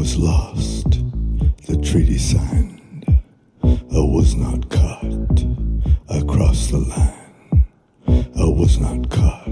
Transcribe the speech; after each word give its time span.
was 0.00 0.16
lost, 0.16 0.92
the 1.66 1.76
treaty 1.84 2.16
signed. 2.16 3.04
I 3.62 4.00
was 4.16 4.34
not 4.34 4.70
caught. 4.70 5.44
I 6.08 6.22
crossed 6.22 6.70
the 6.70 6.78
line. 6.78 7.66
I 8.08 8.46
was 8.46 8.78
not 8.80 9.10
caught, 9.10 9.50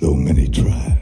though 0.00 0.14
many 0.16 0.48
tried. 0.48 0.95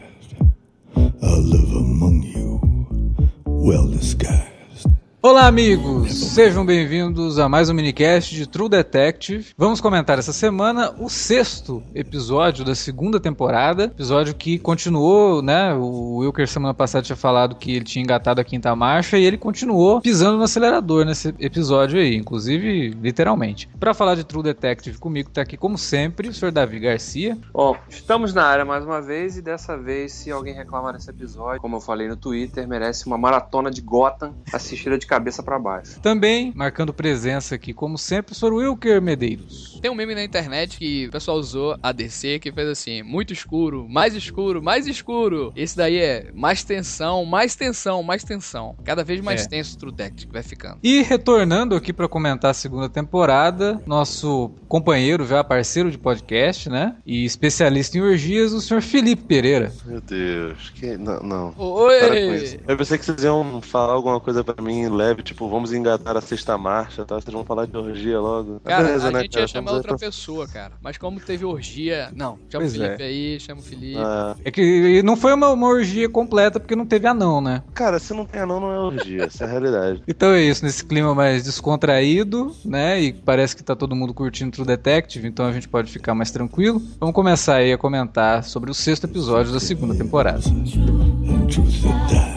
Olá, 5.35 5.48
amigos! 5.48 6.14
Sejam 6.14 6.64
bem-vindos 6.64 7.41
a 7.41 7.48
mais 7.48 7.69
um 7.69 7.75
minicast 7.75 8.32
de 8.32 8.46
True 8.46 8.69
Detective. 8.69 9.53
Vamos 9.59 9.80
comentar 9.80 10.17
essa 10.17 10.32
semana 10.32 10.95
o 10.96 11.11
sexto 11.11 11.82
episódio 11.93 12.64
da 12.64 12.73
segunda 12.73 13.18
temporada. 13.18 13.86
Episódio 13.86 14.32
que 14.32 14.61
continuou, 14.61 15.43
né? 15.43 15.75
O 15.75 16.18
Wilker 16.18 16.46
semana 16.46 16.73
passada 16.73 17.03
tinha 17.03 17.17
falado 17.17 17.57
que 17.57 17.75
ele 17.75 17.85
tinha 17.85 18.00
engatado 18.00 18.41
a 18.41 18.45
quinta 18.45 18.77
marcha 18.77 19.18
e 19.18 19.25
ele 19.25 19.36
continuou 19.36 20.00
pisando 20.00 20.39
no 20.39 20.44
acelerador 20.44 21.05
nesse 21.05 21.35
episódio 21.41 21.99
aí, 21.99 22.14
inclusive 22.14 22.91
literalmente. 22.91 23.69
Para 23.80 23.93
falar 23.93 24.14
de 24.14 24.22
True 24.22 24.44
Detective 24.44 24.99
comigo 24.99 25.30
tá 25.30 25.43
aqui, 25.43 25.57
como 25.57 25.77
sempre, 25.77 26.29
o 26.29 26.32
Sr. 26.32 26.53
Davi 26.53 26.79
Garcia. 26.79 27.36
Bom, 27.53 27.77
estamos 27.89 28.32
na 28.32 28.44
área 28.44 28.64
mais 28.64 28.85
uma 28.85 29.03
vez 29.03 29.36
e 29.36 29.43
dessa 29.43 29.77
vez, 29.77 30.13
se 30.13 30.30
alguém 30.30 30.55
reclamar 30.55 30.93
desse 30.93 31.11
episódio, 31.11 31.61
como 31.61 31.75
eu 31.75 31.80
falei 31.80 32.06
no 32.06 32.16
Twitter, 32.16 32.69
merece 32.69 33.05
uma 33.05 33.19
maratona 33.19 33.69
de 33.69 33.80
Gotham 33.80 34.33
assistida 34.53 34.97
de 34.97 35.05
cabeça 35.05 35.23
para 35.45 35.59
baixo. 35.59 36.01
Também 36.01 36.53
marcando 36.55 36.92
presença 36.92 37.55
aqui, 37.55 37.73
como 37.73 37.97
sempre, 37.98 38.33
o 38.33 38.34
Sr. 38.34 38.53
Wilker 38.53 39.01
Medeiros. 39.03 39.78
Tem 39.81 39.91
um 39.91 39.95
meme 39.95 40.14
na 40.14 40.25
internet 40.25 40.78
que 40.78 41.06
o 41.09 41.11
pessoal 41.11 41.37
usou 41.37 41.77
a 41.83 41.92
DC 41.92 42.39
que 42.39 42.50
fez 42.53 42.69
assim: 42.69 43.03
muito 43.03 43.33
escuro, 43.33 43.87
mais 43.89 44.14
escuro, 44.14 44.62
mais 44.62 44.87
escuro. 44.87 45.53
Esse 45.55 45.77
daí 45.77 45.98
é 45.98 46.31
mais 46.34 46.64
tensão, 46.64 47.25
mais 47.25 47.55
tensão, 47.55 48.03
mais 48.03 48.25
tensão. 48.25 48.75
Cada 48.84 49.05
vez 49.05 49.20
mais 49.20 49.45
É. 49.45 49.48
tenso 49.48 49.77
o 49.77 49.78
True 49.78 49.92
Detective 49.92 50.27
que 50.27 50.33
vai 50.33 50.42
ficando. 50.42 50.78
E 50.83 51.03
retornando 51.03 51.75
aqui 51.75 51.92
para 51.92 52.09
comentar 52.09 52.50
a 52.50 52.55
segunda 52.55 52.88
temporada, 52.88 53.81
nosso 53.86 54.50
companheiro 54.69 55.27
já, 55.27 55.42
parceiro 55.44 55.91
de 55.91 55.98
podcast, 55.98 56.69
né? 56.69 56.97
E 57.06 57.25
especialista 57.25 57.98
em 57.98 58.00
orgias, 58.00 58.53
o 58.53 58.61
Sr. 58.61 58.81
Felipe 58.83 59.22
Pereira. 59.25 59.72
Meu 59.84 60.00
Deus, 60.00 60.70
que. 60.70 60.97
Não, 60.97 61.20
não. 61.20 61.53
Para 61.53 62.09
com 62.09 62.34
isso. 62.34 62.55
Oi! 62.56 62.61
Eu 62.66 62.77
pensei 62.77 62.98
que 62.98 63.05
vocês 63.05 63.22
iam 63.25 63.61
falar 63.61 63.92
alguma 63.92 64.19
coisa 64.20 64.42
pra 64.42 64.62
mim 64.62 64.88
leve, 64.88 65.13
tipo, 65.22 65.48
vamos 65.48 65.72
engatar 65.72 66.16
a 66.16 66.20
sexta 66.20 66.56
marcha, 66.58 67.04
tá? 67.04 67.14
Vocês 67.16 67.32
vão 67.32 67.44
falar 67.44 67.66
de 67.66 67.76
orgia 67.76 68.20
logo. 68.20 68.60
Cara, 68.64 68.84
beleza, 68.84 69.08
a 69.08 69.10
né, 69.10 69.20
gente 69.22 69.32
cara? 69.32 69.44
ia 69.44 69.48
chamar 69.48 69.72
outra 69.72 69.88
pra- 69.96 69.98
pessoa, 70.06 70.46
cara. 70.48 70.72
Mas 70.82 70.98
como 70.98 71.20
teve 71.20 71.44
orgia. 71.44 72.10
Não, 72.14 72.38
chama 72.48 72.64
Pois 72.64 72.72
o 72.76 72.78
Felipe 72.80 73.02
é. 73.02 73.06
aí, 73.06 73.40
chama 73.40 73.60
o 73.60 73.64
Felipe. 73.64 73.98
Ah, 73.98 74.36
É 74.44 74.50
que 74.50 75.02
não 75.02 75.16
foi 75.16 75.32
uma, 75.34 75.50
uma 75.50 75.66
orgia 75.68 76.08
completa 76.08 76.58
porque 76.58 76.76
não 76.76 76.86
teve 76.86 77.06
anão, 77.06 77.40
né? 77.40 77.62
cara, 77.74 77.98
se 77.98 78.12
não 78.14 78.24
tem 78.24 78.40
anão, 78.40 78.60
não 78.60 78.72
é 78.72 78.78
orgia, 78.78 79.24
essa 79.24 79.44
é 79.44 79.46
a 79.46 79.50
realidade. 79.50 80.02
Então 80.08 80.30
é 80.32 80.42
isso, 80.42 80.64
nesse 80.64 80.84
clima 80.84 81.14
mais 81.14 81.44
descontraído, 81.44 82.54
né? 82.64 83.00
E 83.02 83.12
parece 83.12 83.54
que 83.56 83.62
tá 83.62 83.74
todo 83.76 83.94
mundo 83.96 84.14
curtindo 84.14 84.50
True 84.52 84.66
Detective, 84.66 85.26
então 85.26 85.46
a 85.46 85.52
gente 85.52 85.68
pode 85.68 85.90
ficar 85.90 86.14
mais 86.14 86.30
tranquilo. 86.30 86.80
Vamos 87.00 87.14
começar 87.14 87.56
aí 87.56 87.72
a 87.72 87.78
comentar 87.78 88.44
sobre 88.44 88.70
o 88.70 88.74
sexto 88.74 89.04
episódio 89.04 89.52
da 89.52 89.60
segunda 89.60 89.94
temporada. 89.94 90.40
Truth 91.50 92.33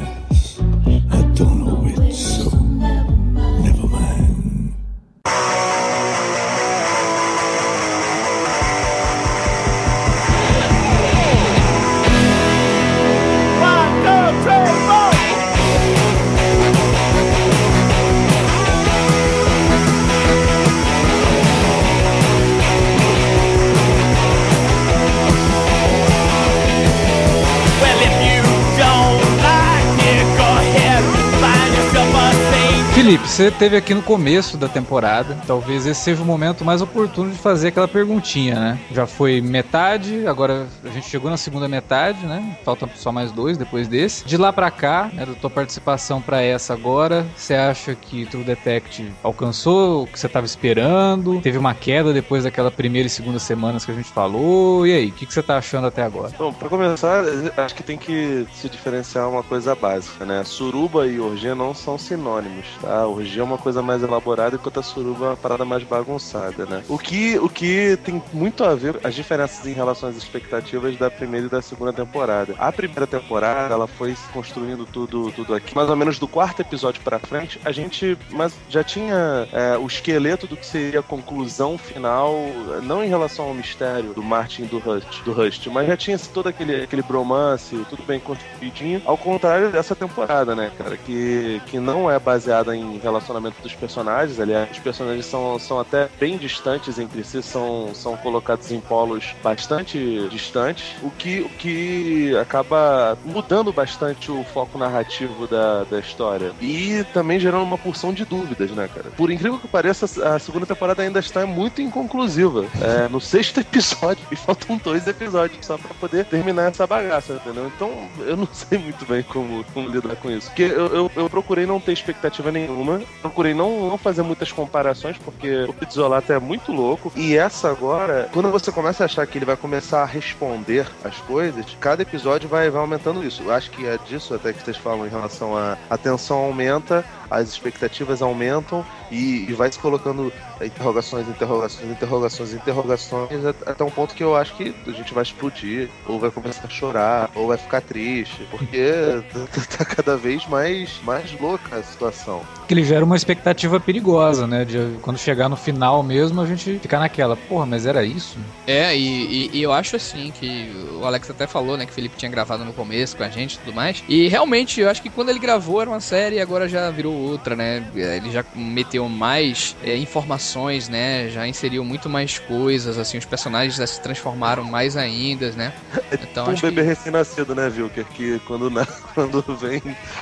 você 33.37 33.49
esteve 33.49 33.77
aqui 33.77 33.93
no 33.93 34.02
começo 34.02 34.58
da 34.58 34.67
temporada. 34.67 35.37
Talvez 35.45 35.86
esse 35.86 36.02
seja 36.02 36.23
o 36.23 36.25
momento 36.25 36.65
mais 36.65 36.81
oportuno 36.81 37.30
de 37.30 37.37
fazer 37.37 37.67
aquela 37.67 37.87
perguntinha, 37.87 38.55
né? 38.55 38.80
Já 38.92 39.05
foi 39.05 39.42
metade, 39.42 40.25
agora 40.25 40.65
a 40.83 40.89
gente 40.89 41.08
chegou 41.08 41.30
na 41.30 41.37
segunda 41.37 41.67
metade, 41.67 42.25
né? 42.25 42.58
Faltam 42.65 42.89
só 42.95 43.11
mais 43.11 43.31
dois 43.31 43.55
depois 43.55 43.87
desse. 43.87 44.25
De 44.25 44.37
lá 44.37 44.52
pra 44.52 44.71
cá, 44.71 45.11
né, 45.14 45.23
da 45.23 45.36
tua 45.36 45.52
participação 45.52 46.20
pra 46.20 46.42
essa 46.42 46.73
agora, 46.73 47.27
você 47.36 47.53
acha 47.53 47.93
que 47.93 48.25
True 48.25 48.43
Detective 48.43 49.14
alcançou 49.21 50.05
o 50.05 50.08
que 50.08 50.19
você 50.19 50.25
estava 50.25 50.48
esperando? 50.48 51.39
Teve 51.39 51.59
uma 51.59 51.75
queda 51.75 52.11
depois 52.11 52.43
daquela 52.43 52.71
primeira 52.71 53.05
e 53.05 53.09
segunda 53.11 53.37
semanas 53.37 53.86
que 53.86 53.92
a 53.92 53.95
gente 53.95 54.09
falou? 54.09 54.87
E 54.87 54.93
aí, 54.93 55.09
o 55.09 55.11
que, 55.11 55.27
que 55.27 55.33
você 55.33 55.43
tá 55.43 55.59
achando 55.59 55.86
até 55.86 56.02
agora? 56.02 56.31
Bom, 56.39 56.52
pra 56.52 56.69
começar, 56.69 57.23
acho 57.55 57.75
que 57.75 57.83
tem 57.83 57.99
que 57.99 58.48
se 58.55 58.67
diferenciar 58.67 59.30
uma 59.30 59.43
coisa 59.43 59.75
básica, 59.75 60.25
né? 60.25 60.43
Suruba 60.43 61.05
e 61.05 61.19
orgia 61.19 61.54
não 61.54 61.75
são 61.75 61.99
sinônimos, 61.99 62.65
tá? 62.81 63.05
É 63.36 63.43
uma 63.43 63.58
coisa 63.58 63.82
mais 63.82 64.04
elaborada 64.04 64.55
enquanto 64.55 64.80
a 64.80 64.83
suruba 64.83 65.26
é 65.26 65.30
uma 65.30 65.38
parada 65.38 65.65
mais 65.65 65.83
bagunçada, 65.83 66.65
né? 66.65 66.83
O 66.88 66.98
que, 66.98 67.38
o 67.39 67.49
que 67.49 67.98
tem 68.04 68.21
muito 68.33 68.64
a 68.64 68.76
ver 68.76 68.99
as 69.04 69.15
diferenças 69.15 69.65
em 69.65 69.73
relação 69.73 70.10
às 70.10 70.15
expectativas 70.15 70.95
da 70.98 71.10
primeira 71.10 71.48
e 71.48 71.49
da 71.49 71.61
segunda 71.61 71.92
temporada. 71.92 72.55
A 72.58 72.71
primeira 72.71 73.08
temporada, 73.08 73.73
ela 73.73 73.87
foi 73.87 74.16
construindo 74.33 74.86
tudo, 74.86 75.32
tudo 75.32 75.54
aqui. 75.54 75.76
Mais 75.76 75.89
ou 75.89 75.95
menos 75.95 76.20
do 76.20 76.27
quarto 76.27 76.61
episódio 76.61 77.02
pra 77.02 77.20
frente, 77.20 77.60
a 77.66 77.71
gente 77.71 78.17
mas 78.32 78.54
já 78.70 78.83
tinha 78.83 79.48
é, 79.52 79.77
o 79.77 79.87
esqueleto 79.87 80.48
do 80.48 80.55
que 80.55 80.66
seria 80.66 80.99
a 80.99 81.04
conclusão 81.04 81.77
final, 81.77 82.36
não 82.83 83.04
em 83.04 83.08
relação 83.08 83.45
ao 83.45 83.54
mistério 83.54 84.14
do 84.14 84.23
Martin 84.23 84.66
do 84.66 84.80
Rust, 84.80 85.21
do 85.23 85.33
Rust 85.33 85.67
mas 85.67 85.87
já 85.87 85.98
tinha 85.98 86.17
todo 86.33 86.48
aquele, 86.48 86.83
aquele 86.83 87.02
bromance, 87.02 87.86
tudo 87.89 88.04
bem 88.04 88.20
construidinho. 88.20 89.02
Ao 89.05 89.17
contrário 89.17 89.71
dessa 89.71 89.95
temporada, 89.95 90.55
né, 90.55 90.71
cara, 90.77 90.98
que, 90.98 91.61
que 91.67 91.80
não 91.80 92.10
é 92.10 92.20
baseada 92.20 92.76
em 92.76 92.98
relacionamento 93.17 93.61
dos 93.61 93.73
personagens, 93.73 94.39
aliás, 94.39 94.70
os 94.72 94.80
personagens 94.80 95.26
são, 95.26 95.60
são 95.60 95.80
até 95.80 96.10
bem 96.20 96.38
distantes 96.38 97.00
entre 97.00 97.23
si, 97.23 97.42
são, 97.42 97.94
são 97.94 98.16
colocados 98.17 98.72
em 98.72 98.80
polos 98.80 99.36
bastante 99.44 100.28
distantes, 100.30 100.95
o 101.02 101.10
que, 101.11 101.42
o 101.42 101.50
que 101.50 102.36
acaba 102.38 103.17
mudando 103.26 103.73
bastante 103.73 104.32
o 104.32 104.44
foco 104.44 104.78
narrativo 104.78 105.48
da, 105.48 105.83
da 105.83 106.00
história. 106.00 106.52
E 106.61 107.04
também 107.14 107.39
gerando 107.39 107.64
uma 107.64 107.78
porção 107.78 108.14
de 108.14 108.26
dúvidas, 108.26 108.72
né, 108.72 108.89
cara? 108.94 109.10
Por 109.16 109.32
incrível 109.32 109.60
que 109.60 109.67
pareça, 109.67 110.05
a 110.28 110.39
segunda 110.39 110.66
temporada 110.66 111.02
ainda 111.02 111.20
está 111.20 111.45
muito 111.45 111.82
inconclusiva. 111.82 112.66
É, 112.82 113.08
no 113.10 113.20
sexto 113.22 113.60
episódio, 113.60 114.23
e 114.32 114.36
faltam 114.36 114.80
dois 114.84 115.08
episódios 115.08 115.66
só 115.66 115.78
pra 115.78 115.94
poder 115.95 116.26
terminar 116.26 116.70
essa 116.70 116.86
bagaça, 116.86 117.34
entendeu? 117.34 117.72
Então, 117.76 118.08
eu 118.20 118.38
não 118.38 118.48
sei 118.52 118.78
muito 118.78 119.05
bem 119.05 119.23
como, 119.23 119.64
como 119.73 119.89
lidar 119.89 120.16
com 120.17 120.30
isso. 120.30 120.48
Porque 120.48 120.64
eu, 120.64 120.88
eu, 120.88 121.11
eu 121.16 121.30
procurei 121.30 121.66
não 121.66 121.80
ter 121.80 121.94
expectativa 121.94 122.52
nenhuma, 122.52 123.02
procurei 123.22 123.54
não, 123.54 123.90
não 123.90 123.98
fazer 123.98 124.22
muitas 124.22 124.52
comparações, 124.52 125.18
porque 125.18 125.64
o 125.68 125.73
Pizzolato 125.73 126.32
é 126.32 126.40
muito 126.40 126.72
louco. 126.72 127.12
E 127.16 127.36
essa 127.36 127.70
agora, 127.70 128.30
quando 128.31 128.50
você 128.51 128.72
começa 128.72 129.04
a 129.04 129.06
achar 129.06 129.25
que 129.28 129.38
ele 129.38 129.45
vai 129.45 129.57
começar 129.57 130.01
a 130.04 130.06
responder 130.06 130.88
as 131.04 131.18
coisas, 131.22 131.66
cada 131.80 132.01
episódio 132.01 132.48
vai, 132.48 132.69
vai 132.69 132.81
aumentando 132.81 133.24
isso. 133.24 133.44
Eu 133.44 133.51
acho 133.51 133.72
que 133.72 133.86
é 133.86 133.98
disso 134.06 134.34
até 134.34 134.54
que 134.54 134.63
vocês 134.63 134.78
falam 134.78 135.06
em 135.06 135.10
relação 135.10 135.57
a 135.57 135.78
a 135.90 135.98
tensão 135.98 136.38
aumenta, 136.38 137.04
as 137.30 137.50
expectativas 137.50 138.21
aumentam 138.21 138.86
e, 139.12 139.45
e 139.50 139.54
vai 139.54 139.71
se 139.71 139.80
colocando 139.80 140.31
interrogações, 140.63 141.27
interrogações, 141.27 141.89
interrogações, 141.92 142.54
interrogações, 142.54 143.45
at- 143.45 143.56
até 143.65 143.83
um 143.83 143.89
ponto 143.92 144.13
que 144.15 144.24
eu 144.24 144.36
acho 144.36 144.54
que 144.56 144.74
a 144.88 144.92
gente 144.92 145.13
vai 145.13 145.24
explodir, 145.24 145.89
ou 146.06 146.19
vai 146.19 146.31
começar 146.31 146.66
a 146.68 146.69
chorar, 146.69 147.30
ou 147.36 147.48
vai 147.48 147.57
ficar 147.57 147.81
triste, 147.81 148.45
porque 148.50 149.21
tá 149.77 149.86
cada 149.86 150.18
vez 150.18 150.45
mais, 150.48 150.89
mais 151.04 151.31
louca 151.40 151.78
a 151.78 151.84
situação. 151.84 152.42
Que 152.68 152.74
ele 152.74 152.84
gera 152.84 153.06
uma 153.06 153.16
expectativa 153.16 153.80
perigosa, 153.80 154.46
né? 154.46 154.66
De 154.66 154.78
quando 155.02 155.18
chegar 155.18 155.48
no 155.48 155.56
final 155.56 156.04
mesmo, 156.04 156.42
a 156.42 156.46
gente 156.46 156.80
ficar 156.80 157.00
naquela, 157.00 157.36
porra, 157.36 157.66
mas 157.66 157.86
era 157.86 158.04
isso? 158.04 158.38
É, 158.66 158.96
e, 158.96 159.00
e- 159.07 159.50
e 159.54 159.62
eu 159.63 159.72
acho 159.72 159.96
assim 159.96 160.31
que 160.31 160.69
o 161.00 161.06
Alex 161.06 161.30
até 161.30 161.48
falou, 161.48 161.78
né, 161.78 161.86
que 161.86 161.92
o 161.92 161.96
Felipe 161.96 162.18
tinha 162.18 162.30
gravado 162.30 162.66
no 162.66 162.74
começo 162.74 163.16
com 163.16 163.24
a 163.24 163.30
gente 163.30 163.56
e 163.56 163.57
tudo 163.60 163.74
mais. 163.74 164.04
E 164.07 164.28
realmente, 164.28 164.81
eu 164.81 164.90
acho 164.90 165.02
que 165.02 165.10
quando 165.10 165.30
ele 165.30 165.40
gravou 165.40 165.81
era 165.81 165.90
uma 165.90 166.02
série 166.02 166.38
e 166.38 166.40
agora 166.42 166.68
já 166.68 166.90
virou 166.92 167.17
outra, 167.18 167.56
né? 167.56 167.84
Ele 167.96 168.31
já 168.31 168.44
meteu 168.56 169.08
mais 169.10 169.75
é, 169.84 169.96
informações, 169.98 170.90
né? 170.90 171.30
Já 171.30 171.48
inseriu 171.48 171.84
muito 171.84 172.10
mais 172.10 172.40
coisas, 172.40 172.98
assim, 172.98 173.18
os 173.18 173.25
personagens 173.25 173.75
já 173.75 173.88
se 173.88 174.02
transformaram 174.02 174.64
mais 174.64 174.96
ainda, 174.98 175.52
né? 175.52 175.74
Então 176.12 176.48
um 176.48 176.52
acho 176.52 176.62
bebê 176.62 176.81
que... 176.81 176.88
recém-nascido, 176.88 177.54
né, 177.54 177.69
Vilker? 177.69 178.06
Que 178.06 178.40
quando, 178.48 178.69
na- 178.69 178.86
quando 179.14 179.42
vem 179.58 179.81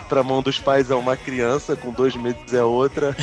pra 0.10 0.24
mão 0.24 0.42
dos 0.42 0.60
pais 0.60 0.90
é 0.90 0.96
uma 0.96 1.16
criança 1.16 1.76
com 1.76 1.92
dois 1.92 2.16
meses 2.16 2.54
é 2.54 2.64
outra. 2.64 3.16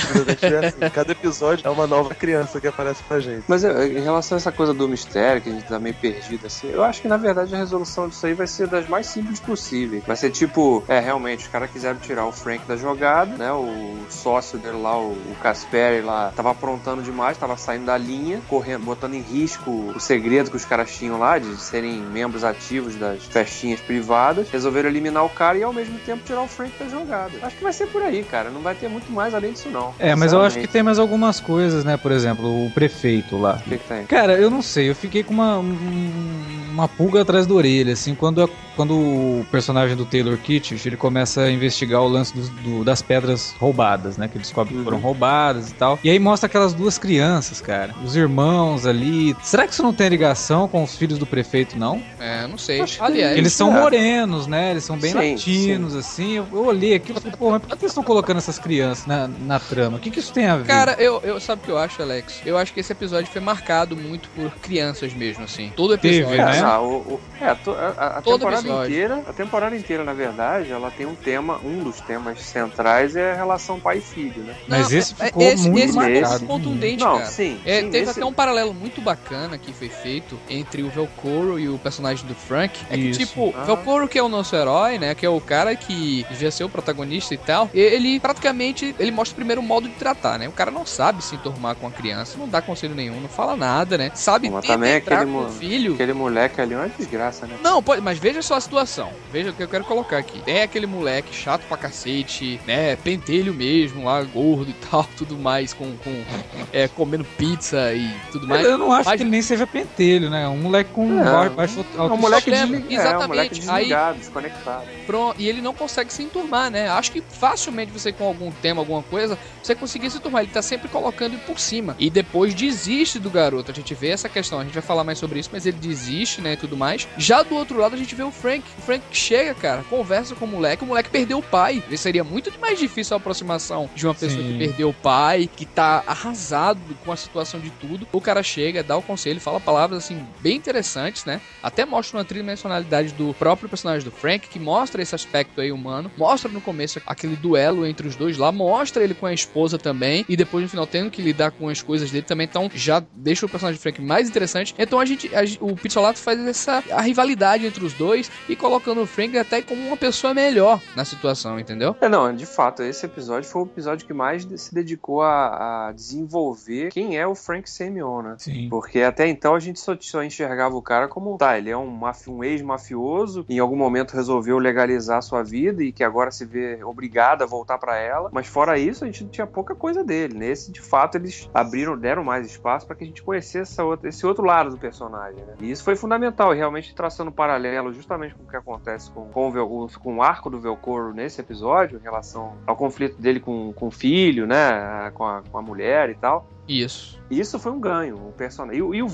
É 0.43 0.67
assim, 0.67 0.79
cada 0.93 1.13
episódio 1.13 1.67
é 1.67 1.71
uma 1.71 1.87
nova 1.87 2.15
criança 2.15 2.61
que 2.61 2.67
aparece 2.69 3.03
pra 3.03 3.19
gente. 3.19 3.45
Mas 3.49 3.65
é, 3.65 3.89
em 3.89 4.01
relação 4.01 4.37
a 4.37 4.39
essa 4.39 4.53
coisa 4.53 4.73
do 4.73 4.89
mistério, 4.89 5.43
que 5.43 5.49
a 5.49 5.53
gente 5.53 5.65
tá 5.65 5.79
meio 5.79 5.95
perdido 5.95 6.47
assim, 6.47 6.69
eu 6.69 6.85
acho 6.85 7.03
que 7.03 7.09
na 7.09 7.17
verdade 7.17 7.55
a 7.55 7.59
resolução 7.59 8.09
disso 8.09 8.25
aí 8.27 8.35
vai 8.35 8.47
ser 8.47 8.69
das 8.69 8.89
mais 8.89 9.07
simples 9.07 9.41
possíveis. 9.41 10.05
Vai 10.07 10.17
ser 10.17 10.31
tipo, 10.31 10.85
é, 10.89 11.01
realmente, 11.01 11.41
os 11.41 11.49
caras 11.49 11.71
quiseram 11.71 11.99
tirar 11.99 12.27
o 12.27 12.33
Frank 12.33 12.65
da 12.67 12.77
jogada, 12.77 13.37
né? 13.37 13.53
O 13.63 14.07
sócio 14.11 14.59
dele 14.59 14.77
lá, 14.79 14.99
o, 14.99 15.13
o 15.13 15.37
Casperi 15.43 16.03
lá, 16.03 16.33
tava 16.35 16.51
aprontando 16.51 17.03
demais, 17.03 17.37
tava 17.39 17.57
saindo 17.57 17.87
da 17.87 17.97
linha, 17.97 18.41
correndo, 18.49 18.85
botando 18.85 19.15
em 19.15 19.21
risco 19.21 19.71
o 19.95 19.99
segredo 20.01 20.51
que 20.51 20.57
os 20.57 20.65
caras 20.65 20.91
tinham 20.95 21.19
lá 21.19 21.39
de 21.39 21.57
serem 21.61 22.01
membros 22.01 22.45
ativos 22.45 22.95
das 22.97 23.23
festinhas 23.25 23.81
privadas. 23.81 24.51
Resolveram 24.51 24.89
eliminar 24.89 25.25
o 25.25 25.29
cara 25.31 25.57
e 25.59 25.63
ao 25.63 25.73
mesmo 25.73 25.99
tempo 26.01 26.23
tirar 26.25 26.43
o 26.43 26.49
Frank 26.49 26.73
da 26.79 26.89
jogada. 26.89 27.33
Acho 27.43 27.57
que 27.57 27.63
vai 27.63 27.73
ser 27.73 27.87
por 27.87 28.03
aí, 28.03 28.23
cara. 28.23 28.51
Não 28.51 28.61
vai 28.61 28.75
ter 28.75 28.89
muito 28.89 29.11
mais 29.11 29.35
além 29.35 29.53
disso, 29.53 29.69
não. 29.71 29.95
É, 29.99 30.15
mas 30.15 30.33
eu 30.33 30.41
acho 30.43 30.59
que 30.59 30.67
tem 30.69 30.83
mais 30.83 30.99
algumas 30.99 31.41
coisas, 31.41 31.85
né? 31.85 31.97
Por 31.97 32.13
exemplo, 32.13 32.67
o 32.67 32.71
prefeito 32.71 33.37
lá. 33.39 33.61
O 33.67 33.69
que, 33.71 33.79
que 33.79 33.85
tem? 33.89 34.05
Cara, 34.07 34.35
eu 34.35 34.51
não 34.51 34.63
sei, 34.63 34.91
eu 34.91 34.95
fiquei 34.95 35.23
com 35.23 35.33
uma, 35.33 35.59
um- 35.59 36.69
uma 36.73 36.89
pulga 36.89 37.23
atrás 37.23 37.47
da 37.47 37.55
orelha, 37.55 37.93
assim, 37.93 38.15
quando, 38.15 38.43
a- 38.43 38.49
quando 38.77 38.95
o 38.95 39.47
personagem 39.51 39.97
do 39.97 40.05
Taylor 40.07 40.37
Kitsch, 40.39 40.85
ele 40.87 40.97
começa 40.97 41.43
a 41.43 41.51
investigar 41.51 42.01
o 42.03 42.09
lance 42.09 42.35
dos- 42.35 42.49
do- 42.49 42.83
das 42.85 43.03
pedras 43.03 43.52
roubadas, 43.59 44.17
né, 44.17 44.29
que 44.29 44.35
ele 44.37 44.43
descobre 44.43 44.75
que 44.75 44.83
foram 44.85 44.97
Uhum. 44.99 45.03
roubadas 45.03 45.71
e 45.71 45.75
tal, 45.75 45.99
e 46.03 46.11
aí 46.11 46.19
mostra 46.19 46.47
aquelas 46.47 46.75
duas 46.75 46.99
crianças, 46.99 47.61
cara, 47.61 47.95
os 48.05 48.17
irmãos 48.17 48.87
ali, 48.87 49.37
será 49.43 49.67
que 49.67 49.73
isso 49.73 49.83
não 49.83 49.93
tem 49.93 50.09
ligação 50.09 50.67
com 50.69 50.83
os 50.83 50.97
filhos 50.97 51.19
do 51.19 51.27
prefeito, 51.27 51.79
não? 51.79 52.03
É, 52.19 52.47
não 52.47 52.59
sei. 52.59 52.81
Acho 52.81 52.99
que 52.99 53.03
Aliás, 53.05 53.37
Eles 53.37 53.53
são 53.53 53.77
é. 53.77 53.81
morenos, 53.81 54.47
né, 54.47 54.71
eles 54.73 54.85
são 54.85 54.97
bem 54.99 55.13
Sim, 55.13 55.33
latinos, 55.33 55.95
assim, 55.95 56.33
eu, 56.37 56.47
eu 56.53 56.65
olhei 56.65 56.95
aquilo 56.95 57.19
e 57.19 57.23
falei, 57.23 57.37
pô, 57.37 57.51
mas 57.51 57.61
por 57.61 57.69
que 57.69 57.75
eles 57.85 57.91
estão 57.91 58.03
colocando 58.03 58.39
essas 58.39 58.59
crianças 58.59 59.07
na, 59.07 59.29
na 59.29 59.59
trama? 59.61 59.97
O 59.97 60.01
que 60.01 60.11
que 60.11 60.19
isso 60.19 60.33
tem 60.33 60.47
a 60.47 60.57
ver? 60.57 60.67
Cara, 60.67 60.97
eu, 60.99 61.21
eu 61.23 61.39
sabe 61.41 61.63
o 61.63 61.65
que 61.65 61.71
eu 61.71 61.79
acho, 61.79 62.03
Alex? 62.03 62.41
Eu 62.45 62.57
acho 62.59 62.73
que 62.73 62.81
esse 62.81 62.93
episódio 62.93 63.31
foi 63.31 63.41
marcado 63.41 63.97
muito 63.97 64.29
por 64.31 64.51
crianças 64.57 65.13
mesmo, 65.15 65.45
assim. 65.45 65.73
Todo 65.77 65.95
episódio. 65.95 66.27
Teve, 66.29 66.45
né? 66.45 66.59
É, 66.59 66.61
ah, 66.61 66.81
o- 66.81 66.97
o- 67.15 67.21
é, 67.41 67.47
a, 67.49 67.55
to- 67.55 67.71
a- 67.73 68.07
a 68.19 68.23
Todo 68.23 68.39
temporada 68.39 68.61
episódio. 68.63 68.91
inteira, 68.93 69.23
a 69.29 69.33
temporada 69.33 69.77
inteira, 69.77 70.05
na 70.05 70.13
verdade, 70.13 70.71
ela 70.71 70.91
tem 70.91 71.07
um 71.07 71.15
tema, 71.15 71.59
um 71.65 71.83
dos 71.83 72.01
temas 72.01 72.41
centrais 72.41 73.17
é 73.17 73.39
a 73.39 73.42
relação 73.43 73.79
pai 73.81 73.99
e 73.99 74.01
filho, 74.01 74.43
né? 74.43 74.55
Mas 74.69 74.91
Não, 74.91 74.99
esse 74.99 75.15
é- 75.19 75.27
ficou 75.27 75.43
esse, 75.43 75.71
muito 75.71 75.85
esse 75.85 75.97
marcado. 75.97 76.39
ficou 76.41 76.57
contundente, 76.59 77.03
Não, 77.05 77.19
cara. 77.19 77.31
sim. 77.31 77.61
É, 77.65 77.81
sim, 77.81 77.91
teve 77.91 78.07
nesse- 78.07 78.19
até 78.21 78.25
um 78.25 78.33
paralelo 78.33 78.73
muito 78.75 79.01
bacana 79.01 79.59
que 79.59 79.73
foi 79.73 79.89
feito 79.89 80.39
entre 80.49 80.83
o 80.83 80.89
Velcoro 80.91 81.59
e 81.59 81.69
o 81.69 81.79
personagem 81.79 82.27
do 82.27 82.35
Frank. 82.35 82.79
É 82.91 82.97
que, 82.97 83.09
Isso. 83.11 83.19
tipo, 83.21 83.55
Ah. 83.57 83.65
Velcoro, 83.65 84.09
que 84.09 84.19
é 84.19 84.23
o 84.23 84.29
nosso 84.29 84.55
herói, 84.57 84.99
né? 84.99 85.15
Que 85.15 85.27
é 85.27 85.29
o 85.29 85.41
cara 85.41 85.75
que 85.77 86.25
devia 86.31 86.51
ser 86.51 86.65
o 86.65 86.69
protagonista 86.69 87.35
e 87.35 87.39
tal. 87.39 87.69
Ele 87.75 88.19
praticamente 88.21 88.95
ele 88.99 89.11
mostra 89.11 89.35
primeiro 89.35 89.61
o 89.61 89.65
modo 89.65 89.89
de 89.89 89.95
tratar, 89.95 90.39
né? 90.39 90.49
O 90.49 90.53
cara 90.53 90.71
não 90.71 90.85
sabe 90.87 91.23
se 91.25 91.35
enturmar 91.35 91.75
com 91.77 91.87
a 91.87 91.91
criança, 91.91 92.37
não 92.39 92.49
dá 92.49 92.61
conselho 92.63 92.95
nenhum, 92.95 93.21
não 93.21 93.29
fala 93.29 93.57
nada, 93.57 93.97
né? 93.99 94.11
Sabe 94.15 94.51
Mas 94.51 94.67
também 94.67 94.97
entrar 94.97 95.21
aquele 95.23 95.33
com 95.33 95.45
o 95.47 95.51
filho. 95.51 95.95
Aquele 95.95 96.13
moleque 96.13 96.61
ali 96.61 96.75
é 96.75 96.77
uma 96.77 96.89
desgraça, 96.89 97.47
né? 97.47 97.57
Não, 97.63 97.83
pode, 97.83 98.01
mas 98.01 98.19
veja 98.19 98.43
só 98.43 98.55
a 98.55 98.61
situação. 98.61 99.11
Veja 99.33 99.51
o 99.51 99.53
que 99.53 99.63
eu 99.63 99.69
quero 99.69 99.85
colocar 99.85 100.19
aqui. 100.19 100.41
Tem 100.43 100.63
aquele 100.63 100.87
moleque 100.87 101.35
chato 101.35 101.63
pra 101.69 101.77
cacete, 101.77 102.61
né? 102.67 102.97
Pentelho 103.33 103.55
mesmo, 103.55 104.05
lá, 104.05 104.23
gordo 104.23 104.71
e 104.71 104.75
tal, 104.91 105.09
tudo 105.17 105.39
mais, 105.39 105.73
com. 105.73 105.97
com 105.97 106.23
é, 106.71 106.87
comendo 106.87 107.25
pizza 107.25 107.93
e 107.95 108.11
tudo 108.31 108.47
mais. 108.47 108.63
eu 108.65 108.77
não 108.77 108.93
acho 108.93 109.09
Mas- 109.09 109.17
que 109.17 109.23
ele 109.23 109.31
nem 109.31 109.41
seja 109.41 109.67
pentelho, 109.67 110.29
né? 110.29 110.47
Um 110.49 110.59
moleque 110.59 110.91
com 110.93 111.19
É, 111.21 111.25
ba- 111.25 111.49
baixo 111.49 111.81
É 111.81 111.97
um 111.99 112.03
autoestima. 112.03 112.17
moleque, 112.17 112.51
problema. 112.51 112.77
desli... 112.81 112.95
é, 112.97 112.99
um 112.99 113.13
moleque 113.27 113.59
Exatamente. 113.59 113.71
Aí- 113.71 113.81
desligado, 113.85 114.19
desconectado. 114.19 114.85
Pronto, 115.07 115.41
e 115.41 115.49
ele 115.49 115.63
não 115.63 115.73
consegue 115.73 116.13
se 116.13 116.23
enturmar, 116.23 116.71
né? 116.71 116.89
Acho 116.91 117.11
que 117.13 117.23
facilmente 117.23 117.91
você 117.91 118.13
com 118.13 118.25
algum 118.25 118.51
tema, 118.53 118.81
alguma 118.83 119.03
coisa, 119.03 119.39
você 119.63 119.75
conseguir 119.75 120.11
se 120.11 120.19
enturmar. 120.19 120.43
Ele 120.43 120.53
tá 120.53 120.61
sempre 120.63 120.89
colocando 120.89 121.39
por 121.47 121.59
cima. 121.59 121.97
E 121.99 122.11
depois 122.11 122.53
desiste 122.55 123.19
do 123.19 123.31
garoto. 123.31 123.71
A 123.71 123.75
gente 123.75 123.95
vê 123.95 124.09
essa 124.09 124.29
questão, 124.29 124.61
a 124.61 124.65
gente 124.65 124.75
vai 124.75 124.83
falar 124.83 125.05
mais 125.05 125.19
sobre 125.19 125.39
isso, 125.41 125.49
mas 125.53 125.65
ele 125.67 125.79
desiste, 125.79 126.41
né, 126.43 126.53
e 126.53 126.57
tudo 126.57 126.77
mais. 126.77 127.09
Já 127.17 127.43
do 127.43 127.55
outro 127.55 127.79
lado 127.79 127.95
a 127.95 127.99
gente 127.99 128.15
vê 128.15 128.23
o 128.23 128.31
Frank. 128.31 128.63
O 128.79 128.83
Frank 128.83 129.03
chega, 129.11 129.55
cara, 129.55 129.83
conversa 129.89 130.35
com 130.35 130.45
o 130.45 130.49
moleque. 130.49 130.85
O 130.85 130.87
moleque 130.87 131.09
perdeu 131.11 131.39
o 131.39 131.43
pai. 131.43 131.83
E 131.91 131.97
seria 131.97 132.23
muito 132.25 132.53
mais 132.61 132.79
difícil 132.79 133.17
aproximação 133.23 133.89
de 133.95 134.07
uma 134.07 134.15
pessoa 134.15 134.43
Sim. 134.43 134.53
que 134.53 134.59
perdeu 134.59 134.89
o 134.91 134.95
pai, 134.95 135.49
que 135.55 135.65
tá 135.65 136.03
arrasado 136.07 136.81
com 137.05 137.13
a 137.13 137.17
situação 137.17 137.61
de 137.61 137.71
tudo. 137.71 138.07
O 138.13 138.21
cara 138.21 138.43
chega, 138.43 138.83
dá 138.83 138.97
o 138.97 139.03
conselho, 139.03 139.41
fala 139.41 139.61
palavras 139.61 140.05
assim 140.05 140.25
bem 140.41 140.57
interessantes, 140.57 141.25
né? 141.25 141.41
Até 141.63 141.85
mostra 141.85 142.19
uma 142.19 142.25
tridimensionalidade 142.25 143.13
do 143.15 143.33
próprio 143.35 143.69
personagem 143.69 144.05
do 144.05 144.11
Frank, 144.11 144.49
que 144.49 144.59
mostra 144.59 145.01
esse 145.01 145.15
aspecto 145.15 145.61
aí 145.61 145.73
humano. 145.73 146.11
Mostra 146.17 146.51
no 146.51 146.61
começo 146.61 147.01
aquele 147.07 147.37
duelo 147.37 147.87
entre 147.87 148.07
os 148.07 148.17
dois 148.17 148.37
lá, 148.37 148.53
mostra 148.53 149.03
ele 149.03 149.15
com 149.15 149.27
a 149.27 149.33
esposa 149.33 149.79
também, 149.79 150.25
e 150.29 150.37
depois 150.37 150.63
no 150.63 150.69
final 150.69 150.87
tendo 150.87 151.11
que 151.11 151.23
lidar 151.23 151.53
com 151.53 151.69
as 151.69 151.81
coisas 151.81 152.11
dele 152.11 152.27
também. 152.27 152.47
Então 152.47 152.71
já 152.75 153.03
deixa 153.15 153.47
o 153.47 153.49
personagem 153.49 153.79
do 153.79 153.83
Frank 153.83 154.01
mais 154.01 154.29
interessante. 154.29 154.75
Então 154.79 154.99
a 154.99 155.05
gente, 155.05 155.31
a, 155.35 155.43
o 155.61 155.77
Pizzolato 155.77 156.19
faz 156.19 156.39
essa 156.47 156.83
a 156.91 157.01
rivalidade 157.01 157.67
entre 157.67 157.85
os 157.85 157.93
dois 157.93 158.31
e 158.49 158.57
colocando 158.57 159.03
o 159.03 159.07
Frank 159.07 159.37
até 159.39 159.63
como 159.63 159.87
uma 159.87 159.97
pessoa 159.97 160.35
melhor 160.35 160.81
na 160.97 161.05
situação, 161.05 161.59
entendeu? 161.59 161.97
É, 162.01 162.09
não, 162.09 162.35
de 162.35 162.47
fato, 162.47 162.83
esse 162.83 163.02
episódio 163.07 163.49
foi 163.49 163.63
o 163.63 163.67
episódio 163.67 164.07
que 164.07 164.13
mais 164.13 164.47
se 164.57 164.75
dedicou 164.75 165.23
a, 165.23 165.89
a 165.89 165.93
desenvolver 165.93 166.91
quem 166.91 167.19
é 167.19 167.27
o 167.27 167.35
Frank 167.35 167.69
Semyon, 167.69 168.23
né? 168.23 168.35
Sim. 168.39 168.69
Porque 168.69 169.01
até 169.03 169.27
então 169.29 169.55
a 169.55 169.61
gente 169.61 169.79
só, 169.81 169.97
só 170.01 170.23
enxergava 170.23 170.75
o 170.77 170.83
cara 170.83 171.09
como, 171.09 171.37
tá, 171.37 171.57
ele 171.59 171.71
é 171.71 171.77
um, 171.77 171.87
mafi- 171.91 172.31
um 172.31 172.43
ex-mafioso, 172.43 173.45
em 173.49 173.59
algum 173.59 173.77
momento 173.77 174.13
resolveu 174.15 174.59
legalizar 174.59 175.19
a 175.19 175.23
sua 175.23 175.43
vida 175.43 175.83
e 175.83 175.93
que 175.93 176.03
agora 176.05 176.31
se 176.31 176.45
vê 176.45 176.83
obrigado 176.85 177.43
a 177.43 177.47
voltar 177.47 177.79
pra 177.79 177.97
ela. 177.99 178.31
Mas 178.33 178.47
fora 178.47 178.79
isso, 178.79 179.05
a 179.05 179.07
gente 179.07 179.27
tinha 179.29 179.47
pouca 179.47 179.75
coisa 179.75 180.03
dele. 180.05 180.35
Nesse, 180.35 180.71
de 180.73 180.81
fato, 180.81 181.17
eles 181.17 181.49
abriram, 181.53 181.97
deram 181.97 182.25
mais 182.25 182.47
espaço 182.47 182.87
para 182.87 182.97
que 182.97 183.05
a 183.05 183.07
gente 183.07 183.23
conhecesse 183.23 183.81
outra- 183.81 184.09
esse 184.09 184.27
outro 184.27 184.45
lado 184.45 184.71
do 184.71 184.79
personagem, 184.79 185.45
né? 185.45 185.55
E 185.61 185.71
isso 185.71 185.85
foi 185.85 185.97
fundamental, 185.97 186.55
e 186.55 186.57
realmente 186.57 186.95
traçando 186.95 187.31
um 187.31 187.35
paralelo 187.35 187.93
justamente 187.93 188.35
com 188.35 188.45
o 188.45 188.49
que 188.49 188.57
acontece 188.57 189.11
com, 189.11 189.27
com, 189.29 189.49
o- 189.51 189.89
com 190.01 190.17
o 190.17 190.23
arco 190.23 190.51
do 190.51 190.59
Velcoro 190.61 191.13
nesse 191.13 191.41
episódio, 191.41 191.99
em 191.99 192.03
relação 192.03 192.55
ao 192.67 192.77
conflito 192.93 193.21
dele 193.21 193.41
com, 193.41 193.73
com 193.73 193.89
o 193.89 193.91
filho, 193.91 194.47
né? 194.47 195.11
Com 195.15 195.25
a, 195.25 195.43
com 195.51 195.59
a 195.59 195.63
mulher 195.63 196.11
e 196.11 196.15
tal. 196.15 196.47
Isso. 196.69 197.21
Isso 197.31 197.59
foi 197.59 197.73
um 197.73 197.81
ganho, 197.81 198.17
o 198.17 198.33
personagem. 198.33 198.79
E, 198.79 198.83
o- 198.83 198.95
e 198.95 199.03
o 199.03 199.09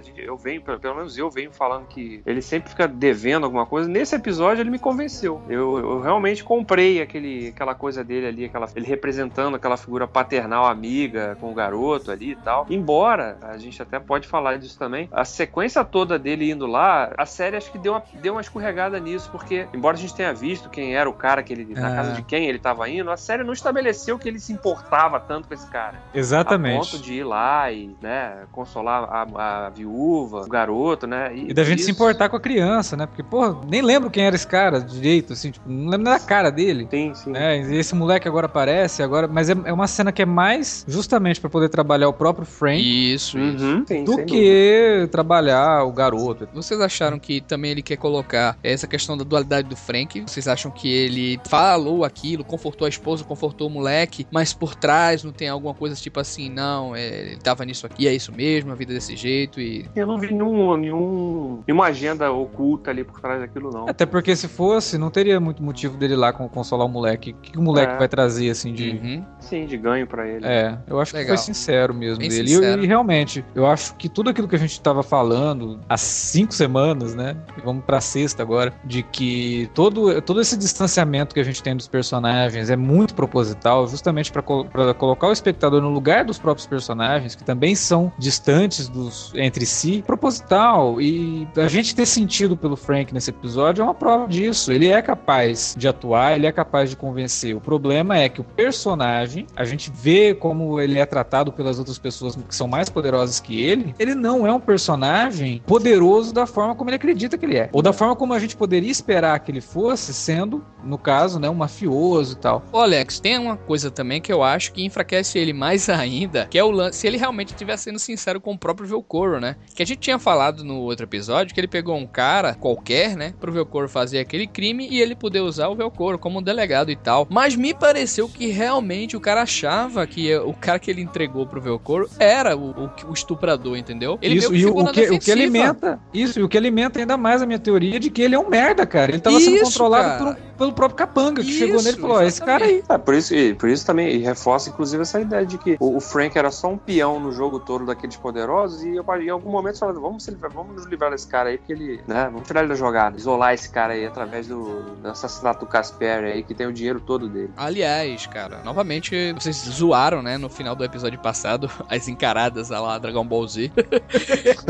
gente- 0.00 0.20
eu 0.22 0.36
venho, 0.36 0.62
pelo, 0.62 0.78
pelo 0.78 0.94
menos 0.94 1.18
eu 1.18 1.28
venho 1.28 1.50
falando 1.52 1.86
que 1.86 2.22
ele 2.24 2.40
sempre 2.40 2.70
fica 2.70 2.86
devendo 2.86 3.42
alguma 3.44 3.66
coisa. 3.66 3.88
Nesse 3.88 4.14
episódio 4.14 4.62
ele 4.62 4.70
me 4.70 4.78
convenceu. 4.78 5.42
Eu, 5.48 5.78
eu 5.78 6.00
realmente 6.00 6.44
comprei 6.44 7.02
aquele, 7.02 7.48
aquela 7.48 7.74
coisa 7.74 8.04
dele 8.04 8.26
ali, 8.26 8.44
aquela, 8.44 8.68
ele 8.76 8.86
representando 8.86 9.56
aquela 9.56 9.76
figura 9.76 10.06
paternal 10.06 10.64
amiga 10.66 11.36
com 11.40 11.50
o 11.50 11.54
garoto 11.54 12.12
ali 12.12 12.32
e 12.32 12.36
tal. 12.36 12.66
Embora, 12.70 13.36
a 13.42 13.58
gente 13.58 13.82
até 13.82 13.98
pode 13.98 14.28
falar 14.28 14.56
disso 14.56 14.78
também, 14.78 15.08
a 15.10 15.24
sequência 15.24 15.84
toda 15.84 16.18
dele 16.18 16.50
indo 16.52 16.66
lá, 16.66 17.12
a 17.18 17.26
série 17.26 17.56
acho 17.56 17.72
que 17.72 17.78
deu 17.78 17.94
uma, 17.94 18.02
deu 18.22 18.34
uma 18.34 18.40
escorregada 18.40 18.98
nisso, 19.00 19.28
porque, 19.32 19.66
embora 19.74 19.96
a 19.96 20.00
gente 20.00 20.14
tenha 20.14 20.32
visto 20.32 20.70
quem 20.70 20.94
era 20.94 21.10
o 21.10 21.12
cara 21.14 21.42
que 21.42 21.52
ele, 21.52 21.74
na 21.74 21.88
Ah. 21.88 21.96
casa 21.96 22.12
de 22.12 22.22
quem 22.22 22.46
ele 22.46 22.58
estava 22.58 22.88
indo, 22.88 23.10
a 23.10 23.16
série 23.16 23.42
não 23.42 23.52
estabeleceu 23.52 24.16
que 24.18 24.28
ele 24.28 24.38
se 24.38 24.52
importava 24.52 25.18
tanto 25.18 25.48
com 25.48 25.54
esse 25.54 25.66
cara. 25.68 26.00
A 26.14 26.16
Exatamente. 26.16 26.69
Ponto 26.78 26.98
de 26.98 27.14
ir 27.14 27.24
lá 27.24 27.70
e, 27.72 27.90
né, 28.00 28.44
consolar 28.52 29.04
a, 29.04 29.66
a 29.66 29.70
viúva, 29.70 30.42
o 30.42 30.48
garoto, 30.48 31.06
né? 31.06 31.30
E 31.34 31.52
da 31.54 31.64
gente 31.64 31.78
se 31.78 31.82
isso- 31.84 31.90
importar 31.90 32.28
com 32.28 32.36
a 32.36 32.40
criança, 32.40 32.96
né? 32.96 33.06
Porque, 33.06 33.22
porra, 33.22 33.56
nem 33.68 33.82
lembro 33.82 34.10
quem 34.10 34.24
era 34.24 34.34
esse 34.36 34.46
cara 34.46 34.80
direito, 34.80 35.32
assim, 35.32 35.50
tipo, 35.50 35.68
não 35.68 35.90
lembro 35.90 36.04
da 36.04 36.18
cara 36.18 36.50
dele. 36.50 36.86
Sim, 36.90 37.14
sim. 37.14 37.30
né? 37.30 37.60
E 37.60 37.76
esse 37.76 37.94
moleque 37.94 38.26
agora 38.28 38.46
aparece, 38.46 39.02
agora, 39.02 39.26
mas 39.28 39.48
é, 39.50 39.54
é 39.64 39.72
uma 39.72 39.86
cena 39.86 40.12
que 40.12 40.22
é 40.22 40.26
mais 40.26 40.84
justamente 40.88 41.40
pra 41.40 41.48
poder 41.50 41.68
trabalhar 41.68 42.08
o 42.08 42.12
próprio 42.12 42.46
Frank 42.46 42.80
Isso, 42.80 43.38
isso. 43.38 43.64
Uhum, 43.64 43.84
sim, 43.86 44.04
do 44.04 44.24
que 44.24 45.08
trabalhar 45.10 45.84
o 45.84 45.92
garoto. 45.92 46.48
Vocês 46.52 46.80
acharam 46.80 47.18
que 47.18 47.40
também 47.40 47.70
ele 47.72 47.82
quer 47.82 47.96
colocar 47.96 48.56
essa 48.62 48.86
questão 48.86 49.16
da 49.16 49.24
dualidade 49.24 49.68
do 49.68 49.76
Frank? 49.76 50.20
Vocês 50.26 50.46
acham 50.48 50.70
que 50.70 50.88
ele 50.92 51.40
falou 51.48 52.04
aquilo, 52.04 52.44
confortou 52.44 52.86
a 52.86 52.88
esposa, 52.88 53.24
confortou 53.24 53.68
o 53.68 53.70
moleque, 53.70 54.26
mas 54.30 54.52
por 54.52 54.74
trás 54.74 55.22
não 55.24 55.32
tem 55.32 55.48
alguma 55.48 55.74
coisa 55.74 55.94
tipo 55.96 56.18
assim, 56.20 56.48
não, 56.60 56.94
é, 56.94 57.06
ele 57.32 57.36
tava 57.36 57.64
nisso 57.64 57.86
aqui, 57.86 58.06
é 58.06 58.12
isso 58.14 58.32
mesmo, 58.32 58.72
a 58.72 58.74
vida 58.74 58.92
é 58.92 58.94
desse 58.94 59.16
jeito 59.16 59.60
e. 59.60 59.88
Eu 59.96 60.06
não 60.06 60.18
vi 60.18 60.28
nenhum, 60.32 60.76
nenhum, 60.76 61.62
nenhuma 61.66 61.86
agenda 61.86 62.30
oculta 62.30 62.90
ali 62.90 63.02
por 63.04 63.20
trás 63.20 63.40
daquilo, 63.40 63.70
não. 63.72 63.88
Até 63.88 64.04
porque 64.06 64.34
se 64.36 64.46
fosse, 64.48 64.98
não 64.98 65.10
teria 65.10 65.40
muito 65.40 65.62
motivo 65.62 65.96
dele 65.96 66.14
ir 66.14 66.16
lá 66.16 66.32
con- 66.32 66.48
consolar 66.48 66.86
o 66.86 66.90
moleque. 66.90 67.30
O 67.32 67.34
que, 67.34 67.58
o 67.58 67.62
moleque 67.62 67.92
É. 67.94 67.98
vai 67.98 68.08
trazer, 68.08 68.50
assim, 68.50 68.72
de. 68.72 68.90
Uhum. 68.90 69.24
Sim, 69.38 69.66
de 69.66 69.76
ganho 69.76 70.06
pra 70.06 70.26
ele. 70.28 70.44
É, 70.46 70.76
eu 70.86 71.00
acho 71.00 71.14
Legal. 71.16 71.34
que 71.36 71.42
foi 71.42 71.44
sincero 71.54 71.94
mesmo 71.94 72.18
Bem 72.18 72.28
dele. 72.28 72.48
sincero. 72.48 72.80
E, 72.82 72.84
e 72.84 72.86
realmente, 72.86 73.44
eu 73.54 73.66
acho 73.66 73.94
que 73.96 74.08
tudo 74.08 74.28
aquilo 74.30 74.46
que 74.48 74.56
a 74.56 74.58
gente 74.58 74.80
tava 74.80 75.02
falando 75.02 75.80
há 75.88 75.96
cinco 75.96 76.52
semanas, 76.54 77.14
né? 77.14 77.36
E 77.56 77.60
vamos 77.62 77.84
pra 77.84 78.00
sexta 78.00 78.42
agora, 78.42 78.72
de 78.84 79.02
que 79.02 79.70
todo, 79.74 80.20
todo 80.22 80.40
esse 80.40 80.56
distanciamento 80.56 81.34
que 81.34 81.40
a 81.40 81.44
gente 81.44 81.62
tem 81.62 81.74
dos 81.76 81.88
personagens 81.88 82.68
é 82.70 82.76
muito 82.76 83.14
proposital, 83.14 83.86
justamente 83.88 84.30
pra 84.32 84.42
colocar 84.42 85.28
o 85.28 85.32
espectador 85.32 85.80
no 85.80 85.88
lugar 85.90 86.24
dos 86.24 86.38
próprios 86.38 86.49
próprios 86.50 86.66
personagens, 86.66 87.36
que 87.36 87.44
também 87.44 87.76
são 87.76 88.12
distantes 88.18 88.88
dos 88.88 89.32
entre 89.36 89.64
si, 89.64 90.02
proposital. 90.04 91.00
E 91.00 91.46
a 91.56 91.68
gente 91.68 91.94
ter 91.94 92.06
sentido 92.06 92.56
pelo 92.56 92.76
Frank 92.76 93.14
nesse 93.14 93.30
episódio 93.30 93.82
é 93.82 93.84
uma 93.84 93.94
prova 93.94 94.26
disso. 94.26 94.72
Ele 94.72 94.88
é 94.88 95.00
capaz 95.00 95.76
de 95.78 95.86
atuar, 95.86 96.34
ele 96.34 96.46
é 96.46 96.52
capaz 96.52 96.90
de 96.90 96.96
convencer. 96.96 97.54
O 97.54 97.60
problema 97.60 98.18
é 98.18 98.28
que 98.28 98.40
o 98.40 98.44
personagem, 98.44 99.46
a 99.54 99.64
gente 99.64 99.92
vê 99.94 100.34
como 100.34 100.80
ele 100.80 100.98
é 100.98 101.06
tratado 101.06 101.52
pelas 101.52 101.78
outras 101.78 101.98
pessoas 101.98 102.34
que 102.34 102.54
são 102.54 102.66
mais 102.66 102.88
poderosas 102.88 103.38
que 103.38 103.62
ele, 103.62 103.94
ele 103.98 104.14
não 104.14 104.44
é 104.44 104.52
um 104.52 104.60
personagem 104.60 105.62
poderoso 105.66 106.34
da 106.34 106.46
forma 106.46 106.74
como 106.74 106.90
ele 106.90 106.96
acredita 106.96 107.38
que 107.38 107.46
ele 107.46 107.58
é. 107.58 107.70
Ou 107.72 107.80
da 107.80 107.92
forma 107.92 108.16
como 108.16 108.34
a 108.34 108.40
gente 108.40 108.56
poderia 108.56 108.90
esperar 108.90 109.38
que 109.38 109.52
ele 109.52 109.60
fosse, 109.60 110.12
sendo, 110.12 110.64
no 110.82 110.98
caso, 110.98 111.38
né, 111.38 111.48
um 111.48 111.54
mafioso 111.54 112.32
e 112.32 112.36
tal. 112.36 112.64
Ô, 112.72 112.78
Alex, 112.78 113.20
tem 113.20 113.38
uma 113.38 113.56
coisa 113.56 113.90
também 113.90 114.20
que 114.20 114.32
eu 114.32 114.42
acho 114.42 114.72
que 114.72 114.84
enfraquece 114.84 115.38
ele 115.38 115.52
mais 115.52 115.88
ainda, 116.00 116.39
que 116.46 116.58
é 116.58 116.64
o 116.64 116.70
lance, 116.70 116.98
se 116.98 117.06
ele 117.06 117.16
realmente 117.16 117.48
estiver 117.48 117.76
sendo 117.76 117.98
sincero 117.98 118.40
com 118.40 118.52
o 118.52 118.58
próprio 118.58 118.86
Velcoro, 118.86 119.40
né? 119.40 119.56
Que 119.74 119.82
a 119.82 119.86
gente 119.86 119.98
tinha 120.00 120.18
falado 120.18 120.64
no 120.64 120.78
outro 120.80 121.06
episódio 121.06 121.54
que 121.54 121.60
ele 121.60 121.68
pegou 121.68 121.96
um 121.96 122.06
cara 122.06 122.54
qualquer, 122.54 123.16
né, 123.16 123.34
pro 123.40 123.52
Velcoro 123.52 123.88
fazer 123.88 124.18
aquele 124.18 124.46
crime 124.46 124.88
e 124.90 125.00
ele 125.00 125.14
poder 125.14 125.40
usar 125.40 125.68
o 125.68 125.74
Velcoro 125.74 126.18
como 126.18 126.38
um 126.38 126.42
delegado 126.42 126.90
e 126.90 126.96
tal. 126.96 127.26
Mas 127.30 127.54
me 127.56 127.74
pareceu 127.74 128.28
que 128.28 128.46
realmente 128.48 129.16
o 129.16 129.20
cara 129.20 129.42
achava 129.42 130.06
que 130.06 130.34
o 130.36 130.52
cara 130.52 130.78
que 130.78 130.90
ele 130.90 131.00
entregou 131.00 131.46
pro 131.46 131.60
Velcoro 131.60 132.08
era 132.18 132.56
o, 132.56 132.70
o, 132.70 132.90
o 133.08 133.12
estuprador, 133.12 133.76
entendeu? 133.76 134.18
Ele 134.22 134.36
isso, 134.36 134.50
meio 134.50 134.60
e 134.60 134.62
que 134.62 134.68
ficou 134.68 134.84
o, 134.84 134.92
que, 134.92 135.10
o 135.10 135.18
que 135.18 135.32
alimenta 135.32 136.00
isso, 136.12 136.40
e 136.40 136.42
o 136.42 136.48
que 136.48 136.56
alimenta 136.58 136.98
ainda 136.98 137.16
mais 137.16 137.42
a 137.42 137.46
minha 137.46 137.58
teoria 137.58 137.98
de 138.00 138.10
que 138.10 138.22
ele 138.22 138.34
é 138.34 138.38
um 138.38 138.48
merda, 138.48 138.86
cara. 138.86 139.10
Ele 139.12 139.20
tava 139.20 139.38
sendo 139.40 139.56
Isso, 139.56 139.64
controlado 139.64 140.18
cara. 140.18 140.34
por 140.36 140.46
um- 140.46 140.50
pelo 140.60 140.72
próprio 140.74 140.96
capanga, 140.96 141.42
que 141.42 141.50
chegou 141.50 141.76
Isso, 141.76 141.84
nele 141.86 141.96
e 141.96 142.00
falou: 142.02 142.16
ó, 142.18 142.22
esse 142.22 142.40
cara 142.42 142.66
aí. 142.66 142.82
É, 142.86 142.98
por 142.98 143.14
isso, 143.14 143.34
e 143.34 143.54
por 143.54 143.68
isso 143.70 143.86
também 143.86 144.10
e 144.14 144.18
reforça, 144.18 144.68
inclusive, 144.68 145.00
essa 145.02 145.18
ideia 145.18 145.46
de 145.46 145.56
que 145.56 145.76
o, 145.80 145.96
o 145.96 146.00
Frank 146.00 146.29
era 146.38 146.50
só 146.50 146.68
um 146.68 146.78
peão 146.78 147.18
no 147.20 147.32
jogo 147.32 147.60
todo 147.60 147.86
daqueles 147.86 148.16
poderosos 148.16 148.82
e 148.82 148.96
eu, 148.96 149.04
em 149.20 149.28
algum 149.30 149.50
momento 149.50 149.74
você 149.74 149.80
fala, 149.80 149.92
vamos, 149.94 150.26
vamos 150.52 150.74
nos 150.76 150.86
livrar 150.86 151.10
desse 151.10 151.26
cara 151.26 151.48
aí, 151.50 151.58
porque 151.58 151.72
ele, 151.72 152.02
né, 152.06 152.24
vamos 152.32 152.46
tirar 152.46 152.60
ele 152.60 152.68
da 152.68 152.74
jogada, 152.74 153.16
isolar 153.16 153.54
esse 153.54 153.70
cara 153.70 153.92
aí 153.94 154.06
através 154.06 154.46
do, 154.48 154.82
do 154.96 155.08
assassinato 155.08 155.60
do 155.64 155.66
Casper 155.68 156.24
aí, 156.24 156.42
que 156.42 156.54
tem 156.54 156.66
o 156.66 156.72
dinheiro 156.72 157.00
todo 157.00 157.28
dele. 157.28 157.50
Aliás, 157.56 158.26
cara, 158.26 158.60
novamente 158.64 159.32
vocês 159.34 159.56
zoaram, 159.56 160.22
né, 160.22 160.36
no 160.38 160.48
final 160.48 160.74
do 160.74 160.84
episódio 160.84 161.18
passado, 161.18 161.70
as 161.88 162.08
encaradas 162.08 162.68
lá 162.70 162.98
Dragon 162.98 163.24
Ball 163.24 163.46
Z. 163.46 163.70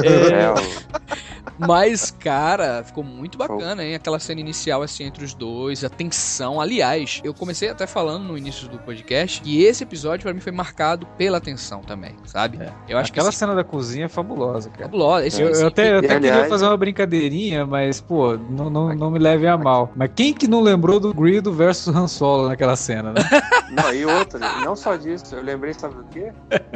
É, 0.02 0.50
o- 0.50 0.90
Mas, 1.66 2.10
cara, 2.10 2.82
ficou 2.84 3.02
muito 3.04 3.36
bacana, 3.38 3.84
hein? 3.84 3.94
Aquela 3.94 4.18
cena 4.18 4.40
inicial, 4.40 4.82
assim, 4.82 5.04
entre 5.04 5.24
os 5.24 5.34
dois, 5.34 5.84
a 5.84 5.88
tensão. 5.88 6.60
Aliás, 6.60 7.20
eu 7.24 7.32
comecei 7.34 7.68
até 7.68 7.86
falando 7.86 8.24
no 8.24 8.36
início 8.38 8.68
do 8.68 8.78
podcast 8.78 9.40
que 9.42 9.62
esse 9.62 9.82
episódio, 9.84 10.24
pra 10.24 10.32
mim, 10.32 10.40
foi 10.40 10.52
marcado 10.52 11.06
pela 11.18 11.40
tensão 11.40 11.80
também, 11.80 12.14
sabe? 12.24 12.58
Eu 12.88 12.98
acho 12.98 13.10
Aquela 13.12 13.30
que 13.30 13.36
cena 13.36 13.54
da 13.54 13.64
cozinha 13.64 14.06
é 14.06 14.08
fabulosa, 14.08 14.70
cara. 14.70 14.84
fabulosa. 14.84 15.26
Esse, 15.26 15.42
Eu, 15.42 15.50
esse- 15.50 15.62
eu 15.62 15.68
até, 15.68 15.92
eu 15.94 15.98
até 15.98 16.14
aliás- 16.16 16.34
queria 16.36 16.48
fazer 16.50 16.66
uma 16.66 16.76
brincadeirinha, 16.76 17.66
mas, 17.66 18.00
pô, 18.00 18.36
não, 18.36 18.70
não, 18.70 18.94
não 18.94 19.10
me 19.10 19.18
levem 19.18 19.48
a 19.48 19.56
mal. 19.58 19.92
Mas 19.94 20.10
quem 20.14 20.32
que 20.32 20.48
não 20.48 20.60
lembrou 20.60 20.98
do 20.98 21.12
Greedo 21.14 21.52
versus 21.52 21.94
Han 21.94 22.08
Solo 22.08 22.48
naquela 22.48 22.76
cena, 22.76 23.12
né? 23.12 23.20
Não, 23.70 23.94
e 23.94 24.04
outra, 24.04 24.40
não 24.64 24.74
só 24.74 24.96
disso, 24.96 25.32
eu 25.32 25.40
lembrei, 25.44 25.72
sabe 25.72 25.94
do 25.94 26.02
quê? 26.06 26.32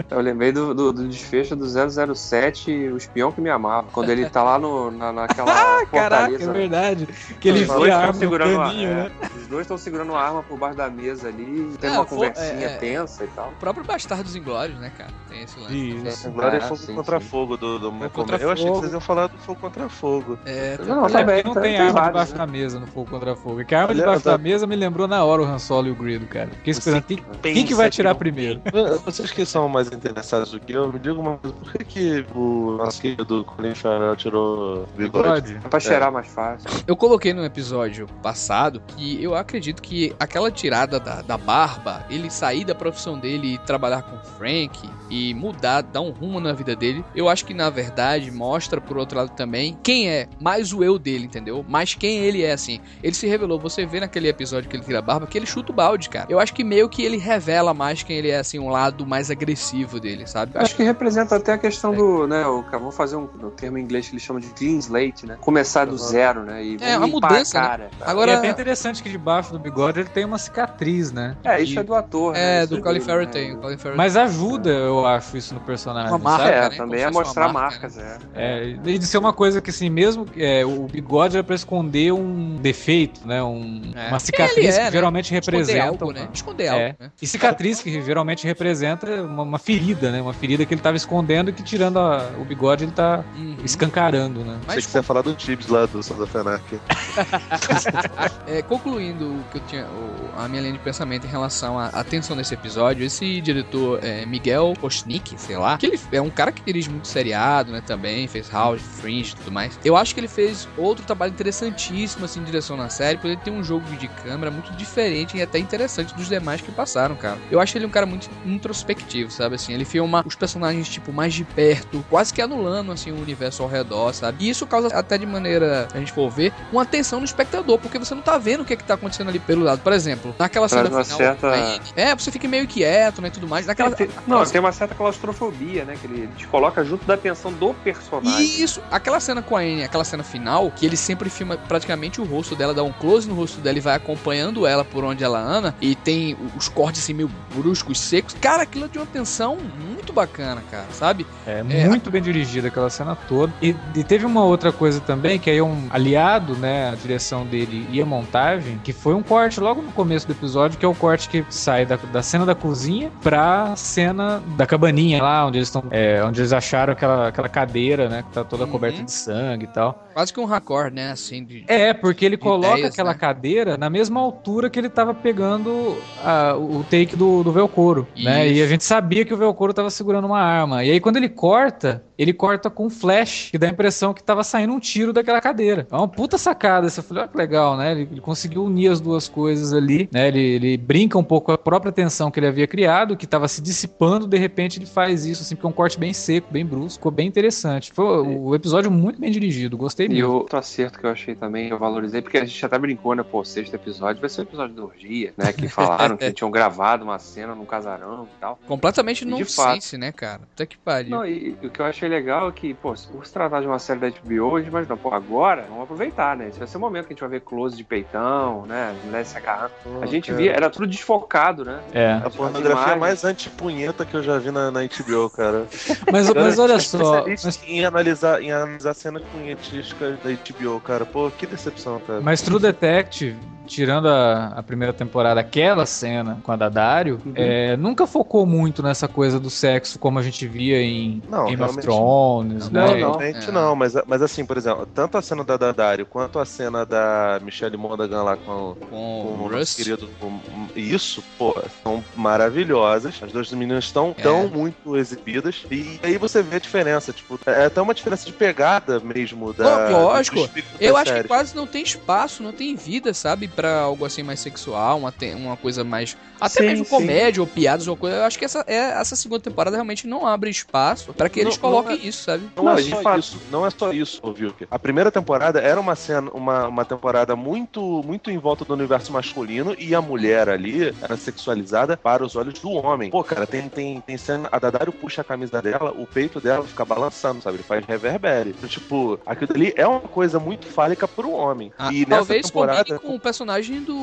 Eu 0.08 0.20
lembrei 0.20 0.52
do, 0.52 0.72
do, 0.72 0.92
do 0.92 1.08
desfecho 1.08 1.56
do 1.56 1.66
007, 2.14 2.70
o 2.70 2.96
espião 2.96 3.32
que 3.32 3.40
me 3.40 3.50
amava. 3.50 3.88
Quando 3.92 4.10
ele 4.10 4.30
tá 4.30 4.44
lá 4.44 4.60
no, 4.60 4.68
na, 4.90 5.12
naquela 5.12 5.84
Caraca, 5.90 6.34
é 6.34 6.46
verdade. 6.52 7.08
Que 7.40 7.48
ele 7.48 7.62
os 7.62 7.68
dois 7.68 7.92
a 7.92 7.98
estão 8.00 8.14
segurando 8.14 8.60
a, 8.60 8.64
caninho, 8.66 8.90
é, 8.90 8.94
né? 8.94 9.10
Os 9.36 9.46
dois 9.48 9.62
estão 9.62 9.78
segurando 9.78 10.14
a 10.14 10.20
arma 10.20 10.42
por 10.42 10.58
baixo 10.58 10.76
da 10.76 10.88
mesa 10.90 11.28
ali, 11.28 11.70
tendo 11.80 11.94
É, 11.94 11.98
uma 11.98 12.04
conversinha 12.06 12.66
é, 12.68 12.74
é. 12.74 12.76
tensa 12.76 13.24
e 13.24 13.28
tal. 13.28 13.48
O 13.48 13.56
próprio 13.60 13.84
Bastardos 13.84 14.34
Inglórios, 14.36 14.78
né, 14.78 14.90
cara? 14.96 15.10
Tem 15.28 15.42
esse 15.42 15.58
lance. 15.58 15.74
Isso. 16.08 16.28
Agora 16.28 16.54
é 16.54 16.58
É, 16.58 16.60
fogo 16.60 16.76
sim, 16.76 16.94
contra 16.94 17.20
sim. 17.20 17.26
fogo 17.26 17.56
do, 17.56 17.78
do 17.78 17.90
Fogo 17.92 18.10
contra 18.10 18.36
Eu 18.38 18.50
achei 18.50 18.64
que 18.66 18.70
vocês 18.78 18.92
iam 18.92 19.00
falar 19.00 19.26
do 19.28 19.38
fogo 19.38 19.60
contra 19.60 19.88
fogo. 19.88 20.38
É, 20.46 20.78
Não, 20.84 21.02
Olha, 21.04 21.12
também, 21.18 21.38
aqui 21.40 21.46
não 21.48 21.54
tem- 21.54 21.62
tem 21.62 21.72
tem 21.72 21.80
arma 21.80 21.92
vários, 21.92 22.08
debaixo 22.12 22.32
né? 22.32 22.38
da 22.38 22.46
mesa 22.46 22.80
no 22.80 22.86
Fogo 22.86 23.10
Contra 23.10 23.36
Fogo. 23.36 23.56
Porque 23.56 23.74
a 23.74 23.82
arma 23.82 23.94
debaixo 23.94 24.22
tá- 24.24 24.30
da 24.32 24.38
mesa 24.38 24.66
me 24.66 24.76
lembrou 24.76 25.06
na 25.08 25.24
hora 25.24 25.42
o 25.42 25.44
Han 25.44 25.58
Solo 25.58 25.88
e 25.88 25.90
o 25.90 25.94
Greedo, 25.94 26.26
cara. 26.26 26.48
Fiquei 26.50 26.70
esperando. 26.72 27.04
Quem, 27.04 27.18
quem 27.42 27.66
que 27.66 27.74
vai 27.74 27.86
atirar 27.88 28.14
primeiro? 28.14 28.60
Vocês 29.04 29.30
que 29.30 29.44
são 29.44 29.68
mais 29.68 29.88
interessados 29.88 30.50
do 30.50 30.60
que 30.60 30.72
eu, 30.72 30.92
me 30.92 30.98
digam 30.98 31.20
uma 31.20 31.36
coisa, 31.38 31.54
por 31.56 31.72
que, 31.72 31.84
que 31.84 32.26
o 32.34 32.76
nosso 32.78 33.00
querido 33.00 33.44
Colin 33.44 33.74
Farrell 33.74 34.16
tirou 34.16 34.63
o 34.64 34.86
bigode? 34.96 35.60
É 35.64 35.68
pra 35.68 35.80
cheirar 35.80 36.12
mais 36.12 36.28
fácil. 36.28 36.68
Eu 36.86 36.96
coloquei 36.96 37.32
no 37.32 37.44
episódio 37.44 38.06
passado 38.22 38.82
que 38.86 39.22
eu 39.22 39.34
acredito 39.34 39.82
que 39.82 40.14
aquela 40.18 40.50
tirada 40.50 40.98
da, 40.98 41.22
da 41.22 41.36
barba, 41.36 42.04
ele 42.10 42.30
sair 42.30 42.64
da 42.64 42.74
profissão 42.74 43.18
dele 43.18 43.54
e 43.54 43.58
trabalhar 43.58 44.02
com 44.02 44.16
o 44.16 44.24
Frank 44.36 44.78
e 45.10 45.34
mudar, 45.34 45.82
dar 45.82 46.00
um 46.00 46.10
rumo 46.10 46.40
na 46.40 46.52
vida 46.52 46.74
dele, 46.74 47.04
eu 47.14 47.28
acho 47.28 47.44
que 47.44 47.54
na 47.54 47.70
verdade 47.70 48.30
mostra 48.30 48.80
por 48.80 48.96
outro 48.96 49.18
lado 49.18 49.30
também 49.30 49.78
quem 49.82 50.08
é 50.08 50.28
mais 50.40 50.72
o 50.72 50.82
eu 50.82 50.98
dele, 50.98 51.24
entendeu? 51.24 51.64
Mais 51.68 51.94
quem 51.94 52.18
ele 52.18 52.42
é, 52.42 52.52
assim. 52.52 52.80
Ele 53.02 53.14
se 53.14 53.26
revelou, 53.26 53.58
você 53.58 53.84
vê 53.86 54.00
naquele 54.00 54.28
episódio 54.28 54.68
que 54.68 54.76
ele 54.76 54.84
tira 54.84 54.98
a 54.98 55.02
barba, 55.02 55.26
que 55.26 55.36
ele 55.36 55.46
chuta 55.46 55.72
o 55.72 55.74
balde, 55.74 56.08
cara. 56.08 56.26
Eu 56.28 56.38
acho 56.38 56.54
que 56.54 56.64
meio 56.64 56.88
que 56.88 57.02
ele 57.02 57.16
revela 57.16 57.74
mais 57.74 58.02
quem 58.02 58.16
ele 58.16 58.30
é, 58.30 58.38
assim, 58.38 58.58
um 58.58 58.68
lado 58.68 59.06
mais 59.06 59.30
agressivo 59.30 60.00
dele, 60.00 60.26
sabe? 60.26 60.52
Eu 60.54 60.60
Acho 60.60 60.74
que 60.74 60.82
representa 60.82 61.36
até 61.36 61.52
a 61.52 61.58
questão 61.58 61.94
do, 61.94 62.26
né, 62.26 62.46
o, 62.46 62.62
vamos 62.62 62.94
fazer 62.94 63.16
um, 63.16 63.28
um 63.42 63.50
termo 63.50 63.78
em 63.78 63.82
inglês 63.82 64.08
que 64.08 64.14
eles 64.14 64.22
chamam 64.22 64.40
de 64.40 64.43
clean 64.50 64.78
slate, 64.78 65.26
né? 65.26 65.36
Começar 65.40 65.84
do 65.86 65.96
zero, 65.98 66.42
né? 66.44 66.62
E 66.64 66.76
É, 66.80 66.94
vamos 66.98 67.14
uma 67.20 67.28
mudança, 67.28 67.58
a 67.58 67.62
né? 67.62 67.68
cara. 67.68 67.90
Agora- 68.00 68.30
E 68.32 68.34
é 68.34 68.38
até 68.38 68.48
interessante 68.50 69.02
que 69.02 69.08
debaixo 69.08 69.52
do 69.52 69.58
bigode 69.58 70.00
ele 70.00 70.08
tem 70.08 70.24
uma 70.24 70.38
cicatriz, 70.38 71.12
né? 71.12 71.36
É, 71.44 71.60
isso 71.62 71.74
E- 71.74 71.78
é 71.78 71.82
do 71.82 71.94
ator, 71.94 72.32
né? 72.34 72.62
É, 72.62 72.66
do 72.66 72.80
Colin 72.80 72.94
dele, 72.94 73.04
Farrell 73.04 73.26
né? 73.26 73.32
tem. 73.32 73.52
o 73.54 73.58
Colin 73.58 73.76
Farrell 73.78 73.96
Mas 73.96 74.16
ajuda, 74.16 74.70
eu 74.70 75.06
acho, 75.06 75.36
isso 75.36 75.54
no 75.54 75.60
personagem. 75.60 76.08
Uma 76.10 76.18
marca, 76.18 76.44
sabe? 76.44 76.56
É, 76.56 76.68
né? 76.70 76.76
também 76.76 77.00
é 77.02 77.10
mostrar 77.10 77.52
marca, 77.52 77.88
marcas, 77.88 77.98
é. 77.98 78.18
É, 78.34 78.76
e 78.84 78.98
de 78.98 79.06
ser 79.06 79.18
uma 79.18 79.32
coisa 79.32 79.60
que 79.60 79.70
assim, 79.70 79.88
mesmo 79.90 80.26
é, 80.36 80.64
o 80.64 80.86
bigode 80.86 81.36
era 81.36 81.44
pra 81.44 81.54
esconder 81.54 82.12
um 82.12 82.56
defeito, 82.56 83.26
né? 83.26 83.42
Um, 83.42 83.92
É. 83.94 84.08
Uma 84.08 84.18
cicatriz 84.20 84.74
é, 84.74 84.78
que 84.78 84.84
né? 84.84 84.90
geralmente 84.90 85.34
Esconder 85.34 85.44
representa. 85.60 85.86
algo, 85.88 86.04
uma- 86.04 86.12
né? 86.12 86.28
Esconder 86.32 86.64
É. 86.64 86.68
algo, 86.68 86.96
né? 87.00 87.10
E 87.20 87.26
cicatriz 87.26 87.80
que 87.80 88.02
geralmente 88.02 88.46
representa 88.46 89.22
uma, 89.22 89.42
uma 89.42 89.58
ferida, 89.58 90.10
né? 90.10 90.20
Uma 90.20 90.32
ferida 90.32 90.64
que 90.66 90.74
ele 90.74 90.80
tava 90.80 90.96
escondendo 90.96 91.50
e 91.50 91.52
que 91.52 91.62
tirando 91.62 91.98
a- 91.98 92.32
o 92.38 92.44
bigode 92.44 92.84
ele 92.84 92.92
tá 92.92 93.24
Uhum. 93.34 93.56
escancarando, 93.64 94.33
né? 94.40 94.56
Sei 94.66 94.74
Mas 94.76 94.86
que 94.86 94.92
você 94.92 94.98
ia 94.98 95.02
falar 95.02 95.22
do 95.22 95.34
Tibbs 95.34 95.68
lá 95.68 95.86
do 95.86 96.02
Sons 96.02 96.20
of 96.20 96.36
Anarchy. 96.36 96.80
É, 98.46 98.62
concluindo 98.62 99.24
o 99.26 99.44
que 99.50 99.58
eu 99.58 99.62
tinha, 99.68 99.86
o- 99.86 100.30
a 100.36 100.48
minha 100.48 100.60
linha 100.62 100.72
de 100.74 100.78
pensamento 100.78 101.26
em 101.26 101.30
relação 101.30 101.78
à 101.78 101.86
atenção 101.88 102.36
nesse 102.36 102.54
episódio, 102.54 103.04
esse 103.04 103.40
diretor 103.40 104.00
é, 104.02 104.24
Miguel 104.26 104.74
Koschnick, 104.80 105.38
sei 105.40 105.56
lá, 105.56 105.78
que 105.78 105.86
ele 105.86 106.00
é 106.12 106.20
um 106.20 106.30
cara 106.30 106.52
que 106.52 106.62
dirige 106.64 106.90
muito 106.90 107.08
seriado, 107.08 107.72
né, 107.72 107.80
também, 107.86 108.26
fez 108.28 108.50
House, 108.50 108.80
Fringe 108.82 109.32
e 109.32 109.36
tudo 109.36 109.52
mais. 109.52 109.78
Eu 109.84 109.96
acho 109.96 110.14
que 110.14 110.20
ele 110.20 110.28
fez 110.28 110.68
outro 110.76 111.04
trabalho 111.04 111.32
interessantíssimo, 111.32 112.24
assim, 112.24 112.40
em 112.40 112.44
direção 112.44 112.76
na 112.76 112.88
série, 112.88 113.16
porque 113.18 113.28
ele 113.28 113.36
tem 113.36 113.52
um 113.52 113.62
jogo 113.64 113.84
de 113.96 114.08
câmera 114.08 114.50
muito 114.50 114.72
diferente 114.72 115.36
e 115.36 115.42
até 115.42 115.58
interessante 115.58 116.14
dos 116.14 116.28
demais 116.28 116.60
que 116.60 116.72
passaram, 116.72 117.16
cara. 117.16 117.38
Eu 117.50 117.60
acho 117.60 117.76
ele 117.78 117.86
um 117.86 117.90
cara 117.90 118.06
muito 118.06 118.28
introspectivo, 118.44 119.30
sabe, 119.30 119.54
assim, 119.56 119.72
ele 119.72 119.84
filma 119.84 120.22
os 120.26 120.34
personagens, 120.34 120.88
tipo, 120.88 121.12
mais 121.12 121.32
de 121.34 121.44
perto, 121.44 122.04
quase 122.10 122.32
que 122.32 122.42
anulando, 122.42 122.92
assim, 122.92 123.10
o 123.12 123.20
universo 123.20 123.62
ao 123.62 123.68
redor, 123.68 124.12
sabe? 124.12 124.23
E 124.38 124.48
isso 124.48 124.66
causa 124.66 124.88
até 124.88 125.18
de 125.18 125.26
maneira, 125.26 125.88
a 125.92 125.98
gente 125.98 126.12
for 126.12 126.30
ver, 126.30 126.52
uma 126.72 126.82
atenção 126.82 127.18
no 127.18 127.24
espectador, 127.24 127.78
porque 127.78 127.98
você 127.98 128.14
não 128.14 128.22
tá 128.22 128.38
vendo 128.38 128.60
o 128.62 128.64
que 128.64 128.72
é 128.74 128.76
que 128.76 128.84
tá 128.84 128.94
acontecendo 128.94 129.28
ali 129.28 129.38
pelo 129.38 129.62
lado. 129.62 129.80
Por 129.80 129.92
exemplo, 129.92 130.34
naquela 130.38 130.68
Traz 130.68 130.86
cena 130.86 130.96
uma 130.96 131.04
final. 131.04 131.18
certa- 131.18 131.50
aí- 131.50 131.80
é, 131.96 132.14
você 132.14 132.30
fica 132.30 132.46
meio 132.48 132.66
quieto, 132.66 133.20
né, 133.20 133.28
e 133.28 133.30
tudo 133.30 133.46
mais. 133.48 133.66
Naquela, 133.66 133.90
Tem- 133.90 134.06
tem- 134.06 134.16
não, 134.26 134.44
tem 134.44 134.60
uma 134.60 134.72
certa 134.72 134.94
claustrofobia, 134.94 135.84
né? 135.84 135.96
Que 136.00 136.06
ele 136.06 136.28
te 136.36 136.46
coloca 136.46 136.84
junto 136.84 137.04
da 137.04 137.14
atenção 137.14 137.52
do 137.52 137.74
personagem. 137.74 138.44
Isso, 138.62 138.82
aquela 138.90 139.20
cena 139.20 139.42
com 139.42 139.56
a 139.56 139.60
Anne, 139.60 139.84
aquela 139.84 140.04
cena 140.04 140.22
final, 140.22 140.70
que 140.70 140.84
ele 140.86 140.96
sempre 140.96 141.28
filma 141.30 141.56
praticamente 141.56 142.20
o 142.20 142.24
rosto 142.24 142.54
dela, 142.54 142.74
dá 142.74 142.82
um 142.82 142.92
close 142.92 143.28
no 143.28 143.34
rosto 143.34 143.60
dela 143.60 143.78
e 143.78 143.80
vai 143.80 143.94
acompanhando 143.94 144.66
ela 144.66 144.84
por 144.84 145.04
onde 145.04 145.24
ela 145.24 145.38
anda, 145.40 145.74
e 145.80 145.94
tem 145.94 146.36
os 146.56 146.68
cortes 146.68 147.02
assim 147.02 147.12
meio 147.14 147.30
bruscos, 147.54 147.98
secos. 148.00 148.34
Cara, 148.40 148.62
aquilo 148.62 148.84
é 148.86 148.88
de 148.88 148.98
uma 148.98 149.06
tensão 149.06 149.56
muito 149.56 150.12
bacana, 150.12 150.62
cara, 150.70 150.86
sabe? 150.92 151.26
É, 151.46 151.60
É, 151.68 151.88
muito 151.88 152.10
bem 152.10 152.20
dirigida 152.22 152.68
aquela 152.68 152.90
cena 152.90 153.16
toda. 153.16 153.52
E, 153.60 153.74
e 153.94 154.04
teve 154.14 154.26
uma 154.26 154.44
outra 154.44 154.70
coisa 154.70 155.00
também, 155.00 155.40
que 155.40 155.50
aí 155.50 155.58
é 155.58 155.62
um 155.62 155.88
aliado, 155.90 156.54
né, 156.54 156.90
a 156.90 156.94
direção 156.94 157.44
dele 157.44 157.84
e 157.90 158.00
a 158.00 158.06
montagem, 158.06 158.78
que 158.84 158.92
foi 158.92 159.12
um 159.12 159.24
corte 159.24 159.58
logo 159.58 159.82
no 159.82 159.90
começo 159.90 160.24
do 160.24 160.32
episódio, 160.32 160.78
que 160.78 160.84
é 160.84 160.88
o 160.88 160.94
corte 160.94 161.28
que 161.28 161.44
sai 161.50 161.84
da, 161.84 161.96
da 161.96 162.22
cena 162.22 162.46
da 162.46 162.54
cozinha 162.54 163.10
pra 163.24 163.74
cena 163.74 164.40
da 164.56 164.66
cabaninha 164.66 165.20
lá, 165.20 165.44
onde 165.44 165.58
eles 165.58 165.66
estão, 165.66 165.82
é, 165.90 166.22
onde 166.24 166.40
eles 166.40 166.52
acharam 166.52 166.92
aquela, 166.92 167.26
aquela 167.26 167.48
cadeira, 167.48 168.08
né, 168.08 168.22
que 168.22 168.30
tá 168.32 168.44
toda 168.44 168.64
Uhum. 168.66 168.70
coberta 168.70 169.02
de 169.02 169.10
sangue 169.10 169.64
e 169.64 169.66
tal. 169.66 170.06
Quase 170.14 170.32
que 170.32 170.38
um 170.38 170.44
raccord, 170.44 170.94
né, 170.94 171.10
assim, 171.10 171.44
de... 171.44 171.64
É, 171.66 171.92
porque 171.92 172.24
ele 172.24 172.36
coloca 172.36 172.74
ideias, 172.74 172.92
aquela 172.92 173.10
né? 173.14 173.18
cadeira 173.18 173.76
na 173.76 173.90
mesma 173.90 174.20
altura 174.20 174.70
que 174.70 174.78
ele 174.78 174.88
tava 174.88 175.12
pegando 175.12 175.98
a- 176.24 176.54
o 176.56 176.84
take 176.88 177.16
do, 177.16 177.42
do 177.42 177.50
Velcoro, 177.50 178.06
né? 178.16 178.46
Isso. 178.46 178.58
E 178.60 178.62
a 178.62 178.66
gente 178.68 178.84
sabia 178.84 179.24
que 179.24 179.34
o 179.34 179.36
Velcoro 179.36 179.74
tava 179.74 179.90
segurando 179.90 180.26
uma 180.28 180.40
arma. 180.40 180.84
E 180.84 180.90
aí 180.92 181.00
quando 181.00 181.16
ele 181.16 181.28
corta, 181.28 182.04
ele 182.18 182.32
corta 182.32 182.70
com 182.70 182.88
flash, 182.90 183.48
que 183.50 183.58
dá 183.58 183.66
a 183.66 183.70
impressão 183.70 184.14
que 184.14 184.22
tava 184.22 184.42
saindo 184.44 184.72
um 184.72 184.80
tiro 184.80 185.12
daquela 185.12 185.40
cadeira. 185.40 185.86
É 185.90 185.96
uma 185.96 186.08
puta 186.08 186.38
sacada. 186.38 186.88
Você 186.88 187.02
falou, 187.02 187.22
olha 187.22 187.30
que 187.30 187.36
legal, 187.36 187.76
né? 187.76 187.92
Ele, 187.92 188.08
ele 188.10 188.20
conseguiu 188.20 188.64
unir 188.64 188.90
as 188.90 189.00
duas 189.00 189.28
coisas 189.28 189.72
ali, 189.72 190.08
né? 190.12 190.28
Ele, 190.28 190.40
ele 190.40 190.76
brinca 190.76 191.18
um 191.18 191.24
pouco 191.24 191.46
com 191.46 191.52
a 191.52 191.58
própria 191.58 191.92
tensão 191.92 192.30
que 192.30 192.38
ele 192.40 192.46
havia 192.46 192.66
criado, 192.66 193.16
que 193.16 193.26
tava 193.26 193.48
se 193.48 193.60
dissipando, 193.60 194.26
de 194.26 194.38
repente 194.38 194.78
ele 194.78 194.86
faz 194.86 195.26
isso, 195.26 195.42
assim, 195.42 195.54
porque 195.54 195.66
é 195.66 195.70
um 195.70 195.72
corte 195.72 195.98
bem 195.98 196.12
seco, 196.12 196.48
bem 196.50 196.64
brusco, 196.64 196.98
ficou 196.98 197.12
bem 197.12 197.26
interessante. 197.26 197.92
Foi 197.92 198.04
o 198.04 198.54
episódio 198.54 198.90
muito 198.90 199.20
bem 199.20 199.30
dirigido, 199.30 199.76
gostei 199.76 200.06
E 200.06 200.08
mesmo. 200.08 200.32
outro 200.32 200.58
acerto 200.58 200.98
que 200.98 201.06
eu 201.06 201.10
achei 201.10 201.34
também, 201.34 201.68
eu 201.68 201.78
valorizei, 201.78 202.22
porque 202.22 202.38
a 202.38 202.44
gente 202.44 202.64
até 202.64 202.78
brincou, 202.78 203.14
né? 203.14 203.22
Pô, 203.22 203.40
o 203.40 203.44
sexto 203.44 203.74
episódio 203.74 204.20
vai 204.20 204.30
ser 204.30 204.42
o 204.42 204.44
episódio 204.44 204.74
da 204.74 204.84
orgia, 204.84 205.32
né? 205.36 205.52
Que 205.52 205.68
falaram 205.68 206.16
que 206.16 206.30
tinham 206.32 206.50
gravado 206.50 207.04
uma 207.04 207.18
cena 207.18 207.54
num 207.54 207.64
casarão 207.64 208.24
e 208.24 208.40
tal. 208.40 208.58
Completamente 208.66 209.24
De 209.24 209.30
nonsense, 209.30 209.98
né, 209.98 210.12
cara? 210.12 210.40
Puta 210.40 210.66
que 210.66 210.76
pariu. 210.78 211.10
Não, 211.10 211.26
e, 211.26 211.56
e 211.60 211.66
o 211.66 211.70
que 211.70 211.80
eu 211.80 211.86
achei 211.86 212.03
legal 212.08 212.48
é 212.48 212.52
que, 212.52 212.74
pô, 212.74 212.94
se 212.96 213.06
por 213.08 213.26
se 213.26 213.32
tratar 213.32 213.60
de 213.60 213.66
uma 213.66 213.78
série 213.78 214.00
da 214.00 214.08
HBO, 214.08 214.56
a 214.56 214.60
gente 214.60 214.68
imagina, 214.68 214.96
pô, 214.96 215.12
agora 215.12 215.66
vamos 215.68 215.84
aproveitar, 215.84 216.36
né? 216.36 216.48
Esse 216.48 216.58
vai 216.58 216.68
ser 216.68 216.76
o 216.76 216.80
momento 216.80 217.06
que 217.06 217.12
a 217.12 217.14
gente 217.14 217.20
vai 217.20 217.30
ver 217.30 217.40
close 217.40 217.76
de 217.76 217.84
peitão, 217.84 218.66
né? 218.66 218.94
As 218.96 219.04
mulheres 219.04 219.28
se 219.28 219.36
agarrando. 219.36 219.72
A 220.00 220.06
gente 220.06 220.26
cara. 220.26 220.38
via, 220.38 220.52
era 220.52 220.70
tudo 220.70 220.86
desfocado, 220.86 221.64
né? 221.64 221.80
É. 221.92 222.20
A 222.24 222.30
pornografia 222.30 222.96
mais 222.96 223.24
anti-punheta 223.24 224.04
que 224.04 224.14
eu 224.14 224.22
já 224.22 224.38
vi 224.38 224.50
na, 224.50 224.70
na 224.70 224.80
HBO, 224.80 225.30
cara. 225.30 225.66
Mas, 226.10 226.32
mas 226.32 226.58
olha 226.58 226.78
só. 226.78 227.24
Mas, 227.26 227.62
Em 227.66 227.84
analisar, 227.84 228.42
em 228.42 228.52
analisar 228.52 228.94
cenas 228.94 229.22
punhetísticas 229.32 230.18
da 230.20 230.30
HBO, 230.30 230.80
cara. 230.80 231.04
Pô, 231.04 231.30
que 231.30 231.46
decepção, 231.46 232.00
cara. 232.06 232.20
mas 232.20 232.42
True 232.42 232.60
Detective, 232.60 233.36
tirando 233.66 234.08
a, 234.08 234.48
a 234.56 234.62
primeira 234.62 234.92
temporada, 234.92 235.40
aquela 235.40 235.86
cena 235.86 236.38
com 236.42 236.52
a 236.52 236.56
Dadário, 236.56 237.20
Uhum. 237.24 237.32
é, 237.34 237.76
nunca 237.76 238.06
focou 238.06 238.44
muito 238.46 238.82
nessa 238.82 239.06
coisa 239.08 239.38
do 239.40 239.50
sexo 239.50 239.98
como 239.98 240.18
a 240.18 240.22
gente 240.22 240.46
via 240.46 240.80
em 240.82 241.22
Não, 241.28 241.46
Game 241.46 241.62
of 241.62 241.76
Thrones, 241.80 242.68
Não, 242.70 242.86
né? 242.86 243.00
não. 243.00 243.16
Realmente 243.16 243.48
É. 243.48 243.52
não, 243.52 243.74
mas, 243.76 243.94
mas 244.06 244.22
assim, 244.22 244.44
por 244.44 244.56
exemplo, 244.56 244.86
tanto 244.94 245.16
a 245.18 245.22
cena 245.22 245.42
da 245.44 245.56
Dadário 245.56 246.04
quanto 246.06 246.38
a 246.38 246.44
cena 246.44 246.84
da 246.84 247.40
Michelle 247.42 247.76
Monaghan 247.76 248.22
lá 248.22 248.36
com, 248.36 248.74
Com 248.90 249.36
com 249.38 249.44
o 249.46 249.48
nosso 249.50 249.76
querido. 249.76 250.08
com- 250.20 250.38
isso, 250.76 251.22
pô, 251.38 251.54
são 251.82 252.02
maravilhosas. 252.16 253.20
As 253.22 253.32
duas 253.32 253.50
meninas 253.52 253.84
estão 253.84 254.14
É. 254.18 254.22
tão 254.22 254.48
muito 254.48 254.96
exibidas. 254.96 255.64
E 255.70 255.98
aí 256.02 256.18
você 256.18 256.42
vê 256.42 256.56
a 256.56 256.58
diferença. 256.60 257.12
Tipo, 257.12 257.38
é 257.46 257.66
até 257.66 257.80
uma 257.80 257.94
diferença 257.94 258.26
de 258.26 258.32
pegada 258.32 259.00
mesmo 259.00 259.52
da. 259.52 259.88
Não, 259.90 260.02
lógico. 260.04 260.48
Eu 260.80 260.96
acho 260.96 261.12
que 261.14 261.24
quase 261.24 261.54
não 261.56 261.66
tem 261.66 261.82
espaço, 261.82 262.42
não 262.42 262.52
tem 262.52 262.74
vida, 262.74 263.14
sabe? 263.14 263.46
Pra 263.54 263.80
algo 263.82 264.04
assim 264.04 264.22
mais 264.22 264.40
sexual, 264.40 264.98
uma, 264.98 265.14
uma 265.36 265.56
coisa 265.56 265.84
mais. 265.84 266.16
Até 266.40 266.60
Sim, 266.60 266.66
mesmo 266.66 266.84
sim. 266.84 266.90
comédia 266.90 267.40
ou 267.40 267.46
piadas 267.46 267.86
ou 267.88 267.96
coisa. 267.96 268.16
Eu 268.16 268.24
acho 268.24 268.38
que 268.38 268.44
essa, 268.44 268.64
é, 268.66 269.00
essa 269.00 269.14
segunda 269.16 269.40
temporada 269.40 269.76
realmente 269.76 270.06
não 270.06 270.26
abre 270.26 270.50
espaço 270.50 271.12
pra 271.14 271.28
que 271.28 271.40
eles 271.40 271.56
Não- 271.58 271.70
não 271.70 271.76
coloquem 271.82 272.04
é- 272.04 272.08
isso, 272.08 272.24
sabe? 272.24 272.48
Não, 272.56 272.64
Não, 272.64 272.72
é 272.72 272.82
de 272.82 272.90
só 272.90 273.02
fato. 273.02 273.18
isso, 273.20 273.38
não 273.50 273.66
é 273.66 273.70
só 273.70 273.92
isso, 273.92 274.18
ô 274.22 274.32
Vilker. 274.32 274.66
A 274.70 274.78
primeira 274.78 275.10
temporada 275.10 275.60
era 275.60 275.80
uma 275.80 275.94
cena, 275.94 276.30
uma, 276.32 276.66
uma 276.66 276.84
temporada 276.84 277.34
muito, 277.36 278.02
muito 278.04 278.30
em 278.30 278.38
volta 278.38 278.64
do 278.64 278.74
universo 278.74 279.12
masculino 279.12 279.74
e 279.78 279.94
a 279.94 280.02
mulher 280.02 280.48
ali 280.48 280.94
era 281.00 281.16
sexualizada 281.16 281.96
para 281.96 282.24
os 282.24 282.34
olhos 282.36 282.58
do 282.58 282.70
homem. 282.72 283.10
Pô, 283.10 283.22
cara, 283.22 283.46
tem, 283.46 283.68
tem, 283.68 284.00
tem 284.00 284.16
cena, 284.18 284.48
a 284.50 284.58
Dadário 284.58 284.92
puxa 284.92 285.20
a 285.20 285.24
camisa 285.24 285.62
dela, 285.62 285.92
o 285.96 286.06
peito 286.06 286.40
dela 286.40 286.64
fica 286.66 286.84
balançando, 286.84 287.40
sabe? 287.42 287.56
Ele 287.56 287.62
faz 287.62 287.84
reverbere. 287.86 288.50
Então, 288.50 288.68
tipo, 288.68 289.18
aquilo 289.24 289.52
ali 289.54 289.72
é 289.76 289.86
uma 289.86 290.00
coisa 290.00 290.38
muito 290.40 290.66
fálica 290.66 291.06
pro 291.06 291.30
homem. 291.30 291.72
Ah, 291.78 291.92
e 291.92 292.00
nessa 292.00 292.16
talvez 292.16 292.46
temporada. 292.46 292.98
com 292.98 293.14
o 293.14 293.20
personagem 293.20 293.43
do 293.84 293.94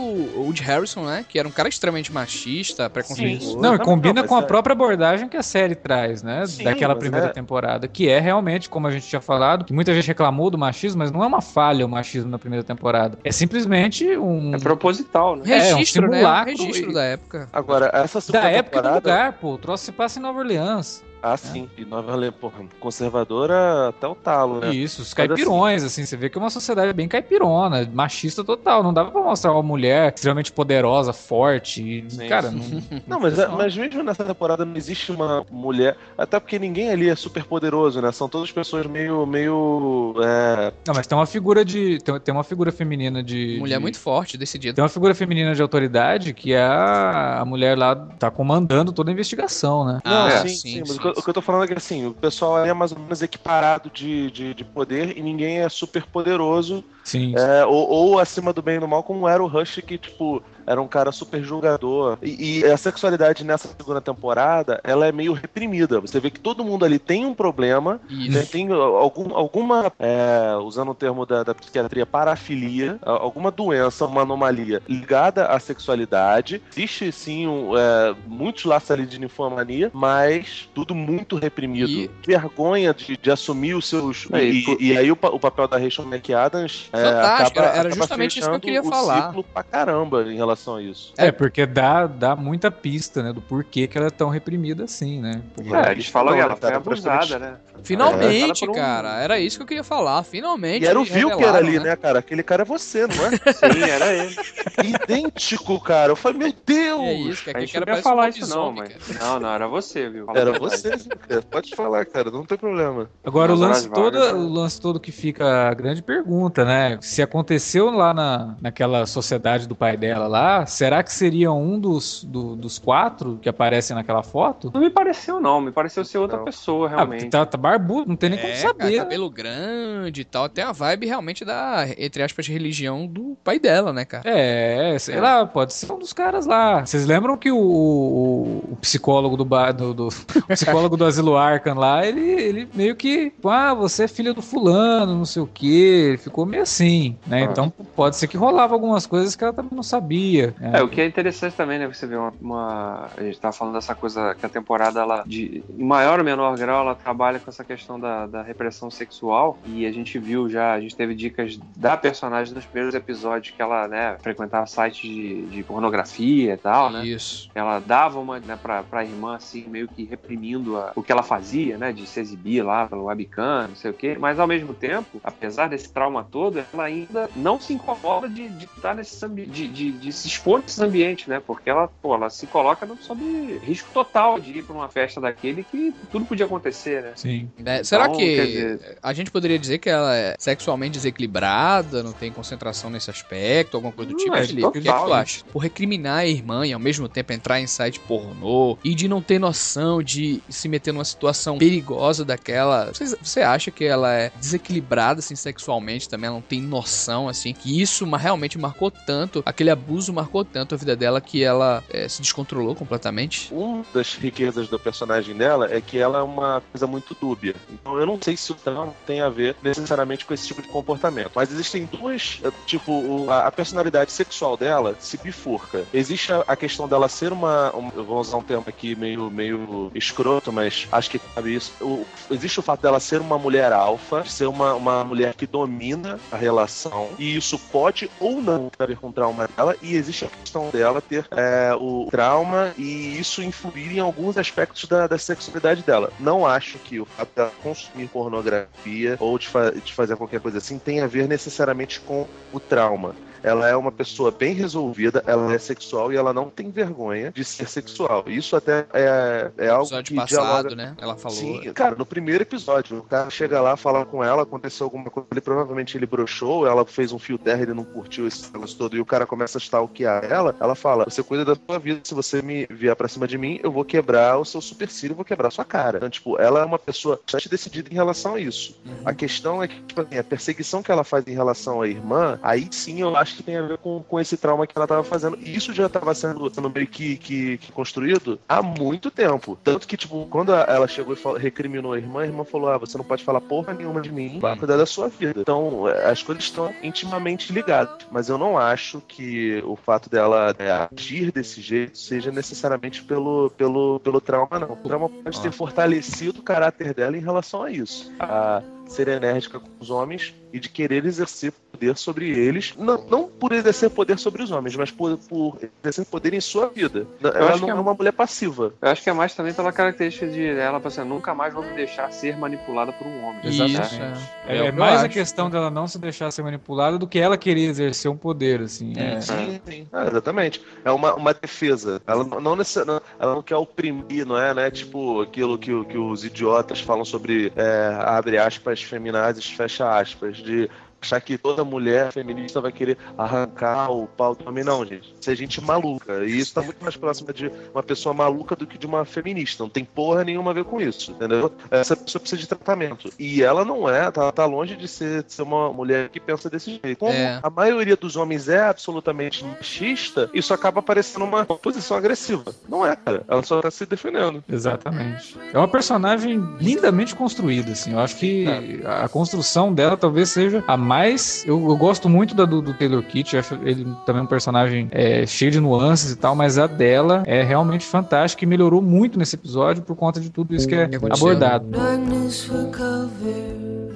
Woody 0.41 0.61
Harrison, 0.63 1.03
né? 1.03 1.25
Que 1.27 1.37
era 1.39 1.47
um 1.47 1.51
cara 1.51 1.67
extremamente 1.69 2.11
machista, 2.11 2.89
preconceituoso. 2.89 3.59
Não, 3.59 3.75
e 3.75 3.77
Não, 3.77 3.85
combina 3.85 4.21
mas 4.21 4.29
com 4.29 4.35
a 4.35 4.39
é- 4.39 4.43
própria 4.43 4.73
abordagem 4.73 5.27
que 5.27 5.37
a 5.37 5.43
série 5.43 5.75
traz, 5.75 6.21
né? 6.23 6.45
Sim, 6.45 6.63
Daquela 6.63 6.95
primeira 6.95 7.27
é- 7.27 7.29
temporada, 7.29 7.87
que 7.87 8.07
é 8.09 8.19
realmente, 8.19 8.69
como 8.69 8.87
a 8.87 8.91
gente 8.91 9.07
tinha 9.07 9.21
falado, 9.21 9.65
que 9.65 9.73
muita 9.73 9.93
gente 9.93 10.07
reclamou 10.07 10.49
do 10.49 10.57
machismo, 10.57 10.99
mas 10.99 11.11
não 11.11 11.23
é 11.23 11.27
uma 11.27 11.41
falha 11.41 11.85
o 11.85 11.89
machismo 11.89 12.29
na 12.29 12.39
primeira 12.39 12.63
temporada. 12.63 13.17
É 13.23 13.31
simplesmente 13.31 14.05
um. 14.17 14.53
É 14.55 14.59
proposital, 14.59 15.35
né? 15.35 15.43
É, 15.45 15.73
um 15.73 15.77
Registro, 15.77 16.01
né? 16.03 16.07
Um 16.09 16.13
simulacro 16.21 16.51
registro 16.57 16.91
e- 16.91 16.93
da 16.93 17.03
época. 17.03 17.49
Agora, 17.51 17.89
essa 17.93 18.19
Da 18.31 18.49
época 18.49 18.77
e 18.77 18.81
do 18.81 18.83
temporada. 18.83 18.95
lugar, 18.95 19.33
pô. 19.33 19.53
O 19.53 19.57
troço 19.57 19.85
se 19.85 19.91
passa 19.91 20.19
em 20.19 20.21
Nova 20.21 20.39
Orleans. 20.39 21.03
Ah, 21.23 21.37
sim. 21.37 21.69
E 21.77 21.85
Nova 21.85 22.13
Orleans, 22.13 22.33
porra, 22.39 22.65
conservadora 22.79 23.89
até 23.89 24.07
o 24.07 24.15
talo, 24.15 24.59
né? 24.59 24.73
Isso, 24.73 25.01
os 25.03 25.09
Mas 25.09 25.13
caipirões, 25.13 25.83
assim, 25.83 26.03
você 26.05 26.17
vê 26.17 26.29
que 26.29 26.37
é 26.37 26.41
uma 26.41 26.49
sociedade 26.49 26.91
bem 26.93 27.07
caipirona, 27.07 27.87
machista 27.93 28.43
total. 28.43 28.81
Não 28.81 28.91
dava 28.93 29.11
pra 29.11 29.21
mostrar 29.21 29.51
uma 29.53 29.61
mulher 29.61 30.11
extremamente 30.15 30.51
poderosa, 30.51 31.13
forte. 31.13 31.81
e, 31.81 32.27
cara, 32.27 32.49
não. 32.51 32.63
Não, 33.07 33.19
mas, 33.19 33.37
mas 33.49 33.77
mesmo 33.77 34.01
nessa 34.03 34.23
temporada 34.23 34.65
não 34.65 34.75
existe 34.75 35.11
uma 35.11 35.45
mulher. 35.51 35.95
Até 36.17 36.39
porque 36.39 36.57
ninguém 36.57 36.89
ali 36.89 37.07
é 37.09 37.15
super 37.15 37.43
poderoso, 37.45 38.01
né? 38.01 38.11
São 38.11 38.27
todas 38.27 38.51
pessoas 38.51 38.87
meio. 38.87 39.25
meio. 39.27 40.13
É, 40.23 40.73
Não, 40.87 40.93
mas 40.95 41.05
tem 41.05 41.15
uma 41.17 41.25
figura 41.27 41.63
de. 41.63 41.99
Tem, 41.99 42.19
tem 42.19 42.33
uma 42.33 42.43
figura 42.43 42.71
feminina 42.71 43.21
de. 43.23 43.57
Mulher 43.59 43.75
de- 43.77 43.81
muito 43.81 43.99
forte, 43.99 44.37
decidida. 44.37 44.73
Tem 44.73 44.81
uma 44.83 44.89
figura 44.89 45.13
feminina 45.13 45.53
de 45.53 45.61
autoridade 45.61 46.33
que 46.33 46.53
é 46.53 46.63
a, 46.63 47.41
a 47.41 47.45
mulher 47.45 47.77
lá 47.77 47.95
tá 47.95 48.31
comandando 48.31 48.91
toda 48.91 49.11
a 49.11 49.13
investigação, 49.13 49.85
né? 49.85 49.99
Não, 50.03 50.25
Ah, 50.25 50.29
sim, 50.41 50.47
sim, 50.49 50.55
sim, 50.55 50.79
mas 50.79 50.89
sim, 50.89 50.97
o, 50.97 51.01
que, 51.01 51.07
eu- 51.07 51.10
sim. 51.10 51.10
O 51.15 51.21
que 51.21 51.29
eu 51.29 51.33
tô 51.33 51.41
falando 51.41 51.63
é 51.63 51.67
que 51.67 51.73
assim, 51.73 52.05
o 52.05 52.13
pessoal 52.13 52.65
é 52.65 52.73
mais 52.73 52.91
ou 52.91 52.99
menos 52.99 53.21
equiparado 53.21 53.89
de, 53.93 54.31
de, 54.31 54.53
de 54.53 54.63
poder 54.63 55.17
e 55.17 55.21
ninguém 55.21 55.59
é 55.59 55.69
super 55.69 56.05
poderoso, 56.05 56.83
Sim. 57.03 57.33
é, 57.35 57.65
ou, 57.65 57.89
ou 57.89 58.19
acima 58.19 58.53
do 58.53 58.61
bem 58.61 58.77
e 58.77 58.79
do 58.79 58.87
mal, 58.87 59.03
como 59.03 59.27
era 59.27 59.43
o 59.43 59.47
Rush, 59.47 59.81
que, 59.85 59.97
tipo, 59.97 60.43
era 60.65 60.81
um 60.81 60.87
cara 60.87 61.11
super 61.11 61.43
julgador. 61.43 62.17
E, 62.21 62.59
e 62.59 62.65
a 62.65 62.77
sexualidade 62.77 63.43
nessa 63.43 63.67
segunda 63.67 64.01
temporada, 64.01 64.79
ela 64.83 65.07
é 65.07 65.11
meio 65.11 65.33
reprimida. 65.33 65.99
Você 65.99 66.19
vê 66.19 66.29
que 66.29 66.39
todo 66.39 66.63
mundo 66.63 66.85
ali 66.85 66.99
tem 66.99 67.25
um 67.25 67.33
problema, 67.33 67.99
Isso. 68.09 68.51
Tem, 68.51 68.71
algum, 68.71 69.35
alguma, 69.35 69.91
é, 69.99 70.55
usando 70.63 70.89
o 70.91 70.95
termo 70.95 71.25
da, 71.25 71.43
da 71.43 71.55
psiquiatria, 71.55 72.05
parafilia, 72.05 72.97
alguma 73.01 73.51
doença, 73.51 74.05
uma 74.05 74.21
anomalia 74.21 74.81
ligada 74.87 75.45
à 75.47 75.59
sexualidade. 75.59 76.61
Existe 76.75 77.11
sim 77.11 77.47
um, 77.47 77.77
é, 77.77 78.15
muitos 78.25 78.65
laços 78.65 78.91
ali 78.91 79.05
de 79.05 79.19
ninfomania, 79.19 79.89
mas 79.93 80.69
tudo 80.73 80.93
muito 80.95 81.35
reprimido. 81.37 81.89
E- 81.89 82.09
Vergonha 82.25 82.93
de, 82.93 83.17
de 83.17 83.31
assumir 83.31 83.73
os 83.75 83.87
seus. 83.87 84.27
É, 84.31 84.43
e, 84.43 84.59
e 84.59 84.63
por- 84.63 84.81
e 84.81 84.97
aí 84.97 85.11
o, 85.11 85.17
o 85.21 85.39
papel 85.39 85.67
da 85.67 85.77
Rachel 85.77 86.05
McAdams 86.05 86.89
é, 86.93 86.97
Fantástico, 87.03 87.59
acaba, 87.59 87.59
era- 87.61 87.69
era 87.77 87.79
acaba 87.89 87.95
justamente 87.95 88.39
isso 88.39 88.49
que 88.49 88.55
eu 88.55 88.59
queria 88.59 88.83
falar. 88.83 89.27
ciclo 89.27 89.43
pra 89.43 89.63
caramba 89.63 90.23
em 90.23 90.35
relação 90.35 90.50
a 90.53 90.81
isso. 90.81 91.13
É, 91.17 91.31
porque 91.31 91.65
dá, 91.65 92.07
dá 92.07 92.35
muita 92.35 92.69
pista, 92.71 93.21
né? 93.23 93.33
Do 93.33 93.41
porquê 93.41 93.87
que 93.87 93.97
ela 93.97 94.07
é 94.07 94.11
tão 94.11 94.29
reprimida 94.29 94.83
assim, 94.85 95.19
né? 95.21 95.41
É, 95.85 95.91
eles 95.91 96.07
falam 96.07 96.33
que 96.33 96.39
Não, 96.39 96.45
ela 96.45 96.53
né, 96.55 96.59
foi 96.59 96.69
cara, 96.69 96.77
abusada, 96.77 97.17
praticamente- 97.17 97.51
né? 97.51 97.57
Finalmente, 97.83 98.63
É, 98.65 98.69
um- 98.69 98.73
cara. 98.73 99.19
Era 99.21 99.39
isso 99.39 99.57
que 99.57 99.63
eu 99.63 99.67
queria 99.67 99.83
falar. 99.83 100.21
Finalmente. 100.23 100.83
E 100.83 100.87
era 100.87 100.99
o 100.99 101.01
eles 101.01 101.13
Vilker 101.13 101.37
revelaram, 101.37 101.67
ali, 101.67 101.79
né, 101.79 101.95
cara? 101.95 102.19
Aquele 102.19 102.43
cara 102.43 102.61
é 102.61 102.65
você, 102.65 103.07
não 103.07 103.25
é? 103.25 103.31
Sim, 103.53 103.89
era 103.89 104.13
ele. 104.13 104.35
Idêntico, 104.83 105.79
cara. 105.79 106.11
Eu 106.11 106.15
falei, 106.15 106.37
meu 106.37 106.53
Deus! 106.65 107.01
É 107.01 107.13
isso, 107.13 107.43
que 107.43 107.49
A 107.49 107.51
aquele 107.51 107.65
gente 107.65 107.73
cara 107.73 107.85
não 107.85 107.93
ia 107.93 107.99
um 107.99 108.03
falar 108.03 108.29
isso 108.29 108.49
não, 108.55 108.71
mas... 108.71 108.89
cara. 108.89 109.19
Não, 109.19 109.39
não, 109.39 109.49
era 109.49 109.67
você, 109.67 110.09
viu? 110.09 110.25
Fala 110.25 110.39
Era 110.39 110.59
você, 110.59 110.95
Vilker. 110.95 111.43
Pode 111.49 111.75
falar, 111.75 112.05
cara. 112.05 112.29
Não 112.31 112.45
tem 112.45 112.57
problema. 112.57 113.09
Agora, 113.23 113.51
o 113.53 113.55
lance, 113.55 113.89
todo, 113.89 114.17
vagas, 114.19 114.33
né? 114.33 114.39
o 114.39 114.47
lance 114.49 114.79
todo 114.81 114.99
que 114.99 115.11
fica 115.11 115.69
a 115.69 115.73
grande 115.73 116.01
pergunta, 116.01 116.63
né? 116.63 116.97
Se 117.01 117.21
aconteceu 117.21 117.89
lá 117.89 118.13
na, 118.13 118.55
naquela 118.61 119.05
sociedade 119.05 119.67
do 119.67 119.75
pai 119.75 119.97
dela 119.97 120.27
lá, 120.27 120.40
será 120.65 121.03
que 121.03 121.11
seria 121.13 121.51
um 121.51 121.79
dos, 121.79 122.23
do- 122.23 122.55
dos 122.55 122.77
quatro 122.79 123.39
que 123.41 123.49
aparecem 123.49 123.95
naquela 123.95 124.23
foto? 124.23 124.71
Não 124.73 124.81
me 124.81 124.89
pareceu, 124.89 125.39
não. 125.39 125.59
Me 125.61 125.71
pareceu 125.71 126.03
ser 126.05 126.17
outra 126.17 126.37
Não. 126.37 126.45
pessoa, 126.45 126.87
Ah, 126.87 126.95
realmente. 126.95 127.29
tá, 127.29 127.45
tá 127.45 127.57
barbudo, 127.57 128.09
não 128.09 128.15
tem 128.15 128.29
nem 128.29 128.39
como 128.39 128.51
É, 128.51 128.55
saber. 128.55 128.77
cara, 128.91 128.97
cabelo 129.03 129.29
grande 129.29 130.21
e 130.21 130.25
tal. 130.25 130.47
Tem 130.49 130.63
a 130.63 130.71
vibe 130.71 131.05
realmente 131.07 131.43
da, 131.45 131.85
entre 131.97 132.23
aspas, 132.23 132.47
religião 132.47 133.05
do 133.07 133.37
pai 133.43 133.59
dela, 133.59 133.91
né, 133.93 134.05
cara? 134.05 134.23
É, 134.29 134.97
sei 134.99 135.15
É. 135.15 135.21
lá, 135.21 135.45
pode 135.45 135.73
ser 135.73 135.91
um 135.91 135.99
dos 135.99 136.13
caras 136.13 136.45
lá. 136.45 136.85
Vocês 136.85 137.05
lembram 137.05 137.37
que 137.37 137.51
o, 137.51 137.57
o- 137.57 138.63
o 138.71 138.75
psicólogo 138.81 139.35
do, 139.37 139.43
do, 139.73 139.93
do- 139.93 140.07
o 140.37 140.47
psicólogo 140.47 140.97
do 140.97 141.05
Asilo 141.05 141.35
Arkham 141.37 141.75
lá, 141.75 142.05
ele, 142.05 142.21
ele 142.21 142.69
meio 142.73 142.95
que, 142.95 143.31
ah, 143.43 143.73
você 143.73 144.03
é 144.03 144.07
filho 144.07 144.33
do 144.33 144.41
fulano, 144.41 145.15
não 145.15 145.25
sei 145.25 145.41
o 145.41 145.47
quê. 145.47 146.07
Ele 146.09 146.17
ficou 146.17 146.45
meio 146.45 146.63
assim, 146.63 147.15
né? 147.25 147.43
Ah. 147.47 147.51
Então 147.51 147.69
pode 147.95 148.15
ser 148.17 148.27
que 148.27 148.37
rolava 148.37 148.73
algumas 148.73 149.05
coisas 149.05 149.35
que 149.35 149.43
ela 149.43 149.53
também 149.53 149.71
não 149.75 149.83
sabia. 149.83 150.30
Né? 150.59 150.71
É, 150.79 150.81
o 150.83 150.89
que 150.89 151.01
é 151.01 151.05
interessante 151.05 151.55
também, 151.55 151.79
né? 151.79 151.87
Você 151.87 152.07
vê 152.07 152.15
uma, 152.15 152.33
uma- 152.39 153.11
A 153.17 153.23
gente 153.23 153.39
tá 153.39 153.51
falando 153.51 153.73
dessa 153.75 153.95
coisa 153.95 154.35
que 154.35 154.45
a 154.45 154.49
temporada, 154.49 154.99
ela, 155.01 155.23
de, 155.25 155.63
em 155.69 155.83
maior 155.85 156.19
ou 156.19 156.25
menor 156.25 156.57
grau, 156.57 156.81
ela 156.81 156.95
trabalha 156.95 157.39
com 157.39 157.49
essa 157.49 157.63
questão 157.65 157.99
da, 157.99 158.27
da 158.27 158.41
repressão 158.41 158.89
sexual. 158.89 159.59
E 159.65 159.85
a 159.85 159.91
gente 159.91 160.17
viu 160.19 160.49
já, 160.49 160.73
a 160.73 160.79
gente 160.81 160.95
teve 160.95 161.15
dicas 161.15 161.57
da 161.75 161.97
personagem 161.97 162.53
nos 162.53 162.65
primeiros 162.65 162.95
episódios 162.95 163.53
que 163.55 163.61
ela, 163.61 163.87
né, 163.87 164.17
frequentava 164.21 164.65
sites 164.65 165.01
de, 165.09 165.47
de 165.47 165.63
pornografia 165.63 166.53
e 166.53 166.57
tal, 166.57 166.91
né? 166.91 167.05
Isso. 167.05 167.49
Ela 167.53 167.79
dava 167.79 168.19
uma, 168.19 168.39
né, 168.39 168.57
pra, 168.61 168.83
pra 168.83 169.03
irmã, 169.03 169.35
assim, 169.35 169.67
meio 169.67 169.87
que 169.89 170.03
reprimindo 170.05 170.77
a- 170.77 170.93
o 170.95 171.03
que 171.03 171.11
ela 171.11 171.23
fazia, 171.23 171.77
né, 171.77 171.91
de 171.91 172.05
se 172.07 172.19
exibir 172.19 172.63
lá 172.63 172.87
pelo 172.87 173.05
webcam, 173.05 173.67
não 173.67 173.75
sei 173.75 173.91
o 173.91 173.93
quê. 173.93 174.15
Mas, 174.19 174.39
ao 174.39 174.47
mesmo 174.47 174.73
tempo, 174.73 175.19
apesar 175.23 175.67
desse 175.67 175.91
trauma 175.91 176.23
todo, 176.23 176.59
ela 176.71 176.83
ainda 176.83 177.29
não 177.35 177.59
se 177.59 177.73
incomoda 177.73 178.29
de, 178.29 178.49
de 178.49 178.65
estar 178.65 178.95
nesse 178.95 179.23
ambi- 179.25 179.45
de, 179.47 179.67
de, 179.67 179.91
de 179.91 180.11
se 180.21 180.27
expor 180.27 180.61
nesses 180.61 180.79
ambientes, 180.79 181.27
né? 181.27 181.41
Porque 181.45 181.69
ela, 181.69 181.87
pô, 182.01 182.15
ela 182.15 182.29
se 182.29 182.47
coloca 182.47 182.85
no- 182.85 182.97
sob 183.01 183.23
risco 183.63 183.89
total 183.93 184.39
de 184.39 184.59
ir 184.59 184.63
pra 184.63 184.73
uma 184.75 184.89
festa 184.89 185.19
daquele 185.19 185.63
que 185.63 185.93
tudo 186.11 186.25
podia 186.25 186.45
acontecer, 186.45 187.01
né? 187.01 187.11
Sim. 187.15 187.49
Né? 187.57 187.83
Será 187.83 188.05
Então, 188.05 188.17
que 188.17 188.35
dizer- 188.45 188.97
a 189.01 189.13
gente 189.13 189.31
poderia 189.31 189.57
dizer 189.59 189.77
que 189.79 189.89
ela 189.89 190.15
é 190.15 190.35
sexualmente 190.39 190.93
desequilibrada, 190.93 192.03
não 192.03 192.13
tem 192.13 192.31
concentração 192.31 192.89
nesse 192.89 193.09
aspecto, 193.09 193.75
alguma 193.77 193.93
coisa 193.93 194.09
do 194.11 194.17
Não, 194.17 194.23
tipo, 194.23 194.35
é 194.35 194.43
Felipe? 194.45 194.67
O 194.67 194.71
que, 194.71 194.77
é 194.79 194.81
que 194.81 194.87
tu 194.87 194.93
total, 194.93 195.13
acha? 195.13 195.43
Por 195.51 195.59
recriminar 195.59 196.19
a 196.19 196.27
irmã 196.27 196.65
e 196.65 196.73
ao 196.73 196.79
mesmo 196.79 197.07
tempo 197.09 197.33
entrar 197.33 197.59
em 197.59 197.67
site 197.67 197.99
pornô 198.01 198.77
e 198.83 198.93
de 198.95 199.07
não 199.07 199.21
ter 199.21 199.39
noção 199.39 200.01
de 200.03 200.41
se 200.49 200.67
meter 200.67 200.91
numa 200.93 201.05
situação 201.05 201.57
perigosa 201.57 202.23
daquela. 202.25 202.85
Você, 202.93 203.15
você 203.21 203.41
acha 203.41 203.71
que 203.71 203.83
ela 203.83 204.13
é 204.13 204.31
desequilibrada 204.35 205.19
assim 205.19 205.35
sexualmente 205.35 206.07
também? 206.09 206.27
Ela 206.27 206.35
não 206.35 206.41
tem 206.41 206.61
noção 206.61 207.27
assim 207.29 207.53
que 207.53 207.81
isso 207.81 208.05
realmente 208.11 208.57
marcou 208.57 208.91
tanto, 208.91 209.41
aquele 209.45 209.69
abuso 209.69 210.10
marcou 210.13 210.43
tanto 210.45 210.75
a 210.75 210.77
vida 210.77 210.95
dela 210.95 211.21
que 211.21 211.43
ela 211.43 211.83
eh, 211.89 212.07
se 212.07 212.21
descontrolou 212.21 212.75
completamente? 212.75 213.47
Uma 213.51 213.83
das 213.93 214.15
riquezas 214.15 214.67
do 214.67 214.79
personagem 214.79 215.35
dela 215.35 215.67
é 215.71 215.79
que 215.81 215.97
ela 215.97 216.19
é 216.19 216.21
uma 216.21 216.61
coisa 216.71 216.87
muito 216.87 217.15
dúbia. 217.19 217.55
Então 217.69 217.97
eu 217.99 218.05
não 218.05 218.19
sei 218.21 218.35
se 218.37 218.51
o 218.51 218.55
trauma 218.55 218.93
tem 219.05 219.21
a 219.21 219.29
ver 219.29 219.55
necessariamente 219.61 220.25
com 220.25 220.33
esse 220.33 220.47
tipo 220.47 220.61
de 220.61 220.67
comportamento. 220.67 221.31
Mas 221.35 221.51
existem 221.51 221.85
duas, 221.85 222.39
eh, 222.43 222.51
tipo, 222.65 223.29
a, 223.29 223.51
personalidade 223.51 224.11
sexual 224.11 224.57
dela 224.57 224.95
se 224.99 225.17
bifurca. 225.17 225.85
Existe 225.93 226.31
a, 226.47 226.55
questão 226.55 226.87
dela 226.87 227.07
ser 227.09 227.31
uma, 227.33 227.75
um- 227.75 227.89
eu 227.95 228.05
vou 228.05 228.19
usar 228.19 228.37
um 228.37 228.41
termo 228.43 228.63
aqui 228.67 228.95
meio, 228.95 229.29
meio 229.29 229.91
escroto, 229.95 230.51
mas 230.51 230.87
acho 230.91 231.09
que 231.11 231.19
cabe 231.19 231.55
isso. 231.55 231.73
O- 231.81 232.05
existe 232.29 232.59
o 232.59 232.63
fato 232.63 232.81
dela 232.81 232.99
ser 232.99 233.21
uma 233.21 233.37
mulher 233.37 233.71
alfa, 233.73 234.23
ser 234.25 234.47
uma, 234.47 234.73
uma 234.73 235.03
mulher 235.03 235.33
que 235.35 235.45
domina 235.47 236.19
a 236.31 236.37
relação, 236.37 237.09
e 237.17 237.35
isso 237.35 237.57
pode 237.71 238.09
ou 238.19 238.41
não 238.41 238.69
ter 238.69 238.83
a 238.83 238.87
ver 238.87 238.97
com 238.97 239.09
o 239.09 239.13
trauma 239.13 239.47
dela, 239.55 239.75
e 239.81 239.95
existe 240.01 240.25
a 240.25 240.27
questão 240.27 240.69
dela 240.69 241.01
ter 241.01 241.25
é, 241.31 241.73
o 241.75 242.07
trauma 242.11 242.73
e 242.77 243.17
isso 243.19 243.41
influir 243.41 243.95
em 243.95 243.99
alguns 243.99 244.37
aspectos 244.37 244.85
da, 244.85 245.07
da 245.07 245.17
sexualidade 245.17 245.83
dela. 245.83 246.11
Não 246.19 246.45
acho 246.45 246.77
que 246.79 246.99
o 246.99 247.05
fato 247.05 247.29
dela 247.35 247.51
consumir 247.63 248.07
pornografia 248.09 249.15
ou 249.19 249.37
de, 249.37 249.47
fa- 249.47 249.71
de 249.71 249.93
fazer 249.93 250.15
qualquer 250.17 250.41
coisa 250.41 250.57
assim 250.57 250.77
tenha 250.77 251.05
a 251.05 251.07
ver 251.07 251.27
necessariamente 251.27 251.99
com 252.01 252.27
o 252.51 252.59
trauma. 252.59 253.15
Ela 253.43 253.67
é 253.67 253.75
uma 253.75 253.91
pessoa 253.91 254.31
bem 254.31 254.53
resolvida, 254.53 255.23
ela 255.25 255.53
é 255.53 255.57
sexual 255.57 256.11
e 256.11 256.15
ela 256.15 256.33
não 256.33 256.49
tem 256.49 256.69
vergonha 256.69 257.31
de 257.31 257.43
ser 257.43 257.67
sexual. 257.67 258.23
Isso 258.27 258.55
até 258.55 258.85
é, 258.93 259.51
é 259.57 259.69
algo 259.69 259.85
episódio 259.85 260.13
que 260.13 260.15
passado, 260.15 260.29
dialoga 260.29 260.75
né? 260.75 260.95
Ela 260.99 261.15
falou. 261.15 261.37
Sim, 261.37 261.73
cara, 261.73 261.95
no 261.95 262.05
primeiro 262.05 262.43
episódio, 262.43 262.99
o 262.99 263.03
cara 263.03 263.29
chega 263.29 263.61
lá, 263.61 263.75
fala 263.75 264.05
com 264.05 264.23
ela, 264.23 264.43
aconteceu 264.43 264.85
alguma 264.85 265.09
coisa, 265.09 265.27
ele 265.31 265.41
provavelmente 265.41 265.97
ele 265.97 266.05
broxou, 266.05 266.67
ela 266.67 266.85
fez 266.85 267.11
um 267.11 267.19
fio 267.19 267.37
terra, 267.37 267.61
ele 267.61 267.73
não 267.73 267.83
curtiu 267.83 268.27
esse 268.27 268.51
negócio 268.51 268.77
todo, 268.77 268.95
e 268.95 268.99
o 268.99 269.05
cara 269.05 269.25
começa 269.25 269.57
a 269.57 269.61
stalkear 269.61 270.23
ela, 270.23 270.55
ela 270.59 270.75
fala, 270.75 271.05
você 271.05 271.23
cuida 271.23 271.45
da 271.45 271.55
sua 271.55 271.79
vida, 271.79 272.01
se 272.03 272.13
você 272.13 272.41
me 272.41 272.67
vier 272.69 272.95
pra 272.95 273.07
cima 273.07 273.27
de 273.27 273.37
mim, 273.37 273.59
eu 273.63 273.71
vou 273.71 273.83
quebrar 273.83 274.37
o 274.37 274.45
seu 274.45 274.61
supercílio, 274.61 275.15
vou 275.15 275.25
quebrar 275.25 275.47
a 275.47 275.51
sua 275.51 275.65
cara. 275.65 275.97
Então, 275.97 276.09
tipo, 276.09 276.39
ela 276.39 276.61
é 276.61 276.65
uma 276.65 276.79
pessoa 276.79 277.19
bastante 277.23 277.49
decidida 277.49 277.89
em 277.89 277.95
relação 277.95 278.35
a 278.35 278.39
isso. 278.39 278.79
A 279.05 279.13
questão 279.13 279.61
é 279.61 279.67
que, 279.67 279.81
tipo 279.81 280.01
assim, 280.01 280.17
a 280.17 280.23
perseguição 280.23 280.83
que 280.83 280.91
ela 280.91 281.03
faz 281.03 281.25
em 281.27 281.33
relação 281.33 281.81
à 281.81 281.87
irmã, 281.87 282.39
aí 282.41 282.67
sim 282.71 283.01
eu 283.01 283.15
acho 283.15 283.30
que 283.35 283.43
tem 283.43 283.57
a 283.57 283.61
ver 283.61 283.77
com, 283.77 284.01
com 284.03 284.19
esse 284.19 284.37
trauma 284.37 284.65
que 284.67 284.73
ela 284.75 284.87
tava 284.87 285.03
fazendo. 285.03 285.37
E 285.39 285.55
isso 285.55 285.73
já 285.73 285.87
tava 285.89 286.13
sendo, 286.13 286.53
sendo 286.53 286.69
meio 286.69 286.87
que, 286.87 287.17
que, 287.17 287.57
que 287.57 287.71
construído 287.71 288.39
há 288.47 288.61
muito 288.61 289.09
tempo. 289.11 289.57
Tanto 289.63 289.87
que, 289.87 289.97
tipo, 289.97 290.25
quando 290.29 290.53
ela 290.53 290.87
chegou 290.87 291.13
e 291.13 291.17
falou- 291.17 291.37
recriminou 291.37 291.93
a 291.93 291.97
irmã, 291.97 292.21
a 292.21 292.25
irmã 292.25 292.43
falou: 292.43 292.69
Ah, 292.69 292.77
você 292.77 292.97
não 292.97 293.05
pode 293.05 293.23
falar 293.23 293.41
porra 293.41 293.73
nenhuma 293.73 294.01
de 294.01 294.11
mim, 294.11 294.39
vai 294.39 294.55
cuidar 294.57 294.77
da 294.77 294.85
sua 294.85 295.07
vida. 295.09 295.39
Então, 295.41 295.87
é, 295.87 296.09
as 296.09 296.21
coisas 296.23 296.43
estão 296.43 296.73
intimamente 296.83 297.51
ligadas. 297.53 298.05
Mas 298.11 298.29
eu 298.29 298.37
não 298.37 298.57
acho 298.57 299.01
que 299.07 299.61
o 299.65 299.75
fato 299.75 300.09
dela 300.09 300.55
é, 300.57 300.87
agir 300.93 301.31
desse 301.31 301.61
jeito 301.61 301.97
seja 301.97 302.31
necessariamente 302.31 303.03
pelo, 303.03 303.49
pelo, 303.51 303.99
pelo 303.99 304.21
trauma, 304.21 304.59
não. 304.59 304.73
O 304.73 304.77
trauma 304.77 305.09
pode 305.09 305.39
ter 305.41 305.51
fortalecido 305.51 306.39
o 306.39 306.43
caráter 306.43 306.93
dela 306.93 307.17
em 307.17 307.21
relação 307.21 307.63
a 307.63 307.71
isso. 307.71 308.11
A 308.19 308.61
ser 308.91 309.07
enérgica 309.07 309.59
com 309.59 309.69
os 309.79 309.89
homens 309.89 310.33
e 310.53 310.59
de 310.59 310.67
querer 310.69 311.05
exercer 311.05 311.53
poder 311.71 311.95
sobre 311.97 312.29
eles, 312.29 312.73
não, 312.77 313.03
não 313.09 313.27
por 313.27 313.53
exercer 313.53 313.89
poder 313.89 314.19
sobre 314.19 314.43
os 314.43 314.51
homens, 314.51 314.75
mas 314.75 314.91
por, 314.91 315.17
por 315.17 315.57
exercer 315.83 316.05
poder 316.05 316.33
em 316.33 316.41
sua 316.41 316.67
vida. 316.67 317.07
Ela 317.23 317.51
acho 317.51 317.59
não 317.59 317.65
que 317.67 317.71
é 317.71 317.73
é- 317.73 317.79
uma 317.79 317.93
mulher 317.93 318.11
passiva. 318.11 318.73
Eu 318.81 318.89
acho 318.89 319.01
que 319.01 319.09
é 319.09 319.13
mais 319.13 319.33
também 319.33 319.53
pela 319.53 319.71
característica 319.71 320.27
de 320.27 320.45
ela, 320.45 320.81
assim, 320.83 321.03
nunca 321.05 321.33
mais 321.33 321.53
vou 321.53 321.63
me 321.63 321.73
deixar 321.73 322.11
ser 322.11 322.37
manipulada 322.37 322.91
por 322.91 323.07
um 323.07 323.23
homem. 323.23 323.39
Isso, 323.45 323.63
Exatamente. 323.63 324.01
é. 324.47 324.53
É, 324.53 324.57
É 324.57 324.65
é 324.65 324.69
eu 324.69 324.73
mais 324.73 324.99
a 325.01 325.05
acho. 325.05 325.13
questão 325.13 325.49
dela 325.49 325.69
não 325.71 325.87
se 325.87 325.97
deixar 325.97 326.29
ser 326.31 326.43
manipulada 326.43 326.97
do 326.97 327.07
que 327.07 327.17
ela 327.17 327.37
querer 327.37 327.61
exercer 327.69 328.11
um 328.11 328.17
poder, 328.17 328.61
assim. 328.61 328.93
É. 328.97 329.21
Sim, 329.21 329.61
sim. 329.65 329.87
Ah, 329.93 330.05
exatamente. 330.07 330.61
É 330.83 330.91
uma, 330.91 331.15
uma 331.15 331.33
defesa. 331.33 332.01
Ela 332.05 332.23
não, 332.25 332.41
não 332.41 332.55
necessariamente. 332.57 333.05
Ela 333.17 333.35
não 333.35 333.41
quer 333.41 333.55
oprimir, 333.55 334.25
não 334.25 334.37
é, 334.37 334.53
né? 334.53 334.69
Tipo 334.69 335.21
aquilo 335.21 335.57
que, 335.57 335.85
que 335.85 335.97
os 335.97 336.23
idiotas 336.25 336.81
falam 336.81 337.05
sobre 337.05 337.51
é, 337.55 337.95
abre 338.05 338.37
aspas, 338.37 338.80
feminazes, 338.83 339.45
fecha 339.45 339.99
aspas, 339.99 340.37
de 340.37 340.69
achar 341.01 341.19
que 341.19 341.37
toda 341.37 341.63
mulher 341.63 342.11
feminista 342.11 342.61
vai 342.61 342.71
querer 342.71 342.97
arrancar 343.17 343.91
o 343.91 344.07
pau 344.07 344.35
do 344.35 344.47
homem, 344.47 344.63
não, 344.63 344.85
gente. 344.85 345.13
Isso 345.19 345.31
é 345.31 345.35
gente 345.35 345.59
maluca. 345.61 346.23
E 346.23 346.37
isso 346.37 346.53
tá 346.53 346.61
muito 346.61 346.81
mais 346.81 346.95
próximo 346.95 347.33
de 347.33 347.51
uma 347.73 347.81
pessoa 347.81 348.13
maluca 348.13 348.55
do 348.55 348.67
que 348.67 348.77
de 348.77 348.85
uma 348.85 349.03
feminista. 349.03 349.63
Não 349.63 349.69
tem 349.69 349.83
porra 349.83 350.23
nenhuma 350.23 350.51
a 350.51 350.53
ver 350.53 350.63
com 350.63 350.79
isso, 350.79 351.11
entendeu? 351.11 351.51
Essa 351.69 351.95
pessoa 351.95 352.19
precisa 352.19 352.39
de 352.41 352.47
tratamento. 352.47 353.09
E 353.17 353.41
ela 353.41 353.65
não 353.65 353.89
é, 353.89 354.09
tá, 354.11 354.31
tá 354.31 354.45
longe 354.45 354.75
de 354.75 354.87
ser, 354.87 355.23
de 355.23 355.33
ser 355.33 355.41
uma 355.41 355.71
mulher 355.73 356.09
que 356.09 356.19
pensa 356.19 356.49
desse 356.49 356.79
jeito. 356.83 356.99
Como 356.99 357.11
É. 357.11 357.39
a 357.41 357.49
maioria 357.49 357.95
dos 357.95 358.15
homens 358.15 358.47
é 358.47 358.61
absolutamente 358.61 359.43
machista, 359.43 360.29
isso 360.33 360.53
acaba 360.53 360.81
parecendo 360.81 361.25
uma 361.25 361.45
posição 361.45 361.97
agressiva. 361.97 362.53
Não 362.69 362.85
é, 362.85 362.95
cara. 362.95 363.23
Ela 363.27 363.43
só 363.43 363.61
tá 363.61 363.71
se 363.71 363.85
defendendo. 363.85 364.43
Exatamente. 364.47 365.37
É 365.53 365.57
uma 365.57 365.67
personagem 365.67 366.39
lindamente 366.59 367.15
construída, 367.15 367.71
assim. 367.71 367.93
Eu 367.93 367.99
acho 367.99 368.15
que 368.17 368.45
a 368.85 369.07
construção 369.09 369.73
dela 369.73 369.97
talvez 369.97 370.29
seja 370.29 370.63
a 370.67 370.77
mais. 370.91 371.45
Eu, 371.47 371.69
eu 371.69 371.77
gosto 371.77 372.09
muito 372.09 372.35
da 372.35 372.43
do, 372.43 372.61
do 372.61 372.73
Taylor 372.73 373.01
Kitsch, 373.01 373.33
ele 373.63 373.87
também 374.05 374.23
um 374.23 374.25
personagem 374.25 374.89
é, 374.91 375.25
cheio 375.25 375.49
de 375.49 375.61
nuances 375.61 376.11
e 376.11 376.17
tal, 376.17 376.35
mas 376.35 376.57
a 376.57 376.67
dela 376.67 377.23
é 377.25 377.41
realmente 377.43 377.85
fantástica 377.85 378.43
e 378.43 378.47
melhorou 378.47 378.81
muito 378.81 379.17
nesse 379.17 379.35
episódio 379.35 379.83
por 379.83 379.95
conta 379.95 380.19
de 380.19 380.29
tudo 380.29 380.53
isso 380.53 380.67
que 380.67 380.75
é 380.75 380.83
aconteceu, 380.83 381.27
abordado. 381.27 381.65
Darkness 381.67 382.49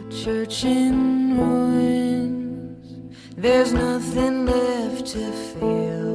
church 0.09 0.63
in 0.63 1.35
ruins. 1.35 2.93
There's 3.37 3.73
nothing 3.73 4.45
left 4.45 5.07
to 5.07 5.31
feel. 5.59 6.14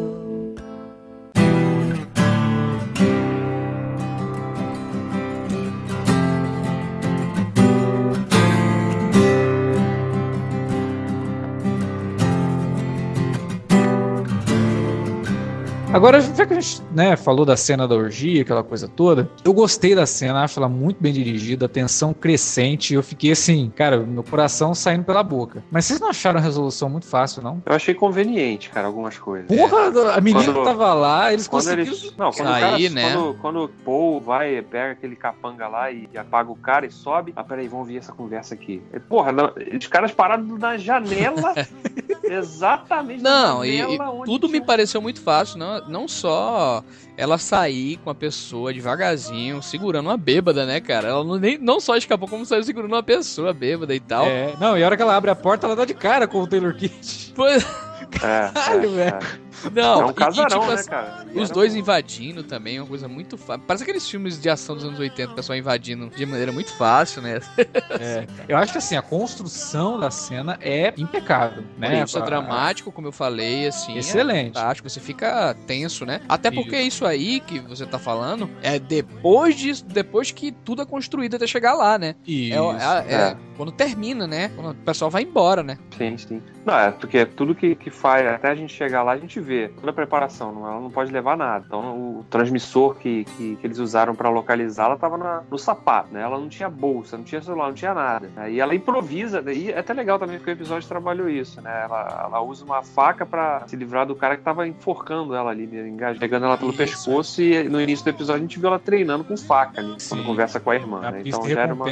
Agora, 15.92 16.20
já 16.20 16.46
que 16.46 16.52
a 16.54 16.60
gente 16.60 16.80
né, 16.92 17.16
falou 17.16 17.44
da 17.44 17.56
cena 17.56 17.86
da 17.86 17.96
orgia, 17.96 18.42
aquela 18.42 18.62
coisa 18.62 18.86
toda, 18.86 19.28
eu 19.44 19.52
gostei 19.52 19.92
da 19.92 20.06
cena, 20.06 20.44
acho 20.44 20.60
ela 20.60 20.68
muito 20.68 21.02
bem 21.02 21.12
dirigida, 21.12 21.66
a 21.66 21.68
tensão 21.68 22.14
crescente, 22.14 22.94
eu 22.94 23.02
fiquei 23.02 23.32
assim, 23.32 23.72
cara, 23.74 23.98
meu 23.98 24.22
coração 24.22 24.72
saindo 24.72 25.02
pela 25.04 25.20
boca. 25.24 25.64
Mas 25.68 25.86
vocês 25.86 25.98
não 25.98 26.08
acharam 26.08 26.38
a 26.38 26.42
resolução 26.42 26.88
muito 26.88 27.06
fácil, 27.06 27.42
não? 27.42 27.60
Eu 27.66 27.74
achei 27.74 27.92
conveniente, 27.92 28.70
cara, 28.70 28.86
algumas 28.86 29.18
coisas. 29.18 29.48
Porra, 29.48 30.14
a 30.14 30.20
menina 30.20 30.44
Quando- 30.44 30.64
tava 30.64 30.94
lá, 30.94 31.32
eles 31.32 31.48
conseguiram. 31.48 31.82
eles. 31.82 32.14
Não, 32.16 32.30
quando 32.30 32.48
Aí, 32.48 32.86
o 32.86 32.90
cara. 32.90 32.94
né? 32.94 33.12
Quando, 33.12 33.34
quando 33.40 33.64
o 33.64 33.68
Paul 33.68 34.20
vai, 34.20 34.62
pega 34.62 34.92
aquele 34.92 35.16
capanga 35.16 35.66
lá 35.66 35.90
e, 35.90 36.08
e 36.14 36.16
apaga 36.16 36.52
o 36.52 36.56
cara 36.56 36.86
e 36.86 36.90
sobe. 36.92 37.32
Ah, 37.34 37.42
peraí, 37.42 37.66
vamos 37.66 37.88
ver 37.88 37.96
essa 37.96 38.12
conversa 38.12 38.54
aqui. 38.54 38.80
Porra, 39.08 39.32
não, 39.32 39.52
os 39.76 39.86
caras 39.88 40.12
pararam 40.12 40.44
na 40.56 40.76
janela. 40.76 41.52
exatamente. 42.30 43.22
Não, 43.22 43.64
e, 43.64 43.80
e 43.80 43.98
tudo 44.24 44.46
me 44.48 44.54
tinha- 44.54 44.64
pareceu 44.66 45.00
muito 45.02 45.20
fácil, 45.20 45.58
não, 45.58 45.88
não 45.88 46.08
só 46.08 46.82
ela 47.16 47.36
sair 47.38 47.96
com 47.98 48.10
a 48.10 48.14
pessoa 48.14 48.72
devagarzinho, 48.72 49.62
segurando 49.62 50.06
uma 50.06 50.16
bêbada, 50.16 50.64
né, 50.64 50.80
cara? 50.80 51.08
Ela 51.08 51.24
não, 51.24 51.36
nem, 51.36 51.58
não 51.58 51.80
só 51.80 51.96
escapou, 51.96 52.28
como 52.28 52.46
saiu 52.46 52.62
segurando 52.64 52.92
uma 52.92 53.02
pessoa 53.02 53.52
bêbada 53.52 53.94
e 53.94 54.00
tal. 54.00 54.24
É, 54.26 54.54
não, 54.60 54.78
e 54.78 54.82
a 54.82 54.86
hora 54.86 54.96
que 54.96 55.02
ela 55.02 55.16
abre 55.16 55.30
a 55.30 55.34
porta, 55.36 55.66
ela 55.66 55.76
dá 55.76 55.84
de 55.84 55.94
cara 55.94 56.26
com 56.26 56.40
o 56.40 56.46
Taylor 56.46 56.74
Kitsch. 56.74 57.32
Pois, 57.34 57.62
É, 57.64 58.06
Caralho, 58.18 58.98
é, 59.00 59.10
velho. 59.10 59.49
É. 59.64 59.70
não, 59.70 60.00
É 60.00 60.02
e- 60.02 60.06
um 60.06 60.10
e, 60.10 60.14
casarão, 60.14 60.48
tipo 60.60 60.66
né, 60.66 60.74
assim, 60.74 60.90
cara? 60.90 61.26
E 61.32 61.40
Os 61.40 61.50
dois 61.50 61.74
um- 61.74 61.78
invadindo 61.78 62.42
também 62.42 62.76
é 62.76 62.80
uma 62.80 62.86
coisa 62.88 63.08
muito 63.08 63.36
fácil. 63.36 63.62
Parece 63.66 63.82
aqueles 63.84 64.08
filmes 64.08 64.40
de 64.40 64.48
ação 64.50 64.74
dos 64.76 64.84
anos 64.84 64.98
80, 64.98 65.32
o 65.32 65.34
pessoal 65.34 65.56
invadindo 65.58 66.08
de 66.10 66.26
maneira 66.26 66.52
muito 66.52 66.72
fácil, 66.76 67.22
né? 67.22 67.40
É, 68.00 68.26
eu 68.48 68.56
acho 68.56 68.72
que 68.72 68.78
assim, 68.78 68.96
a 68.96 69.02
construção 69.02 69.98
da 69.98 70.10
cena 70.10 70.58
é 70.60 70.92
impecável, 70.96 71.64
né? 71.76 72.02
isso 72.02 72.18
é 72.18 72.22
dramático, 72.22 72.90
como 72.92 73.08
eu 73.08 73.12
falei, 73.12 73.66
assim. 73.66 73.96
Excelente. 73.96 74.50
É 74.56 74.60
fantástico, 74.60 74.88
você 74.88 75.00
fica 75.00 75.54
tenso, 75.66 76.04
né? 76.06 76.20
Até 76.28 76.50
porque 76.50 76.80
isso 76.80 77.04
aí 77.04 77.40
que 77.40 77.58
você 77.58 77.84
tá 77.86 77.98
falando 77.98 78.48
é 78.62 78.78
depois 78.78 79.56
disso, 79.56 79.84
depois 79.84 80.30
que 80.30 80.52
tudo 80.52 80.82
é 80.82 80.86
construído 80.86 81.34
até 81.36 81.46
chegar 81.46 81.74
lá, 81.74 81.98
né? 81.98 82.14
Isso. 82.26 82.54
É, 82.54 83.04
é- 83.08 83.14
é 83.14 83.14
É. 83.30 83.36
quando 83.56 83.72
termina, 83.72 84.26
né? 84.26 84.50
Quando 84.54 84.70
o 84.70 84.74
pessoal 84.74 85.10
vai 85.10 85.22
embora, 85.22 85.62
né? 85.62 85.78
Sim, 85.96 86.16
sim. 86.16 86.42
Não, 86.64 86.78
é 86.78 86.90
porque 86.90 87.24
tudo 87.26 87.54
que, 87.54 87.74
que 87.74 87.90
faz, 87.90 88.26
até 88.26 88.48
a 88.50 88.54
gente 88.54 88.72
chegar 88.72 89.02
lá, 89.02 89.12
a 89.12 89.18
gente 89.18 89.39
vê 89.40 89.50
ver 89.60 89.72
toda 89.72 89.90
a 89.90 89.92
preparação, 89.94 90.52
não- 90.52 90.66
ela 90.66 90.80
não 90.80 90.90
pode 90.90 91.10
levar 91.12 91.36
nada. 91.36 91.64
Então 91.66 91.80
o 92.20 92.24
transmissor 92.30 92.94
que, 92.94 93.24
que, 93.24 93.56
que 93.56 93.66
eles 93.66 93.78
usaram 93.78 94.14
pra 94.14 94.28
localizá-la 94.30 94.96
tava 94.96 95.16
na- 95.18 95.42
no 95.50 95.58
sapato, 95.58 96.12
né? 96.12 96.22
Ela 96.22 96.38
não 96.38 96.48
tinha 96.48 96.68
bolsa, 96.68 97.16
não 97.16 97.24
tinha 97.24 97.42
celular, 97.42 97.66
não 97.68 97.74
tinha 97.74 97.92
nada. 97.94 98.30
Aí 98.36 98.60
ela 98.60 98.74
improvisa, 98.74 99.42
e 99.52 99.70
é 99.72 99.78
até 99.78 99.92
legal 99.92 100.18
também 100.18 100.36
porque 100.36 100.50
o 100.50 100.52
episódio 100.52 100.88
trabalhou 100.88 101.28
isso, 101.28 101.60
né? 101.60 101.82
Ela, 101.84 102.22
ela 102.26 102.40
usa 102.42 102.64
uma 102.64 102.82
faca 102.82 103.26
pra 103.26 103.64
se 103.66 103.74
livrar 103.76 104.06
do 104.06 104.14
cara 104.14 104.36
que 104.36 104.42
tava 104.42 104.66
enforcando 104.68 105.34
ela 105.34 105.50
ali, 105.50 105.66
né? 105.66 106.14
Pegando 106.18 106.44
ela 106.46 106.56
pelo 106.56 106.70
Isso. 106.70 106.78
pescoço 106.78 107.42
e 107.42 107.64
no 107.68 107.80
início 107.80 108.04
do 108.04 108.10
episódio 108.10 108.40
a 108.40 108.42
gente 108.46 108.58
viu 108.58 108.68
ela 108.68 108.78
treinando 108.78 109.24
com 109.24 109.36
faca 109.36 109.80
ali, 109.80 109.94
Sim. 109.98 110.10
quando 110.16 110.26
conversa 110.26 110.60
com 110.60 110.70
a 110.70 110.74
irmã, 110.76 110.98
A 111.02 111.10
né? 111.12 111.22
pista 111.22 111.40
Então 111.40 111.50
já 111.50 111.60
era 111.62 111.74
uma 111.74 111.84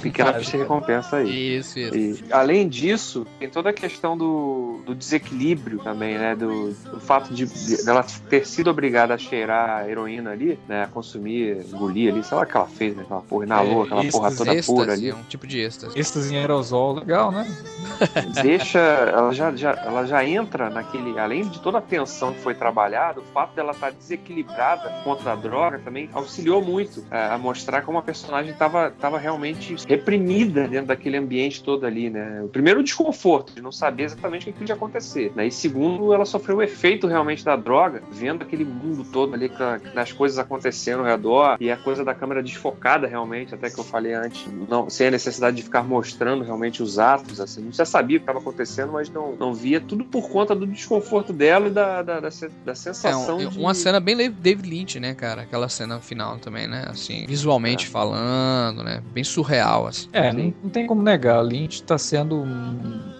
pequena 0.00 0.32
pista 0.38 0.56
de 0.56 0.62
recompensa 0.62 1.16
aí. 1.16 1.56
Isso, 1.58 1.78
isso. 1.78 2.24
E, 2.24 2.32
além 2.32 2.68
disso, 2.68 3.26
tem 3.38 3.48
toda 3.48 3.70
a 3.70 3.72
questão 3.72 4.16
do, 4.16 4.80
do 4.84 4.94
desequilíbrio 4.94 5.78
também, 5.78 6.18
né? 6.18 6.34
Do, 6.34 6.57
do 6.66 7.00
fato 7.00 7.32
de, 7.32 7.46
de 7.46 7.84
dela 7.84 8.04
ter 8.28 8.46
sido 8.46 8.70
obrigada 8.70 9.14
a 9.14 9.18
cheirar 9.18 9.78
a 9.80 9.88
heroína 9.88 10.30
ali, 10.30 10.58
né? 10.68 10.84
A 10.84 10.86
consumir, 10.88 11.64
engolir 11.72 12.12
ali, 12.12 12.22
sei 12.24 12.36
lá 12.36 12.42
o 12.42 12.46
que 12.46 12.56
ela 12.56 12.66
fez, 12.66 12.96
né? 12.96 13.02
Aquela 13.02 13.20
porra, 13.22 13.44
inalou 13.44 13.82
É, 13.82 13.86
aquela 13.86 14.04
porra 14.10 14.30
toda 14.30 14.50
pura 14.50 14.58
êxtase, 14.58 14.90
ali. 14.90 15.10
é 15.10 15.14
um 15.14 15.22
tipo 15.24 15.46
de 15.46 15.60
êxtase. 15.60 15.98
Êxtase 15.98 16.34
em 16.34 16.38
aerosol, 16.38 16.94
legal, 16.94 17.30
né? 17.30 17.46
Deixa. 18.42 18.78
Ela 18.78 19.32
já, 19.32 19.54
já, 19.54 19.70
ela 19.72 20.06
já 20.06 20.24
entra 20.24 20.70
naquele. 20.70 21.18
Além 21.18 21.48
de 21.48 21.60
toda 21.60 21.78
a 21.78 21.80
tensão 21.82 22.32
que 22.32 22.40
foi 22.40 22.54
trabalhada, 22.54 23.20
o 23.20 23.24
fato 23.34 23.54
dela 23.54 23.72
estar 23.72 23.90
desequilibrada 23.92 24.90
contra 25.04 25.32
a 25.32 25.36
droga 25.36 25.78
também 25.78 26.08
auxiliou 26.12 26.62
muito 26.62 27.04
é, 27.10 27.26
a 27.26 27.38
mostrar 27.38 27.82
como 27.82 27.98
a 27.98 28.02
personagem 28.02 28.52
estava 28.52 28.90
tava 28.90 29.18
realmente 29.18 29.74
reprimida 29.86 30.66
dentro 30.68 30.86
daquele 30.86 31.16
ambiente 31.16 31.62
todo 31.62 31.84
ali, 31.86 32.10
né? 32.10 32.42
O 32.44 32.48
primeiro, 32.48 32.80
o 32.80 32.82
desconforto 32.82 33.52
de 33.54 33.62
não 33.62 33.72
saber 33.72 34.04
exatamente 34.04 34.48
o 34.48 34.52
que 34.52 34.58
podia 34.58 34.74
acontecer. 34.74 35.32
Né? 35.34 35.46
E 35.46 35.50
segundo, 35.50 36.12
ela 36.12 36.24
sofreu 36.24 36.47
o 36.54 36.62
efeito 36.62 37.06
realmente 37.06 37.44
da 37.44 37.56
droga, 37.56 38.02
vendo 38.10 38.42
aquele 38.42 38.64
mundo 38.64 39.04
todo 39.04 39.34
ali, 39.34 39.48
com 39.48 39.62
a- 39.62 39.78
das 39.94 40.12
coisas 40.12 40.38
acontecendo 40.38 41.00
ao 41.00 41.04
redor, 41.06 41.56
e 41.60 41.70
a 41.70 41.76
coisa 41.76 42.04
da 42.04 42.14
câmera 42.14 42.42
desfocada 42.42 43.06
realmente, 43.06 43.54
até 43.54 43.70
que 43.70 43.78
eu 43.78 43.84
falei 43.84 44.14
antes, 44.14 44.46
não, 44.68 44.88
sem 44.90 45.08
a 45.08 45.10
necessidade 45.10 45.56
de 45.56 45.62
ficar 45.62 45.82
mostrando 45.82 46.44
realmente 46.44 46.82
os 46.82 46.98
atos, 46.98 47.40
assim. 47.40 47.62
Não 47.64 47.72
já 47.72 47.84
sabia 47.84 48.16
o 48.16 48.20
que 48.20 48.24
estava 48.24 48.38
acontecendo, 48.38 48.92
mas 48.92 49.08
não, 49.10 49.32
não 49.36 49.54
via, 49.54 49.80
tudo 49.80 50.04
por 50.04 50.28
conta 50.28 50.54
do 50.54 50.66
desconforto 50.66 51.32
dela 51.32 51.68
e 51.68 51.70
da, 51.70 52.02
da, 52.02 52.20
da, 52.20 52.20
da 52.20 52.72
É, 52.72 52.74
sensação 52.74 53.36
um- 53.38 53.48
de... 53.48 53.58
uma 53.58 53.74
cena 53.74 54.00
bem 54.00 54.16
David 54.30 54.68
Lynch, 54.68 55.00
né, 55.00 55.14
cara? 55.14 55.42
Aquela 55.42 55.68
cena 55.68 56.00
final 56.00 56.38
também, 56.38 56.66
né? 56.66 56.84
Assim, 56.88 57.24
visualmente 57.26 57.86
É. 57.86 57.88
falando, 57.90 58.82
né? 58.82 59.02
Bem 59.12 59.24
surreal, 59.24 59.86
assim. 59.86 60.08
É, 60.12 60.32
não, 60.32 60.52
não 60.62 60.70
tem 60.70 60.86
como 60.86 61.02
negar. 61.02 61.40
Lynch 61.42 61.82
tá 61.82 61.96
sendo, 61.98 62.44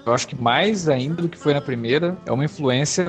eu 0.04 0.12
acho 0.12 0.26
que 0.26 0.40
mais 0.40 0.88
ainda 0.88 1.22
do 1.22 1.28
que 1.28 1.38
foi 1.38 1.54
na 1.54 1.60
primeira, 1.60 2.16
é 2.26 2.32
uma 2.32 2.44
influência 2.44 3.04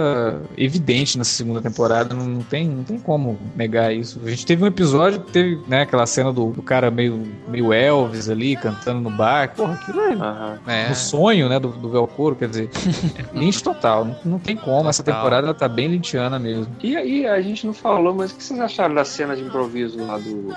evidente 0.57 1.17
nessa 1.17 1.31
segunda 1.31 1.61
temporada. 1.61 2.13
Não, 2.13 2.25
não 2.25 2.41
tem, 2.41 2.67
não 2.67 2.83
tem 2.83 2.99
como 2.99 3.39
negar 3.55 3.93
isso. 3.93 4.19
A 4.25 4.29
gente 4.29 4.45
teve 4.45 4.63
um 4.63 4.67
episódio 4.67 5.21
que 5.21 5.31
teve, 5.31 5.61
né, 5.67 5.81
aquela 5.81 6.05
cena 6.05 6.31
do, 6.31 6.51
do 6.51 6.61
cara 6.61 6.91
meio, 6.91 7.27
meio 7.47 7.73
Elvis 7.73 8.29
ali 8.29 8.55
cantando 8.55 8.99
no 9.01 9.09
bar. 9.09 9.53
Porra, 9.55 9.73
aquilo 9.73 10.01
é 10.01 10.13
Aham. 10.13 10.59
É, 10.67 10.89
no 10.89 10.95
sonho, 10.95 11.49
né, 11.49 11.59
do, 11.59 11.69
do 11.69 11.89
Velcoro, 11.89 12.35
quer 12.35 12.49
dizer, 12.49 12.69
Lynch 13.33 13.63
total. 13.63 14.05
Não, 14.05 14.17
não 14.25 14.39
tem 14.39 14.55
como. 14.55 14.89
Essa 14.89 15.03
Total. 15.03 15.21
temporada 15.21 15.47
ela 15.47 15.53
tá 15.53 15.67
bem 15.67 15.87
lynchiana 15.87 16.39
mesmo. 16.39 16.75
E 16.81 16.95
aí, 16.95 17.25
a 17.25 17.41
gente 17.41 17.65
não 17.65 17.73
falou, 17.73 18.13
mas 18.13 18.31
o 18.31 18.35
que 18.35 18.43
vocês 18.43 18.59
acharam 18.59 18.95
da 18.95 19.05
cena 19.05 19.35
de 19.35 19.43
improviso 19.43 20.03
lá 20.05 20.17
do 20.17 20.53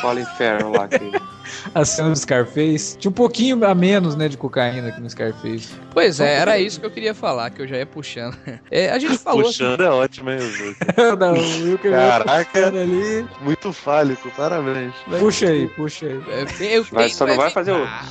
Colin 0.00 0.24
Farrell 0.36 0.70
lá? 0.70 0.88
Que... 0.88 1.35
A 1.74 1.84
cena 1.84 2.10
do 2.10 2.16
Scarface 2.18 2.96
tinha 2.98 3.10
um 3.10 3.14
pouquinho 3.14 3.64
a 3.64 3.74
menos, 3.74 4.16
né, 4.16 4.28
de 4.28 4.36
cocaína 4.36 4.88
aqui 4.88 5.00
no 5.00 5.08
Scarface. 5.10 5.68
Pois 5.92 6.20
é, 6.20 6.34
era 6.36 6.58
isso 6.58 6.80
que 6.80 6.86
eu 6.86 6.90
queria 6.90 7.14
falar, 7.14 7.50
que 7.50 7.62
eu 7.62 7.66
já 7.66 7.76
ia 7.76 7.86
puxando. 7.86 8.36
É, 8.70 8.90
a 8.90 8.98
gente 8.98 9.16
falou 9.18 9.40
assim, 9.42 9.50
Puxando 9.50 9.82
é 9.82 9.90
ótimo, 9.90 10.30
hein? 10.30 10.38
Não, 11.18 11.34
o 11.34 11.64
Wilker 11.64 11.92
Caraca. 11.92 12.66
ali. 12.68 13.26
Muito 13.40 13.72
fálico, 13.72 14.30
parabéns. 14.36 14.94
Puxa 15.18 15.48
aí, 15.48 15.68
puxa 15.68 16.06
aí. 16.06 16.20
É, 16.28 16.76
eu 16.76 16.84
Vai- 16.84 17.04
tenho 17.04 17.10
só 17.10 17.26
não 17.26 17.36
vai 17.36 17.50
fazer 17.50 17.72
evitar, 17.72 18.04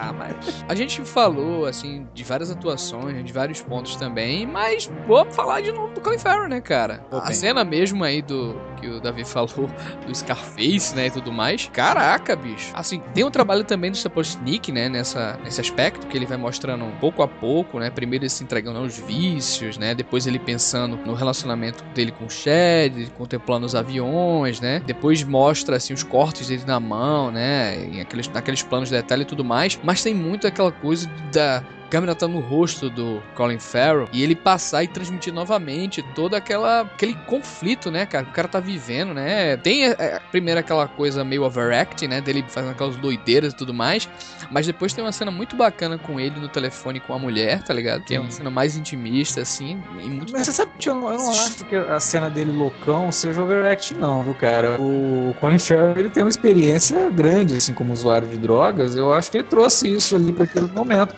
evitar, 0.00 0.12
mas- 0.12 0.64
A 0.68 0.74
gente 0.74 1.02
falou, 1.04 1.66
assim, 1.66 2.06
de 2.14 2.24
várias 2.24 2.50
atuações, 2.50 3.24
de 3.24 3.32
vários 3.32 3.60
pontos 3.60 3.96
também, 3.96 4.46
mas 4.46 4.90
vamos 5.06 5.34
falar 5.34 5.60
de 5.60 5.72
novo 5.72 5.92
do 5.94 6.00
Colin 6.00 6.18
Farrell, 6.18 6.48
né, 6.48 6.60
cara? 6.60 7.04
A 7.10 7.32
cena 7.32 7.64
mesmo 7.64 8.02
aí 8.04 8.22
do 8.22 8.56
que 8.80 8.88
o 8.88 9.00
Davi 9.00 9.24
falou, 9.24 9.68
do 10.06 10.14
Scarface, 10.14 10.94
né, 10.94 11.08
e 11.08 11.10
tudo 11.10 11.30
mais. 11.32 11.68
Caraca, 11.72 12.34
bicho. 12.34 12.70
Assim, 12.72 13.00
tem 13.12 13.24
um 13.24 13.30
trabalho 13.30 13.62
também 13.64 13.90
do 13.90 13.96
Sapochnik, 13.96 14.72
né, 14.72 14.88
nessa, 14.88 15.38
nesse 15.44 15.60
aspecto, 15.60 16.06
que 16.06 16.16
ele 16.16 16.24
vai 16.24 16.38
mostrando 16.38 16.86
pouco 16.98 17.22
a 17.22 17.28
pouco, 17.28 17.78
né, 17.78 17.90
primeiro 17.90 18.24
ele 18.24 18.30
se 18.30 18.42
entregando 18.42 18.78
aos 18.78 18.96
vícios, 18.96 19.76
né, 19.76 19.94
depois 19.94 20.26
ele 20.26 20.38
pensando 20.38 20.96
no 21.04 21.12
relacionamento 21.14 21.84
dele 21.94 22.10
com 22.12 22.24
o 22.24 22.30
Shed, 22.30 22.94
ele 22.96 23.10
contemplando 23.10 23.66
os 23.66 23.74
aviões, 23.74 24.60
né, 24.60 24.80
depois 24.86 25.22
mostra, 25.24 25.76
assim, 25.76 25.92
os 25.92 26.02
cortes 26.02 26.48
dele 26.48 26.62
na 26.66 26.80
mão, 26.80 27.30
né, 27.30 27.76
em 27.84 28.00
aqueles, 28.00 28.28
naqueles 28.28 28.62
planos 28.62 28.88
de 28.88 28.94
detalhe 28.94 29.22
e 29.22 29.26
tudo 29.26 29.44
mais, 29.44 29.78
mas 29.90 30.04
tem 30.04 30.14
muito 30.14 30.46
aquela 30.46 30.70
coisa 30.70 31.08
da 31.32 31.64
câmera 31.90 32.14
tá 32.14 32.28
no 32.28 32.40
rosto 32.40 32.88
do 32.88 33.22
Colin 33.34 33.58
Farrell 33.58 34.08
e 34.12 34.22
ele 34.22 34.36
passar 34.36 34.84
e 34.84 34.88
transmitir 34.88 35.32
novamente 35.32 36.02
toda 36.14 36.36
aquela 36.36 36.82
aquele 36.82 37.14
conflito, 37.26 37.90
né, 37.90 38.06
cara? 38.06 38.24
que 38.24 38.30
O 38.30 38.34
cara 38.34 38.48
tá 38.48 38.60
vivendo, 38.60 39.12
né? 39.12 39.56
Tem 39.56 39.86
é, 39.86 39.96
é, 39.98 40.20
primeiro 40.30 40.60
aquela 40.60 40.86
coisa 40.86 41.24
meio 41.24 41.42
overacting, 41.44 42.06
né, 42.06 42.20
dele 42.20 42.44
fazendo 42.48 42.70
aquelas 42.70 42.96
doideiras 42.96 43.52
e 43.52 43.56
tudo 43.56 43.74
mais, 43.74 44.08
mas 44.50 44.66
depois 44.66 44.92
tem 44.92 45.04
uma 45.04 45.12
cena 45.12 45.30
muito 45.30 45.56
bacana 45.56 45.98
com 45.98 46.20
ele 46.20 46.38
no 46.38 46.48
telefone 46.48 47.00
com 47.00 47.12
a 47.12 47.18
mulher, 47.18 47.62
tá 47.62 47.74
ligado? 47.74 48.04
Que 48.04 48.14
é 48.14 48.20
uma 48.20 48.30
cena 48.30 48.50
mais 48.50 48.76
intimista 48.76 49.40
assim, 49.40 49.82
muito 49.92 50.32
Mas 50.32 50.46
você 50.46 50.52
sabe 50.52 50.72
que 50.78 50.88
eu 50.88 50.94
não, 50.94 51.12
eu 51.12 51.18
não 51.18 51.30
acho 51.30 51.64
que 51.64 51.74
a 51.74 51.98
cena 51.98 52.30
dele 52.30 52.52
loucão 52.52 53.10
seja 53.10 53.42
overact, 53.42 53.94
não, 53.94 54.22
viu, 54.22 54.34
cara? 54.34 54.80
O 54.80 55.34
Colin 55.40 55.58
Farrell, 55.58 55.96
ele 55.96 56.10
tem 56.10 56.22
uma 56.22 56.28
experiência 56.28 57.10
grande, 57.10 57.56
assim, 57.56 57.74
como 57.74 57.92
usuário 57.92 58.28
de 58.28 58.36
drogas. 58.36 58.94
Eu 58.94 59.12
acho 59.12 59.30
que 59.30 59.38
ele 59.38 59.44
trouxe 59.44 59.92
isso 59.92 60.14
ali 60.16 60.32
para 60.32 60.44
aquele 60.44 60.68
momento. 60.68 61.14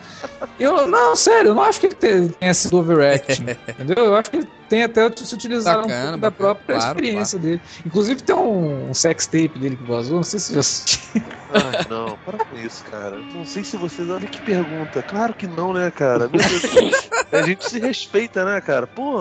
Eu, 0.63 0.87
não, 0.87 1.17
sério, 1.17 1.49
eu 1.51 1.55
não 1.55 1.63
acho 1.63 1.81
que 1.81 1.87
ele 1.87 1.95
te- 1.95 2.29
tenha 2.39 2.55
sido 2.55 2.79
overacting, 2.79 3.45
entendeu? 3.69 4.05
Eu 4.05 4.15
acho 4.17 4.31
que 4.31 4.37
ele 4.37 4.49
tem 4.69 4.85
até 4.85 5.11
se 5.17 5.35
utilizar 5.35 5.79
um 5.79 5.83
Bacana, 5.83 6.03
pouco 6.05 6.19
da 6.21 6.31
própria 6.31 6.77
claro, 6.77 6.99
experiência 6.99 7.39
dele. 7.39 7.61
Inclusive 7.85 8.23
tem 8.23 8.37
um, 8.37 8.91
um 8.91 8.95
sex 8.95 9.27
tape 9.27 9.59
dele 9.59 9.77
que 9.77 9.85
vazou, 9.85 10.17
não 10.17 10.23
sei 10.23 10.39
se 10.39 10.47
você 10.47 10.55
já 10.55 10.61
assistiu. 10.61 11.23
Ai, 11.53 11.87
não, 11.89 12.17
para 12.19 12.39
com 12.45 12.57
isso, 12.57 12.85
cara. 12.85 13.19
Não 13.35 13.45
sei 13.45 13.65
se 13.65 13.77
vocês. 13.77 14.09
Olha 14.09 14.27
que 14.27 14.41
pergunta. 14.41 15.03
Claro 15.03 15.35
que 15.35 15.47
não, 15.47 15.73
né, 15.73 15.91
cara? 15.91 16.29
Meu 16.29 16.41
Deus. 16.41 17.11
A 17.33 17.43
gente 17.43 17.69
se 17.69 17.79
respeita, 17.79 18.45
né, 18.45 18.61
cara? 18.61 18.87
Pô, 18.87 19.21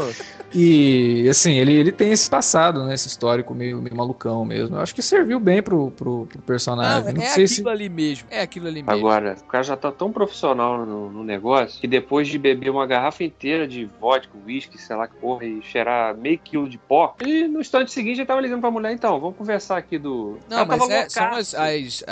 E, 0.54 1.28
assim, 1.30 1.54
ele, 1.54 1.74
ele 1.74 1.92
tem 1.94 2.12
esse 2.12 2.30
passado, 2.30 2.84
né? 2.86 2.94
Esse 2.94 3.08
histórico 3.08 3.54
meio, 3.56 3.82
meio 3.82 3.96
malucão 3.96 4.44
mesmo. 4.44 4.76
Eu 4.76 4.82
acho 4.82 4.94
que 4.94 5.02
serviu 5.02 5.40
bem 5.40 5.62
pro, 5.64 5.92
pro, 5.92 6.26
pro 6.26 6.42
personagem. 6.42 7.06
Não, 7.06 7.14
Não, 7.14 7.22
é 7.24 7.28
sei 7.28 7.46
aquilo 7.46 7.48
se. 7.48 7.70
ali 7.70 7.88
mesmo. 7.90 8.28
É 8.30 8.42
aquilo 8.42 8.68
ali 8.68 8.84
mesmo. 8.84 8.92
Agora, 8.92 9.38
o 9.42 9.46
cara 9.46 9.64
já 9.64 9.78
tá 9.78 9.92
tão 9.92 10.12
profissional 10.12 10.86
no, 10.86 11.10
no 11.10 11.24
negócio 11.24 11.80
que 11.80 11.88
depois 11.88 12.28
de 12.28 12.38
beber 12.38 12.70
uma 12.70 12.86
garrafa 12.86 13.24
inteira 13.24 13.66
de 13.68 13.86
vodka, 14.00 14.34
whisky, 14.46 14.78
sei 14.78 14.96
lá 14.96 15.08
que 15.08 15.16
porra, 15.16 15.46
e 15.46 15.62
cheirar 15.62 16.16
meio 16.18 16.38
quilo 16.40 16.68
de 16.68 16.78
pó, 16.78 17.16
e 17.26 17.48
no 17.48 17.62
instante 17.62 17.92
seguinte 17.92 18.20
ele 18.20 18.26
tava 18.26 18.42
ligando 18.42 18.60
pra 18.62 18.72
mulher, 18.72 18.92
então, 18.92 19.20
vamos 19.22 19.38
conversar 19.38 19.78
aqui 19.78 19.98
do. 19.98 20.38
Não, 20.50 20.66
mas 20.66 20.90
é, 20.90 21.08
são 21.10 21.26
as, 21.32 21.54
as- 21.56 21.56
as- 21.56 22.04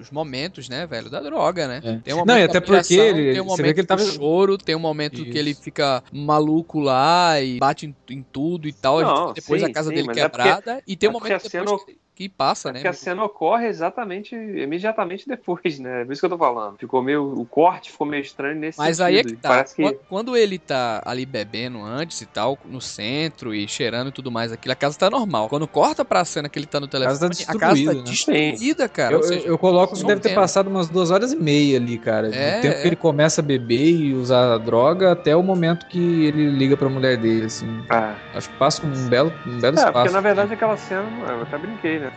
os 0.00 0.10
momentos, 0.10 0.68
né, 0.68 0.86
velho, 0.86 1.08
da 1.10 1.20
droga, 1.20 1.66
né? 1.68 1.80
É. 1.84 1.96
Tem 1.98 2.14
um 2.14 2.18
Não, 2.18 2.34
e 2.34 2.38
momento 2.38 2.50
até 2.50 2.60
porque 2.60 2.94
ele- 2.94 3.32
tem 3.32 3.40
um 3.40 3.44
momento 3.44 3.74
que 3.74 3.80
ele 3.80 3.86
tava- 3.86 4.04
choro, 4.04 4.58
tem 4.58 4.74
um 4.74 4.78
momento 4.80 5.22
que 5.22 5.28
Isso. 5.30 5.38
ele 5.38 5.54
fica 5.54 6.02
maluco 6.12 6.80
lá 6.80 7.40
e 7.40 7.58
bate 7.58 7.86
em, 7.86 7.94
em 8.10 8.22
tudo 8.32 8.68
e 8.68 8.72
tal. 8.72 8.98
a 8.98 9.04
gente 9.04 9.14
Não, 9.14 9.32
depois 9.32 9.60
sim, 9.62 9.66
a 9.68 9.72
casa 9.72 9.88
sim, 9.90 9.94
dele 9.96 10.06
mas 10.08 10.16
é 10.16 10.28
porque- 10.28 10.42
quebrada. 10.42 10.82
e 10.86 10.96
tem 10.96 11.08
um 11.08 11.12
é 11.12 11.14
momento 11.14 11.48
cena- 11.48 11.64
depois 11.64 11.84
que, 11.84 11.96
que 12.22 12.28
passa, 12.28 12.68
É 12.68 12.72
né? 12.72 12.78
porque 12.80 12.88
a 12.88 12.92
cena 12.92 13.24
ocorre 13.24 13.66
exatamente, 13.66 14.34
imediatamente 14.34 15.26
depois, 15.26 15.78
né? 15.78 16.04
Por 16.04 16.12
isso 16.12 16.20
que 16.20 16.26
eu 16.26 16.30
tô 16.30 16.38
falando. 16.38 16.76
Ficou 16.78 17.02
meio. 17.02 17.32
O 17.38 17.44
corte 17.44 17.90
ficou 17.92 18.06
meio 18.06 18.20
estranho 18.22 18.56
nesse 18.58 18.78
Mas 18.78 18.96
sentido. 18.96 19.06
aí 19.08 19.18
é 19.18 19.24
que 19.24 19.30
e 19.32 19.36
tá. 19.36 19.48
Parece 19.48 19.74
que. 19.76 19.92
Quando- 20.08 20.36
ele 20.36 20.58
tá 20.58 21.02
ali 21.04 21.26
bebendo 21.26 21.82
antes 21.82 22.20
e 22.22 22.26
tal, 22.26 22.58
no 22.64 22.80
centro 22.80 23.54
e 23.54 23.68
cheirando 23.68 24.08
e 24.08 24.12
tudo 24.12 24.30
mais, 24.30 24.50
aquilo, 24.52 24.72
a 24.72 24.76
casa 24.76 24.98
tá 24.98 25.10
normal. 25.10 25.48
Quando 25.48 25.66
corta 25.68 26.04
pra 26.04 26.24
cena 26.24 26.48
que 26.48 26.58
ele 26.58 26.66
tá 26.66 26.80
no 26.80 26.88
telefone, 26.88 27.18
tá 27.18 27.26
a 27.26 27.28
casa 27.28 27.58
tá 27.58 27.72
destruída, 27.74 27.94
né? 27.94 28.02
destruída, 28.02 28.88
cara. 28.88 29.14
Eu, 29.14 29.22
seja, 29.22 29.46
eu 29.46 29.58
coloco 29.58 29.94
que 29.94 30.04
deve 30.04 30.20
ter 30.20 30.30
tempo. 30.30 30.40
passado 30.40 30.68
umas 30.68 30.88
duas 30.88 31.10
horas 31.10 31.32
e 31.32 31.36
meia 31.36 31.76
ali, 31.76 31.98
cara. 31.98 32.28
É, 32.34 32.56
do 32.58 32.62
tempo 32.62 32.76
é. 32.76 32.80
que 32.82 32.86
ele 32.88 32.96
começa 32.96 33.40
a 33.40 33.44
beber 33.44 33.90
e 33.90 34.14
usar 34.14 34.54
a 34.54 34.58
droga 34.58 35.12
até 35.12 35.34
o 35.36 35.42
momento 35.42 35.86
que 35.86 36.24
ele 36.26 36.50
liga 36.50 36.76
pra 36.76 36.88
mulher 36.88 37.16
dele, 37.16 37.46
assim. 37.46 37.84
Ah. 37.90 38.14
Acho 38.34 38.48
que 38.48 38.56
passa 38.56 38.86
um 38.86 39.08
belo, 39.08 39.32
um 39.46 39.58
belo 39.60 39.76
É, 39.76 39.80
espaço. 39.80 39.92
porque 39.92 40.10
na 40.10 40.20
verdade 40.20 40.52
aquela 40.54 40.76
cena, 40.76 41.02
eu 41.28 41.42
até 41.42 41.58
brinquei, 41.58 41.98
né? 41.98 42.11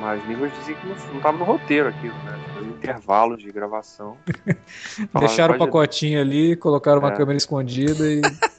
Mas 0.00 0.24
línguas 0.26 0.52
diziam 0.58 0.78
que 0.78 0.86
não, 0.86 0.96
não 1.14 1.20
tava 1.20 1.38
no 1.38 1.44
roteiro 1.44 1.88
aquilo, 1.88 2.14
né? 2.24 2.38
Foi 2.52 2.62
um 2.62 2.70
intervalo 2.70 3.36
de 3.36 3.50
gravação. 3.50 4.16
Falaram, 5.12 5.26
Deixaram 5.28 5.54
o 5.54 5.58
pacotinho 5.58 6.20
ali, 6.20 6.54
colocaram 6.56 6.98
uma 7.00 7.12
É. 7.12 7.16
câmera 7.16 7.36
escondida 7.36 8.04
e. 8.06 8.20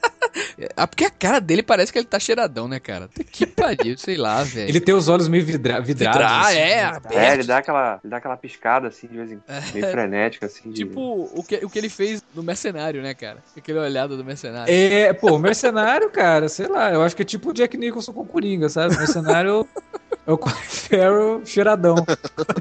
Ah, 0.76 0.86
porque 0.86 1.04
a 1.06 1.10
cara 1.10 1.40
dele 1.40 1.62
parece 1.62 1.90
que 1.90 1.98
ele 1.98 2.06
tá 2.06 2.18
cheiradão, 2.18 2.68
né, 2.68 2.78
cara? 2.78 3.08
Que 3.32 3.46
pariu, 3.46 3.96
sei 3.96 4.16
lá, 4.18 4.42
velho. 4.44 4.68
Ele 4.68 4.78
tem 4.80 4.94
os 4.94 5.08
olhos 5.08 5.26
meio 5.26 5.44
vidra 5.44 5.80
vidrados. 5.80 6.20
Vidrar, 6.20 6.44
assim, 6.46 6.58
é, 6.58 6.76
né? 6.76 6.82
aberto. 6.84 7.16
É, 7.18 7.32
ele 7.34 7.42
dá 7.44 7.58
aquela, 7.58 8.00
ele 8.04 8.10
dá 8.10 8.16
aquela 8.18 8.36
piscada 8.36 8.88
assim, 8.88 9.06
de 9.06 9.16
vez 9.16 9.32
em 9.32 9.40
meio 9.72 9.90
frenética, 9.90 10.46
assim. 10.46 10.70
de- 10.70 10.84
Tipo 10.84 11.30
o 11.34 11.42
que, 11.42 11.56
o 11.64 11.70
que 11.70 11.78
ele 11.78 11.88
fez 11.88 12.22
no 12.34 12.42
Mercenário, 12.42 13.02
né, 13.02 13.14
cara? 13.14 13.38
Aquele 13.56 13.78
olhado 13.78 14.16
do 14.18 14.24
Mercenário. 14.24 14.72
É, 14.72 15.12
pô, 15.14 15.38
mercenário, 15.38 16.10
cara, 16.10 16.46
sei 16.48 16.66
lá, 16.68 16.92
eu 16.92 17.02
acho 17.02 17.16
que 17.16 17.22
é 17.22 17.24
tipo 17.24 17.50
o 17.50 17.54
Jack 17.54 17.76
Nicholson 17.78 18.12
com 18.12 18.20
o 18.20 18.26
Coringa, 18.26 18.68
sabe? 18.68 18.96
Mercenário 18.98 19.66
é 20.26 20.32
o 20.32 20.38
Colin 20.38 20.54
Farrell 20.56 21.40
cheiradão. 21.44 21.96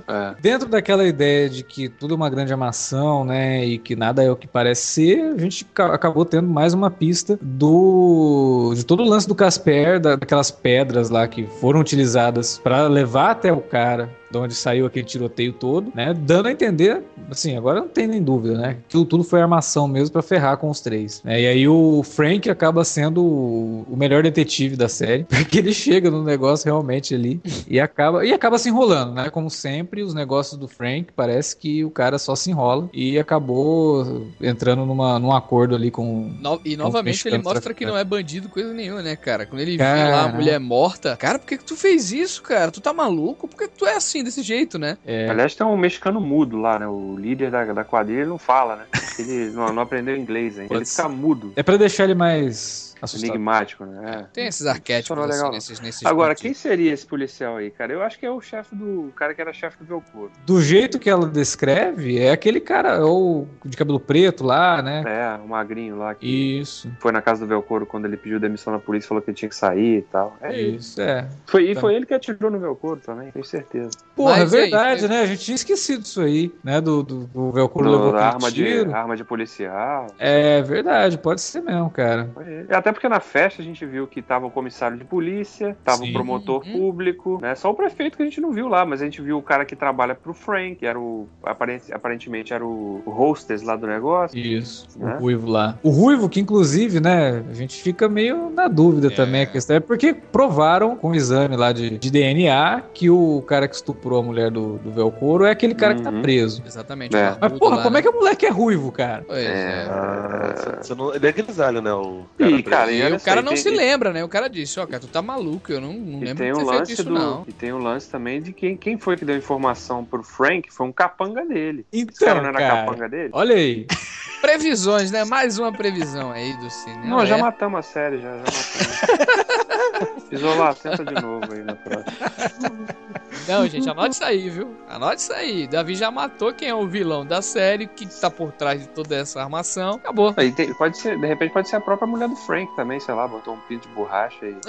É. 0.08 0.34
Dentro 0.42 0.68
daquela 0.68 1.06
ideia 1.06 1.48
de 1.48 1.64
que 1.64 1.88
tudo 1.88 2.16
é 2.16 2.18
uma 2.18 2.30
grande 2.32 2.52
amação, 2.52 3.24
né, 3.24 3.64
e 3.64 3.78
que 3.78 3.96
nada 3.96 4.24
é 4.24 4.32
o 4.32 4.36
que 4.36 4.48
parece 4.48 4.82
ser, 4.82 5.22
a 5.22 5.38
gente 5.38 5.64
ca- 5.66 5.94
acabou 5.94 6.26
tendo 6.26 6.48
mais 6.50 6.74
uma 6.74 6.90
pista 6.90 7.38
do 7.40 8.74
de 8.76 8.84
todo 8.84 9.04
o 9.04 9.08
lance 9.08 9.28
do 9.28 9.36
Casper, 9.36 10.00
da- 10.00 10.16
daquelas 10.16 10.50
pedras 10.50 11.10
lá 11.12 11.28
que 11.28 11.46
foram 11.62 11.80
utilizadas 11.80 12.58
para 12.58 12.88
levar 12.88 13.32
até 13.32 13.54
o 13.54 13.62
cara, 13.62 14.10
de 14.32 14.38
onde 14.38 14.54
saiu 14.56 14.86
aquele 14.86 15.06
tiroteio 15.06 15.54
todo, 15.54 15.92
né, 15.96 16.14
dando 16.14 16.48
a 16.48 16.52
entender, 16.52 17.04
assim, 17.32 17.58
agora 17.58 17.82
não 17.82 17.88
tem 17.88 18.08
nem 18.08 18.22
dúvida, 18.22 18.58
né, 18.58 18.78
que 18.88 19.04
tudo, 19.06 19.24
foi 19.24 19.42
armação 19.42 19.88
mesmo 19.88 20.12
para 20.14 20.22
ferrar 20.22 20.58
com 20.58 20.70
os 20.70 20.80
três. 20.82 21.22
né, 21.24 21.42
e 21.42 21.48
aí 21.48 21.68
o 21.68 22.04
Frank 22.04 22.50
acaba 22.50 22.84
sendo 22.84 23.24
o, 23.24 23.86
melhor 23.98 24.24
detetive 24.24 24.76
da 24.76 24.88
série, 24.88 25.24
porque 25.30 25.58
ele 25.58 25.74
chega 25.74 26.10
no 26.12 26.24
negócio 26.24 26.66
realmente 26.66 27.14
ali 27.16 27.42
e 27.68 27.80
acaba 27.80 28.26
e 28.26 28.32
acaba 28.34 28.58
se 28.58 28.70
enrolando, 28.70 29.14
né? 29.14 29.30
Como 29.30 29.50
sempre, 29.50 30.02
os 30.04 30.14
negócios 30.14 30.58
do 30.60 30.68
Frank 30.68 31.08
parece 31.16 31.56
que 31.58 31.84
o 31.84 31.90
cara 31.92 32.18
só 32.18 32.36
se 32.36 32.50
enrola 32.52 32.90
e 32.94 33.18
acabou 33.20 34.28
entrando 34.42 34.86
numa, 34.86 35.20
num 35.20 35.32
acordo 35.32 35.76
ali 35.76 35.92
com 35.92 36.32
No- 36.40 36.62
e 36.64 36.76
novamente 36.78 37.28
ele 37.28 37.38
mostra 37.38 37.60
que 37.60 37.62
traficante. 37.86 37.92
não 37.92 37.98
é 37.98 38.04
bandido 38.04 38.50
coisa 38.50 38.74
nenhuma, 38.74 39.02
né, 39.02 39.16
cara? 39.16 39.46
Quando 39.46 39.62
ele 39.62 39.78
vê 39.78 39.84
lá 39.84 40.22
a 40.24 40.26
Cara. 40.26 40.34
mulher 40.34 40.60
morta, 40.60 41.18
cara, 41.18 41.40
por 41.40 41.48
que, 41.48 41.58
que 41.58 41.66
tu 41.66 41.76
fez 41.76 42.12
isso, 42.12 42.42
cara? 42.42 42.72
Tu 42.72 42.80
tá 42.82 42.94
maluco? 42.94 43.48
Por 43.48 43.58
que 43.58 43.68
que 43.68 43.78
tu 43.78 43.86
é 43.86 43.96
assim, 43.96 44.19
desse 44.24 44.42
jeito, 44.42 44.78
né? 44.78 44.98
é, 45.06 45.30
Aliás, 45.30 45.56
tem 45.56 45.66
um 45.66 45.78
mexicano 45.78 46.20
mudo 46.20 46.58
lá, 46.58 46.80
né? 46.80 46.88
O 46.88 47.16
líder 47.18 47.52
da, 47.52 47.66
da 47.66 47.84
quadrilha 47.84 48.26
não 48.26 48.38
fala, 48.38 48.76
né? 48.78 48.84
Ele 49.18 49.52
não, 49.52 49.74
não 49.74 49.84
aprendeu 49.84 50.16
inglês 50.16 50.58
ainda. 50.58 50.74
Ele 50.74 50.86
fica 50.86 51.08
mudo, 51.10 51.54
é 51.56 51.64
para 51.64 51.78
deixar 51.78 52.06
ele 52.06 52.16
mais 52.16 52.89
assustado. 53.02 53.30
enigmático, 53.30 53.86
né? 53.86 54.20
É. 54.22 54.26
Tem 54.34 54.48
esses 54.48 54.66
arquétipos 54.66 55.18
assim, 55.18 55.32
legal. 55.32 55.52
nesses, 55.52 55.80
nesses 55.80 56.06
Agora, 56.06 56.30
motivos. 56.30 56.42
quem 56.42 56.54
seria 56.54 56.94
esse 56.94 57.06
policial 57.06 57.58
aí, 57.58 57.70
cara? 57.72 57.94
Eu 57.94 58.02
acho 58.04 58.18
que 58.20 58.26
é 58.26 58.32
o 58.32 58.40
chefe 58.42 58.76
do. 58.76 59.08
O 59.08 59.12
cara 59.12 59.34
que 59.34 59.42
era 59.42 59.52
chefe 59.54 59.78
do 59.80 59.86
Velcoro. 59.86 60.32
Do 60.46 60.62
jeito 60.62 61.00
que 61.00 61.10
ela 61.10 61.26
descreve, 61.28 62.20
é 62.20 62.32
aquele 62.32 62.60
cara 62.60 62.90
é 62.96 63.04
o 63.04 63.46
de 63.66 63.76
cabelo 63.78 64.00
preto 64.00 64.44
lá, 64.44 64.82
né? 64.82 65.04
É, 65.06 65.44
o 65.44 65.48
magrinho 65.48 65.98
lá 65.98 66.14
que 66.16 66.60
Isso. 66.60 66.92
foi 67.00 67.12
na 67.12 67.22
casa 67.22 67.42
do 67.42 67.48
Velcoro 67.48 67.86
quando 67.86 68.06
ele 68.06 68.18
pediu 68.18 68.40
demissão 68.40 68.72
na 68.74 68.80
polícia, 68.80 69.08
falou 69.08 69.22
que 69.22 69.30
ele 69.30 69.38
tinha 69.38 69.50
que 69.50 69.56
sair 69.56 69.98
e 70.00 70.02
tal. 70.04 70.36
É 70.42 70.60
isso. 70.60 70.80
Isso, 70.80 71.02
é. 71.02 71.28
Foi, 71.46 71.70
e 71.70 71.74
Tá. 71.76 71.82
foi 71.82 71.96
ele 71.96 72.06
que 72.06 72.14
atirou 72.14 72.50
no 72.52 72.60
Velcoro 72.60 73.00
também, 73.00 73.32
tenho 73.32 73.44
certeza. 73.46 73.92
Porra, 74.16 74.38
Mas 74.38 74.54
é 74.54 74.58
e 74.58 74.60
aí, 74.64 74.70
verdade, 74.70 75.00
foi- 75.02 75.10
né? 75.10 75.22
A 75.22 75.26
gente 75.26 75.44
tinha 75.44 75.56
esquecido 75.56 76.02
disso 76.04 76.22
aí, 76.22 76.52
né? 76.64 76.80
Do, 76.82 77.04
do, 77.04 77.26
do 77.28 77.52
Velcro 77.52 77.84
Do- 77.84 77.92
levou 77.92 78.12
da 78.14 78.28
arma 78.28 78.52
de, 78.52 78.86
arma 78.94 79.16
de 79.18 79.24
policial. 79.24 80.08
É 80.18 80.62
verdade, 80.62 81.18
pode 81.18 81.42
ser 81.42 81.62
mesmo, 81.62 81.90
cara. 81.90 82.30
Foi 82.34 82.44
ele. 82.48 82.68
Até 82.90 82.94
porque 82.94 83.08
na 83.08 83.20
festa 83.20 83.62
a 83.62 83.66
gente 83.66 83.86
viu 83.86 84.08
que 84.08 84.20
tava 84.20 84.48
o 84.48 84.50
comissário 84.52 84.98
de 84.98 85.04
polícia, 85.06 85.78
tava 85.86 86.00
Sim. 86.00 86.10
o 86.10 86.14
promotor 86.14 86.64
Uhum. 86.66 86.72
público, 86.74 87.38
né? 87.40 87.54
Só 87.54 87.70
o 87.70 87.74
prefeito 87.76 88.18
que 88.18 88.24
a 88.24 88.26
gente 88.26 88.42
não 88.42 88.52
viu 88.52 88.68
lá, 88.68 88.84
mas 88.84 89.00
a 89.00 89.06
gente 89.06 89.22
viu 89.22 89.38
o 89.38 89.44
cara 89.44 89.64
que 89.64 89.76
trabalha 89.76 90.16
pro 90.16 90.34
Frank, 90.34 90.78
que 90.78 90.86
era 90.88 91.00
o. 91.00 91.28
aparente- 91.44 91.94
aparentemente 91.94 92.52
era 92.52 92.66
o, 92.66 93.04
o 93.06 93.12
hostess 93.12 93.62
lá 93.62 93.76
do 93.76 93.86
negócio. 93.86 94.36
Isso, 94.40 94.88
Né? 94.98 95.16
o 95.16 95.20
Ruivo 95.22 95.48
lá. 95.48 95.78
O 95.84 95.92
Ruivo, 95.92 96.28
que 96.28 96.40
inclusive, 96.40 97.00
né, 97.00 97.44
a 97.48 97.54
gente 97.54 97.80
fica 97.80 98.10
meio 98.10 98.50
na 98.50 98.68
dúvida 98.68 99.08
É. 99.08 99.12
também 99.16 99.42
a 99.44 99.46
questão. 99.46 99.76
É 99.76 99.80
porque 99.80 100.12
provaram 100.12 100.96
com 100.96 101.12
o 101.12 101.16
exame 101.16 101.56
lá 101.56 101.72
de, 101.72 101.92
de 102.00 102.10
DNA 102.10 102.82
que 102.92 103.08
o 103.08 103.44
cara 103.46 103.68
que 103.68 103.76
estuprou 103.76 104.20
a 104.20 104.24
mulher 104.24 104.50
do, 104.50 104.80
do 104.80 104.90
Velcoro 104.92 105.46
é 105.46 105.52
aquele 105.52 105.76
cara 105.76 105.94
que 105.94 106.02
tá 106.02 106.10
Uhum. 106.10 106.24
preso. 106.24 106.64
Exatamente. 106.66 107.16
É. 107.16 107.34
o 107.34 107.38
Mas, 107.40 107.54
porra, 107.60 107.76
lá, 107.78 107.84
como 107.84 107.94
né? 107.94 108.00
é 108.00 108.02
que 108.02 108.10
o 108.10 108.14
moleque 108.14 108.46
é 108.48 108.50
ruivo, 108.50 108.92
cara? 108.92 109.24
Pois 109.28 109.46
é. 109.46 109.86
Ah, 109.88 110.80
você- 110.82 110.96
não- 110.96 111.14
ele 111.14 111.28
é 111.28 111.32
grisalho, 111.32 111.82
né? 111.82 111.94
O 111.94 112.24
Ih, 112.40 112.64
preso. 112.64 112.79
Cara, 112.80 112.92
E 112.92 113.04
olha 113.04 113.16
o 113.18 113.20
cara 113.22 113.42
e 113.42 113.44
não 113.44 113.54
tem- 113.54 113.62
se 113.64 113.70
lembra, 113.70 114.12
né? 114.14 114.24
O 114.24 114.30
cara 114.30 114.50
disse, 114.50 114.80
ó, 114.80 114.86
cara, 114.86 115.00
tu 115.00 115.08
tá 115.08 115.22
maluco, 115.22 115.72
eu 115.72 115.80
não, 115.82 115.94
não 115.94 116.20
E 116.22 116.26
lembro 116.26 116.44
tem, 116.44 116.54
de 116.54 116.54
um 116.54 116.58
ter 116.58 116.66
feito 116.66 116.80
lance 116.80 116.94
isso, 116.94 117.04
do, 117.04 117.12
não. 117.14 117.44
e 117.48 117.54
tem 117.54 117.74
um 117.74 117.78
lance 117.80 118.10
também 118.10 118.42
de 118.42 118.54
quem, 118.54 118.76
quem 118.78 118.98
foi 118.98 119.16
que 119.18 119.26
deu 119.26 119.36
informação 119.38 120.04
pro 120.06 120.24
Frank 120.24 120.72
foi 120.74 120.88
um 120.88 120.92
capanga 120.92 121.46
dele. 121.46 121.86
Esse 121.92 122.04
Então, 122.04 122.28
cara 122.28 122.42
não 122.42 122.50
era 122.50 122.58
cara, 122.60 122.86
capanga 122.86 123.10
dele? 123.10 123.30
olha 123.34 123.56
aí. 123.56 123.86
Previsões, 124.42 125.12
né? 125.12 125.26
Mais 125.26 125.60
uma 125.60 125.70
previsão 125.72 126.32
aí 126.32 126.54
do 126.58 126.70
cinema. 126.70 127.06
Não, 127.08 127.26
já 127.26 127.38
é. 127.38 127.42
matamos 127.42 127.80
a 127.80 127.82
série, 127.82 128.22
já, 128.22 128.38
já 128.38 128.38
matamos. 128.38 130.24
Isolar, 130.32 130.76
tenta 130.76 131.04
de 131.04 131.22
novo 131.22 131.52
aí 131.52 131.62
na 131.64 131.76
próxima. 131.76 132.29
Não, 133.48 133.68
gente, 133.68 133.90
anote 133.90 134.16
isso 134.16 134.24
aí, 134.24 134.50
viu? 134.50 134.76
Anote 134.88 135.22
isso 135.22 135.34
aí. 135.34 135.68
Davi 135.68 135.96
já 135.96 136.12
matou 136.12 136.54
quem 136.54 136.70
é 136.70 136.76
o 136.76 136.88
vilão 136.88 137.26
da 137.26 137.42
série, 137.42 137.88
que 137.88 138.06
tá 138.20 138.30
por 138.30 138.52
trás 138.52 138.82
de 138.82 138.88
toda 138.90 139.16
essa 139.16 139.42
armação. 139.42 139.96
Acabou. 139.96 140.34
Tem- 140.34 140.74
pode 140.76 140.98
ser, 140.98 141.20
de 141.20 141.26
repente 141.26 141.52
pode 141.52 141.68
ser 141.68 141.78
a 141.78 141.82
própria 141.82 142.08
mulher 142.08 142.30
do 142.30 142.36
Frank 142.36 142.76
também, 142.76 143.00
sei 143.00 143.14
lá, 143.14 143.28
botou 143.28 143.56
um 143.56 143.60
pinto 143.62 143.88
de 143.88 143.94
borracha 143.94 144.46
e 144.46 144.56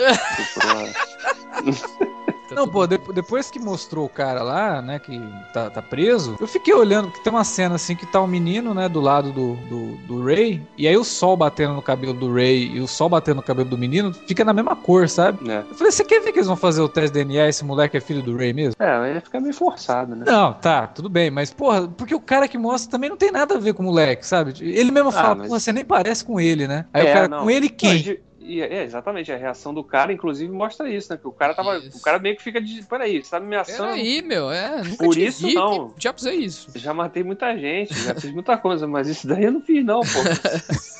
Tá 2.51 2.57
Não, 2.57 2.69
pô, 2.69 2.87
de- 2.87 2.99
depois 3.15 3.51
que 3.51 3.59
mostrou 3.59 4.05
o 4.05 4.09
cara 4.09 4.43
lá, 4.43 4.83
né, 4.83 4.99
que 4.99 5.21
tá, 5.53 5.71
tá 5.71 5.81
preso, 5.81 6.37
eu 6.41 6.47
fiquei 6.47 6.75
olhando, 6.75 7.11
que 7.11 7.23
tem 7.23 7.33
uma 7.33 7.45
cena 7.45 7.77
assim 7.77 7.95
que 7.95 8.05
tá 8.05 8.21
um 8.21 8.27
menino, 8.27 8.75
né, 8.75 8.89
do 8.89 9.01
lado 9.01 9.33
do, 9.33 9.55
do, 9.55 9.97
do 10.07 10.25
Ray, 10.25 10.61
e 10.77 10.87
aí 10.89 10.97
o 10.97 11.05
sol 11.05 11.37
batendo 11.37 11.75
no 11.75 11.83
cabelo 11.83 12.13
do 12.13 12.33
Ray 12.33 12.73
e 12.77 12.81
o 12.81 12.89
sol 12.89 13.09
batendo 13.09 13.37
no 13.37 13.43
cabelo 13.43 13.69
do 13.69 13.79
menino 13.79 14.13
fica 14.13 14.45
na 14.45 14.53
mesma 14.53 14.75
cor, 14.77 15.09
sabe? 15.09 15.47
né? 15.47 15.65
Eu 15.69 15.75
falei, 15.77 15.93
você 15.93 16.05
quer 16.05 16.21
ver 16.21 16.33
que 16.33 16.39
eles 16.39 16.49
vão 16.49 16.57
fazer 16.57 16.81
o 16.83 16.89
teste 16.89 17.13
de 17.13 17.25
DNA? 17.25 17.49
Esse 17.49 17.65
moleque 17.65 17.97
é 17.97 18.01
filho 18.01 18.23
do 18.23 18.37
Ray 18.37 18.53
mesmo? 18.53 18.75
É, 18.79 19.15
ia 19.15 19.21
ficar 19.21 19.41
meio 19.41 19.55
forçado, 19.55 20.15
né? 20.17 20.25
Não, 20.27 20.53
tá, 20.53 20.87
tudo 20.89 21.09
bem, 21.09 21.31
mas 21.31 21.53
porra, 21.53 21.87
porque 21.89 22.15
o 22.15 22.21
cara 22.21 22.49
que 22.49 22.59
mostra 22.59 22.91
também 22.91 23.09
não 23.11 23.17
tem 23.17 23.31
nada 23.31 23.55
a 23.55 23.59
ver 23.59 23.75
com 23.75 23.83
o 23.83 23.87
moleque, 23.87 24.27
sabe? 24.27 24.55
Ele 24.61 24.91
mesmo 24.91 25.11
fala, 25.13 25.35
mas- 25.37 25.49
"Pô, 25.49 25.59
você 25.59 25.73
nem 25.73 25.85
parece 25.85 26.25
com 26.25 26.41
ele, 26.41 26.67
né? 26.67 26.87
Aí 26.93 27.07
É, 27.07 27.11
o 27.11 27.15
cara, 27.15 27.29
não. 27.29 27.43
com 27.45 27.51
ele 27.51 27.69
Não, 27.69 27.77
quem? 27.77 28.03
de- 28.03 28.21
e- 28.57 28.63
é, 28.63 28.83
exatamente, 28.85 29.31
a 29.33 29.37
reação 29.37 29.73
do 29.75 29.83
cara, 29.85 30.13
inclusive, 30.13 30.51
mostra 30.53 30.89
isso, 30.91 31.13
né? 31.13 31.19
Que 31.21 31.27
o 31.29 31.33
cara 31.33 31.55
tava. 31.55 31.79
Isso. 31.79 31.99
O 31.99 32.01
cara 32.03 32.19
meio 32.19 32.37
que 32.37 32.43
fica 32.43 32.61
de. 32.61 32.83
Peraí, 32.85 33.23
você 33.23 33.31
tá 33.31 33.41
me 33.41 33.47
ameaçando. 33.47 33.91
Peraí, 33.91 34.23
meu, 34.23 34.51
é. 34.51 34.83
Por 34.99 35.17
isso, 35.17 35.47
vi. 35.47 35.55
não. 35.55 35.91
Que 35.91 36.01
diabos 36.01 36.27
é 36.27 36.35
isso? 36.35 36.69
Já 36.75 36.93
matei 36.95 37.23
muita 37.23 37.57
gente, 37.57 37.95
já 38.03 38.15
fiz 38.15 38.33
muita 38.33 38.57
coisa, 38.57 38.87
mas 38.87 39.09
isso 39.09 39.27
daí 39.27 39.45
eu 39.45 39.53
não 39.53 39.61
fiz, 39.61 39.85
não, 39.85 40.01
pô. 40.01 40.07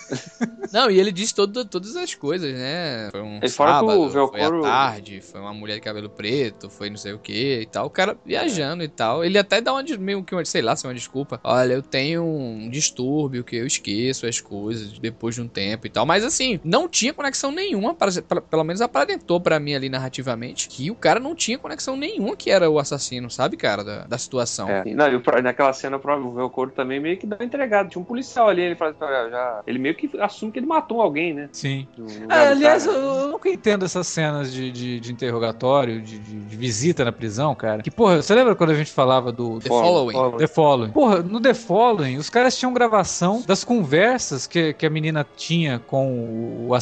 Não, 0.73 0.91
e 0.91 0.99
ele 0.99 1.13
diz 1.13 1.33
todo, 1.33 1.65
todas 1.65 1.95
as 1.97 2.15
coisas, 2.17 2.53
né? 2.53 3.09
Foi 3.13 3.21
um 3.21 3.39
E 3.43 3.49
fora 3.49 3.79
que 3.79 3.85
o 3.85 3.89
sábado, 3.91 4.11
Velcro- 4.11 4.39
foi 4.39 4.41
à 4.59 4.61
tarde, 4.61 5.21
foi 5.21 5.41
uma 5.41 5.53
mulher 5.55 5.75
de 5.75 5.81
cabelo 5.81 6.09
preto, 6.11 6.69
foi 6.69 6.91
não 6.91 6.97
sei 6.97 7.13
o 7.13 7.19
que 7.21 7.61
e 7.61 7.67
tal. 7.67 7.87
O 7.87 7.91
cara 7.91 8.17
viajando 8.27 8.83
e 8.83 8.89
tal. 8.89 9.25
Ele 9.25 9.39
até 9.39 9.61
dá 9.61 9.73
uma, 9.73 9.85
meio 10.01 10.25
que 10.25 10.35
uma, 10.35 10.45
sei 10.45 10.63
lá, 10.63 10.75
se 10.75 10.85
é 10.85 10.89
uma 10.89 10.95
desculpa. 10.95 11.41
Olha, 11.45 11.75
eu 11.75 11.83
tenho 11.83 12.25
um 12.25 12.69
distúrbio 12.69 13.45
que 13.45 13.55
eu 13.55 13.67
esqueço 13.67 14.27
as 14.27 14.41
coisas 14.41 14.99
depois 14.99 15.37
de 15.37 15.43
um 15.43 15.49
tempo 15.49 15.87
e 15.87 15.91
tal. 15.91 16.05
Mas 16.05 16.25
assim, 16.25 16.59
não 16.65 16.89
tinha 16.89 17.15
conexão 17.15 17.40
nenhuma, 17.51 17.95
para, 17.95 18.11
para- 18.23 18.41
pelo 18.41 18.65
menos 18.65 18.81
aparentou 18.81 19.41
pra 19.41 19.61
mim 19.61 19.75
ali 19.75 19.89
narrativamente, 19.89 20.69
que 20.69 20.91
o 20.91 20.95
cara 20.97 21.21
não 21.21 21.35
tinha 21.35 21.57
conexão 21.57 21.97
nenhuma 21.97 22.35
que 22.35 22.51
era 22.51 22.69
o 22.69 22.79
assassino, 22.81 23.31
sabe, 23.31 23.57
cara, 23.57 23.85
da, 23.85 24.05
da 24.07 24.19
situação. 24.19 24.69
É, 24.69 24.83
e 24.87 24.95
não, 24.95 25.07
e 25.13 25.21
pro- 25.21 25.41
naquela 25.41 25.73
cena 25.73 25.97
o 26.05 26.33
Velcoro 26.35 26.73
também 26.73 26.99
meio 26.99 27.17
que 27.17 27.27
dá 27.27 27.37
uma 27.37 27.45
entregada. 27.45 27.89
Tinha 27.89 28.03
um 28.03 28.05
policial 28.05 28.49
ali, 28.49 28.63
ele 28.63 28.75
fala, 28.75 28.97
"Ah, 29.01 29.29
já. 29.31 29.61
Ele 29.65 29.79
meio 29.79 29.95
que 29.95 30.11
assume 30.21 30.51
que 30.51 30.59
ele 30.59 30.67
matou 30.67 31.01
alguém, 31.01 31.33
né? 31.33 31.49
Sim. 31.53 31.87
Ah, 32.29 32.47
do 32.47 32.51
aliás, 32.51 32.85
cara. 32.87 32.99
eu, 32.99 33.05
eu 33.05 33.29
nunca 33.29 33.49
entendo 33.49 33.85
essas 33.85 34.09
cenas 34.09 34.53
de, 34.53 34.73
de, 34.73 34.99
de 34.99 35.13
interrogatório, 35.13 36.01
de, 36.03 36.19
de- 36.19 36.41
de 36.41 36.57
visita 36.57 37.05
na 37.05 37.13
prisão, 37.13 37.55
cara. 37.55 37.83
Que, 37.83 37.91
porra, 37.91 38.21
você 38.21 38.35
lembra 38.35 38.57
quando 38.57 38.71
a 38.71 38.75
gente 38.75 38.91
falava 38.91 39.31
do 39.31 39.61
The 39.61 39.69
Follow- 39.69 40.11
Following. 40.11 40.37
The 40.39 40.47
Following? 40.49 40.91
Porra, 40.91 41.23
no 41.23 41.41
The 41.41 41.55
Following, 41.55 42.17
os 42.17 42.29
caras 42.31 42.57
tinham 42.59 42.73
gravação 42.73 43.43
das 43.47 43.63
conversas 43.65 44.47
que, 44.47 44.73
que 44.73 44.87
a 44.87 44.91
menina 44.91 45.27
tinha 45.37 45.79
com 45.87 46.13
o, 46.13 46.69
o 46.69 46.75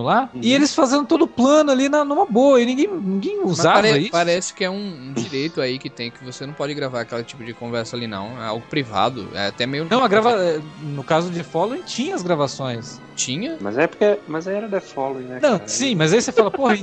assassino 0.00 0.02
lá, 0.02 0.30
Uhum. 0.34 0.40
e 0.42 0.52
eles 0.52 0.74
fazendo 0.74 1.06
todo 1.06 1.22
o 1.22 1.28
plano 1.28 1.70
ali 1.70 1.88
na, 1.88 2.04
numa 2.04 2.26
boa, 2.26 2.60
e 2.60 2.66
ninguém, 2.66 2.88
ninguém 2.88 3.44
usava 3.44 3.82
pare- 3.82 3.98
isso. 3.98 4.10
Parece 4.10 4.54
que 4.54 4.64
é 4.64 4.70
um, 4.70 5.08
um 5.08 5.12
direito 5.12 5.60
aí 5.60 5.78
que 5.78 5.90
tem, 5.90 6.10
que 6.10 6.24
você 6.24 6.46
não 6.46 6.52
pode 6.54 6.74
gravar 6.74 7.02
aquele 7.02 7.24
tipo 7.24 7.44
de 7.44 7.52
conversa 7.54 7.96
ali, 7.96 8.06
não. 8.06 8.40
É 8.40 8.46
algo 8.46 8.64
privado. 8.68 9.28
É 9.34 9.46
até 9.48 9.66
meio. 9.66 9.86
Não, 9.90 10.02
a 10.02 10.08
grava... 10.08 10.60
no 10.82 11.04
caso 11.04 11.30
de 11.30 11.42
Following, 11.42 11.82
tinha 11.82 12.14
as 12.14 12.22
gravações. 12.22 13.00
Tinha. 13.24 13.56
Mas 13.60 13.76
é 13.76 13.86
porque. 13.86 14.18
Mas 14.26 14.46
aí 14.48 14.56
era 14.56 14.68
The 14.68 14.80
Following, 14.80 15.24
né? 15.24 15.38
Não, 15.42 15.58
cara? 15.58 15.68
sim, 15.68 15.94
mas 15.94 16.12
aí 16.12 16.22
você 16.22 16.32
fala, 16.32 16.50
porra, 16.50 16.74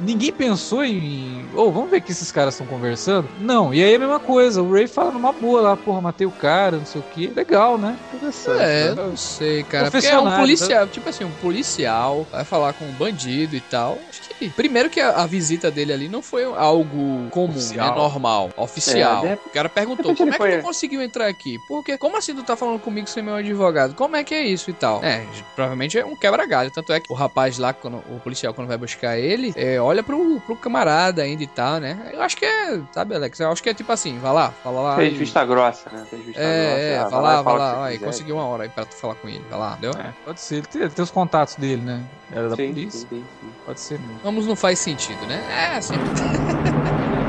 ninguém 0.00 0.32
pensou 0.32 0.84
em. 0.84 1.44
Ô, 1.54 1.70
vamos 1.72 1.90
ver 1.90 1.98
o 1.98 2.02
que 2.02 2.12
esses 2.12 2.30
caras 2.30 2.54
estão 2.54 2.66
conversando? 2.66 3.28
Não, 3.40 3.74
e 3.74 3.82
aí 3.82 3.92
é 3.92 3.96
a 3.96 3.98
mesma 3.98 4.20
coisa, 4.20 4.62
o 4.62 4.72
Ray 4.72 4.86
fala 4.86 5.10
numa 5.10 5.32
boa 5.32 5.60
lá, 5.60 5.76
porra, 5.76 6.00
matei 6.00 6.26
o 6.26 6.30
cara, 6.30 6.76
não 6.78 6.86
sei 6.86 7.00
o 7.00 7.04
que. 7.04 7.26
Legal, 7.28 7.76
né? 7.76 7.98
Interessante. 8.14 8.60
É, 8.62 8.94
né? 8.94 9.02
não 9.02 9.16
sei, 9.16 9.64
cara. 9.64 9.90
Porque 9.90 10.06
é 10.06 10.10
um 10.10 10.22
Confessionário, 10.22 10.38
policial, 10.40 10.86
tipo 10.88 11.08
assim, 11.08 11.24
um 11.24 11.32
policial 11.32 12.26
vai 12.30 12.44
falar 12.44 12.72
com 12.72 12.84
um 12.84 12.92
bandido 12.92 13.56
e 13.56 13.60
tal. 13.60 13.98
Acho 14.08 14.20
que. 14.38 14.48
Primeiro 14.50 14.88
que 14.88 15.00
a, 15.00 15.10
a 15.22 15.26
visita 15.26 15.70
dele 15.70 15.92
ali 15.92 16.08
não 16.08 16.22
foi 16.22 16.44
algo 16.44 17.28
comum, 17.30 17.50
Oficial. 17.50 17.90
né? 17.90 17.94
Normal, 17.96 18.50
oficial. 18.56 19.24
É, 19.26 19.34
de- 19.36 19.40
O 19.46 19.50
cara 19.50 19.68
perguntou: 19.68 20.14
como 20.14 20.28
é 20.30 20.32
que 20.32 20.38
foi- 20.38 20.58
tu 20.58 20.62
conseguiu 20.62 21.02
entrar 21.02 21.26
aqui? 21.26 21.58
Porque, 21.68 21.98
como 21.98 22.16
assim 22.16 22.34
tu 22.34 22.42
tá 22.42 22.56
falando 22.56 22.78
comigo 22.80 23.08
sem 23.08 23.22
meu 23.22 23.34
advogado? 23.34 23.94
Como 23.94 24.16
é 24.16 24.24
que 24.24 24.34
é 24.34 24.46
isso 24.46 24.70
e 24.70 24.72
tal? 24.72 25.02
É, 25.04 25.26
provavelmente 25.54 25.79
realmente 25.80 25.98
é 25.98 26.04
um 26.04 26.14
quebra-galho. 26.16 26.70
Tanto 26.70 26.92
é 26.92 27.00
que 27.00 27.10
o 27.10 27.14
rapaz 27.14 27.58
lá, 27.58 27.72
quando, 27.72 27.96
o 27.98 28.20
policial, 28.20 28.52
quando 28.52 28.68
vai 28.68 28.76
buscar 28.76 29.18
ele, 29.18 29.52
é, 29.56 29.80
olha 29.80 30.02
pro, 30.02 30.40
pro 30.40 30.56
camarada 30.56 31.22
ainda 31.22 31.42
e 31.42 31.46
tal, 31.46 31.80
né? 31.80 32.10
Eu 32.12 32.22
acho 32.22 32.36
que 32.36 32.44
é, 32.44 32.80
sabe, 32.92 33.14
Alex? 33.14 33.40
Eu 33.40 33.50
acho 33.50 33.62
que 33.62 33.70
é 33.70 33.74
tipo 33.74 33.90
assim, 33.92 34.18
vai 34.18 34.32
lá, 34.32 34.50
fala 34.50 34.80
lá. 34.82 34.96
Fez 34.96 35.14
e- 35.14 35.16
vista 35.16 35.44
grossa, 35.44 35.90
né? 35.90 36.06
Fez 36.10 36.24
vista 36.24 36.40
É, 36.40 36.46
é, 36.46 36.98
grossa. 36.98 37.06
ah, 37.06 37.08
vai 37.20 37.22
lá, 37.22 37.42
vai 37.42 37.58
lá, 37.58 37.74
vai, 37.74 37.92
você 37.92 37.98
quiser. 37.98 38.06
conseguiu 38.10 38.36
uma 38.36 38.44
hora 38.46 38.62
aí 38.64 38.68
pra 38.68 38.84
tu 38.84 38.94
falar 38.96 39.14
com 39.16 39.28
ele, 39.28 39.44
vai 39.48 39.58
lá, 39.58 39.76
deu? 39.80 39.92
É, 39.92 40.12
pode 40.24 40.40
ser. 40.40 40.56
Ele 40.56 40.66
tem, 40.66 40.88
tem 40.88 41.02
os 41.04 41.10
contatos 41.10 41.56
dele, 41.56 41.82
né? 41.82 42.02
Era 42.32 42.48
da 42.48 42.56
Sim, 42.56 42.68
polícia. 42.68 43.00
sim, 43.00 43.06
sim, 43.08 43.26
sim. 43.40 43.52
Pode 43.64 43.80
ser 43.80 43.98
mesmo. 43.98 44.18
Vamos 44.22 44.46
não 44.46 44.56
faz 44.56 44.78
sentido, 44.78 45.26
né? 45.26 45.42
É, 45.50 45.76
assim. 45.76 45.96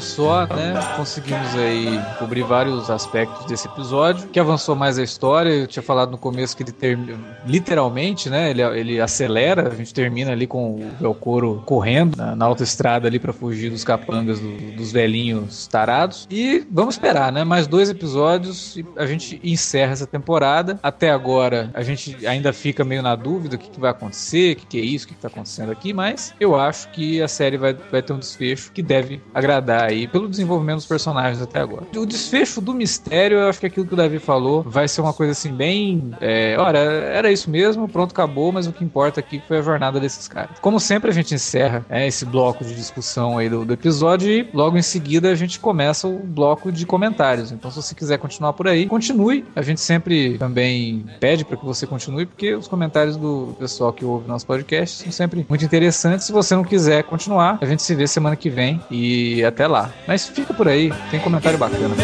Só, 0.00 0.46
né? 0.46 0.74
Conseguimos 0.96 1.54
aí 1.56 2.00
cobrir 2.18 2.42
vários 2.42 2.90
aspectos 2.90 3.44
desse 3.46 3.66
episódio, 3.68 4.28
que 4.28 4.38
avançou 4.40 4.74
mais 4.74 4.98
a 4.98 5.02
história. 5.02 5.50
Eu 5.50 5.66
tinha 5.66 5.82
falado 5.82 6.10
no 6.10 6.18
começo 6.18 6.56
que 6.56 6.62
ele 6.62 6.72
termina, 6.72 7.18
literalmente, 7.46 8.30
né? 8.30 8.50
Ele, 8.50 8.62
ele 8.62 9.00
acelera, 9.00 9.68
a 9.68 9.74
gente 9.74 9.92
termina 9.92 10.32
ali 10.32 10.46
com 10.46 10.76
o 10.76 10.90
Velcoro 11.00 11.62
correndo 11.66 12.16
na, 12.16 12.34
na 12.36 12.44
autoestrada 12.44 13.08
ali 13.08 13.18
pra 13.18 13.32
fugir 13.32 13.70
dos 13.70 13.84
capangas 13.84 14.38
do- 14.40 14.76
dos 14.76 14.92
velhinhos 14.92 15.66
tarados. 15.66 16.26
E 16.30 16.64
vamos 16.70 16.94
esperar, 16.94 17.32
né? 17.32 17.44
Mais 17.44 17.66
dois 17.66 17.90
episódios 17.90 18.76
e 18.76 18.86
a 18.96 19.06
gente 19.06 19.40
encerra 19.42 19.92
essa 19.92 20.06
temporada. 20.06 20.78
Até 20.82 21.10
agora 21.10 21.70
a 21.74 21.82
gente 21.82 22.16
ainda 22.26 22.52
fica 22.52 22.84
meio 22.84 23.02
na 23.02 23.14
dúvida 23.16 23.56
o 23.56 23.58
que, 23.58 23.70
que 23.70 23.80
vai 23.80 23.90
acontecer, 23.90 24.52
o 24.52 24.56
que, 24.56 24.66
que 24.66 24.78
é 24.78 24.82
isso, 24.84 25.04
o 25.04 25.08
que, 25.08 25.14
que 25.14 25.20
tá 25.20 25.28
acontecendo 25.28 25.72
aqui, 25.72 25.92
mas 25.92 26.34
eu 26.38 26.54
acho 26.58 26.88
que 26.90 27.20
a 27.22 27.28
série 27.28 27.56
vai, 27.56 27.74
vai 27.90 28.02
ter 28.02 28.12
um 28.12 28.18
desfecho 28.18 28.70
que 28.72 28.82
deve 28.82 29.20
agradar 29.34 29.87
aí 29.88 30.06
pelo 30.06 30.28
desenvolvimento 30.28 30.76
dos 30.76 30.86
personagens 30.86 31.42
até 31.42 31.60
agora. 31.60 31.86
O 31.96 32.06
desfecho 32.06 32.60
do 32.60 32.74
mistério, 32.74 33.38
eu 33.38 33.48
acho 33.48 33.60
que 33.60 33.66
aquilo 33.66 33.86
que 33.86 33.94
o 33.94 33.96
Davi 33.96 34.18
falou 34.18 34.62
vai 34.62 34.86
ser 34.86 35.00
uma 35.00 35.12
coisa 35.12 35.32
assim 35.32 35.52
bem. 35.52 36.12
É, 36.20 36.56
olha, 36.58 36.78
era 36.78 37.30
isso 37.30 37.50
mesmo, 37.50 37.88
pronto, 37.88 38.12
acabou, 38.12 38.52
mas 38.52 38.66
o 38.66 38.72
que 38.72 38.84
importa 38.84 39.20
aqui 39.20 39.42
foi 39.46 39.58
a 39.58 39.62
jornada 39.62 39.98
desses 39.98 40.28
caras. 40.28 40.58
Como 40.60 40.78
sempre, 40.78 41.10
a 41.10 41.14
gente 41.14 41.34
encerra 41.34 41.84
é, 41.88 42.06
esse 42.06 42.24
bloco 42.24 42.64
de 42.64 42.74
discussão 42.74 43.38
aí 43.38 43.48
do, 43.48 43.64
do 43.64 43.72
episódio 43.72 44.30
e 44.30 44.48
logo 44.52 44.76
em 44.76 44.82
seguida 44.82 45.30
a 45.30 45.34
gente 45.34 45.58
começa 45.58 46.06
o 46.06 46.18
bloco 46.18 46.70
de 46.70 46.86
comentários. 46.86 47.52
Então, 47.52 47.70
se 47.70 47.76
você 47.76 47.94
quiser 47.94 48.18
continuar 48.18 48.52
por 48.52 48.68
aí, 48.68 48.86
continue. 48.86 49.44
A 49.54 49.62
gente 49.62 49.80
sempre 49.80 50.38
também 50.38 51.04
pede 51.20 51.44
para 51.44 51.56
que 51.56 51.64
você 51.64 51.86
continue, 51.86 52.26
porque 52.26 52.54
os 52.54 52.68
comentários 52.68 53.16
do 53.16 53.54
pessoal 53.58 53.92
que 53.92 54.04
ouve 54.04 54.28
nosso 54.28 54.46
podcast 54.46 55.02
são 55.02 55.12
sempre 55.12 55.46
muito 55.48 55.64
interessantes. 55.64 56.26
Se 56.26 56.32
você 56.32 56.54
não 56.54 56.64
quiser 56.64 57.02
continuar, 57.04 57.58
a 57.60 57.66
gente 57.66 57.82
se 57.82 57.94
vê 57.94 58.06
semana 58.06 58.36
que 58.36 58.50
vem 58.50 58.80
e 58.90 59.44
até 59.44 59.66
lá. 59.66 59.77
Mas 60.06 60.26
fica 60.26 60.54
por 60.54 60.68
aí, 60.68 60.92
tem 61.10 61.20
comentário 61.20 61.58
bacana. 61.58 61.94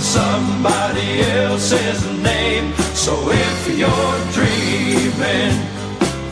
somebody 0.00 1.20
else's 1.20 2.04
name. 2.22 2.72
So 2.94 3.12
if 3.30 3.78
you're 3.78 4.18
dreaming. 4.32 5.79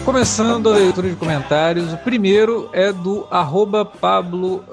Começando 0.08 0.70
a 0.72 0.74
leitura 0.74 1.10
de 1.10 1.16
comentários, 1.16 1.92
o 1.92 1.98
primeiro 1.98 2.70
é 2.72 2.90
do 2.90 3.26
arroba 3.30 3.84
Pablo 3.84 4.64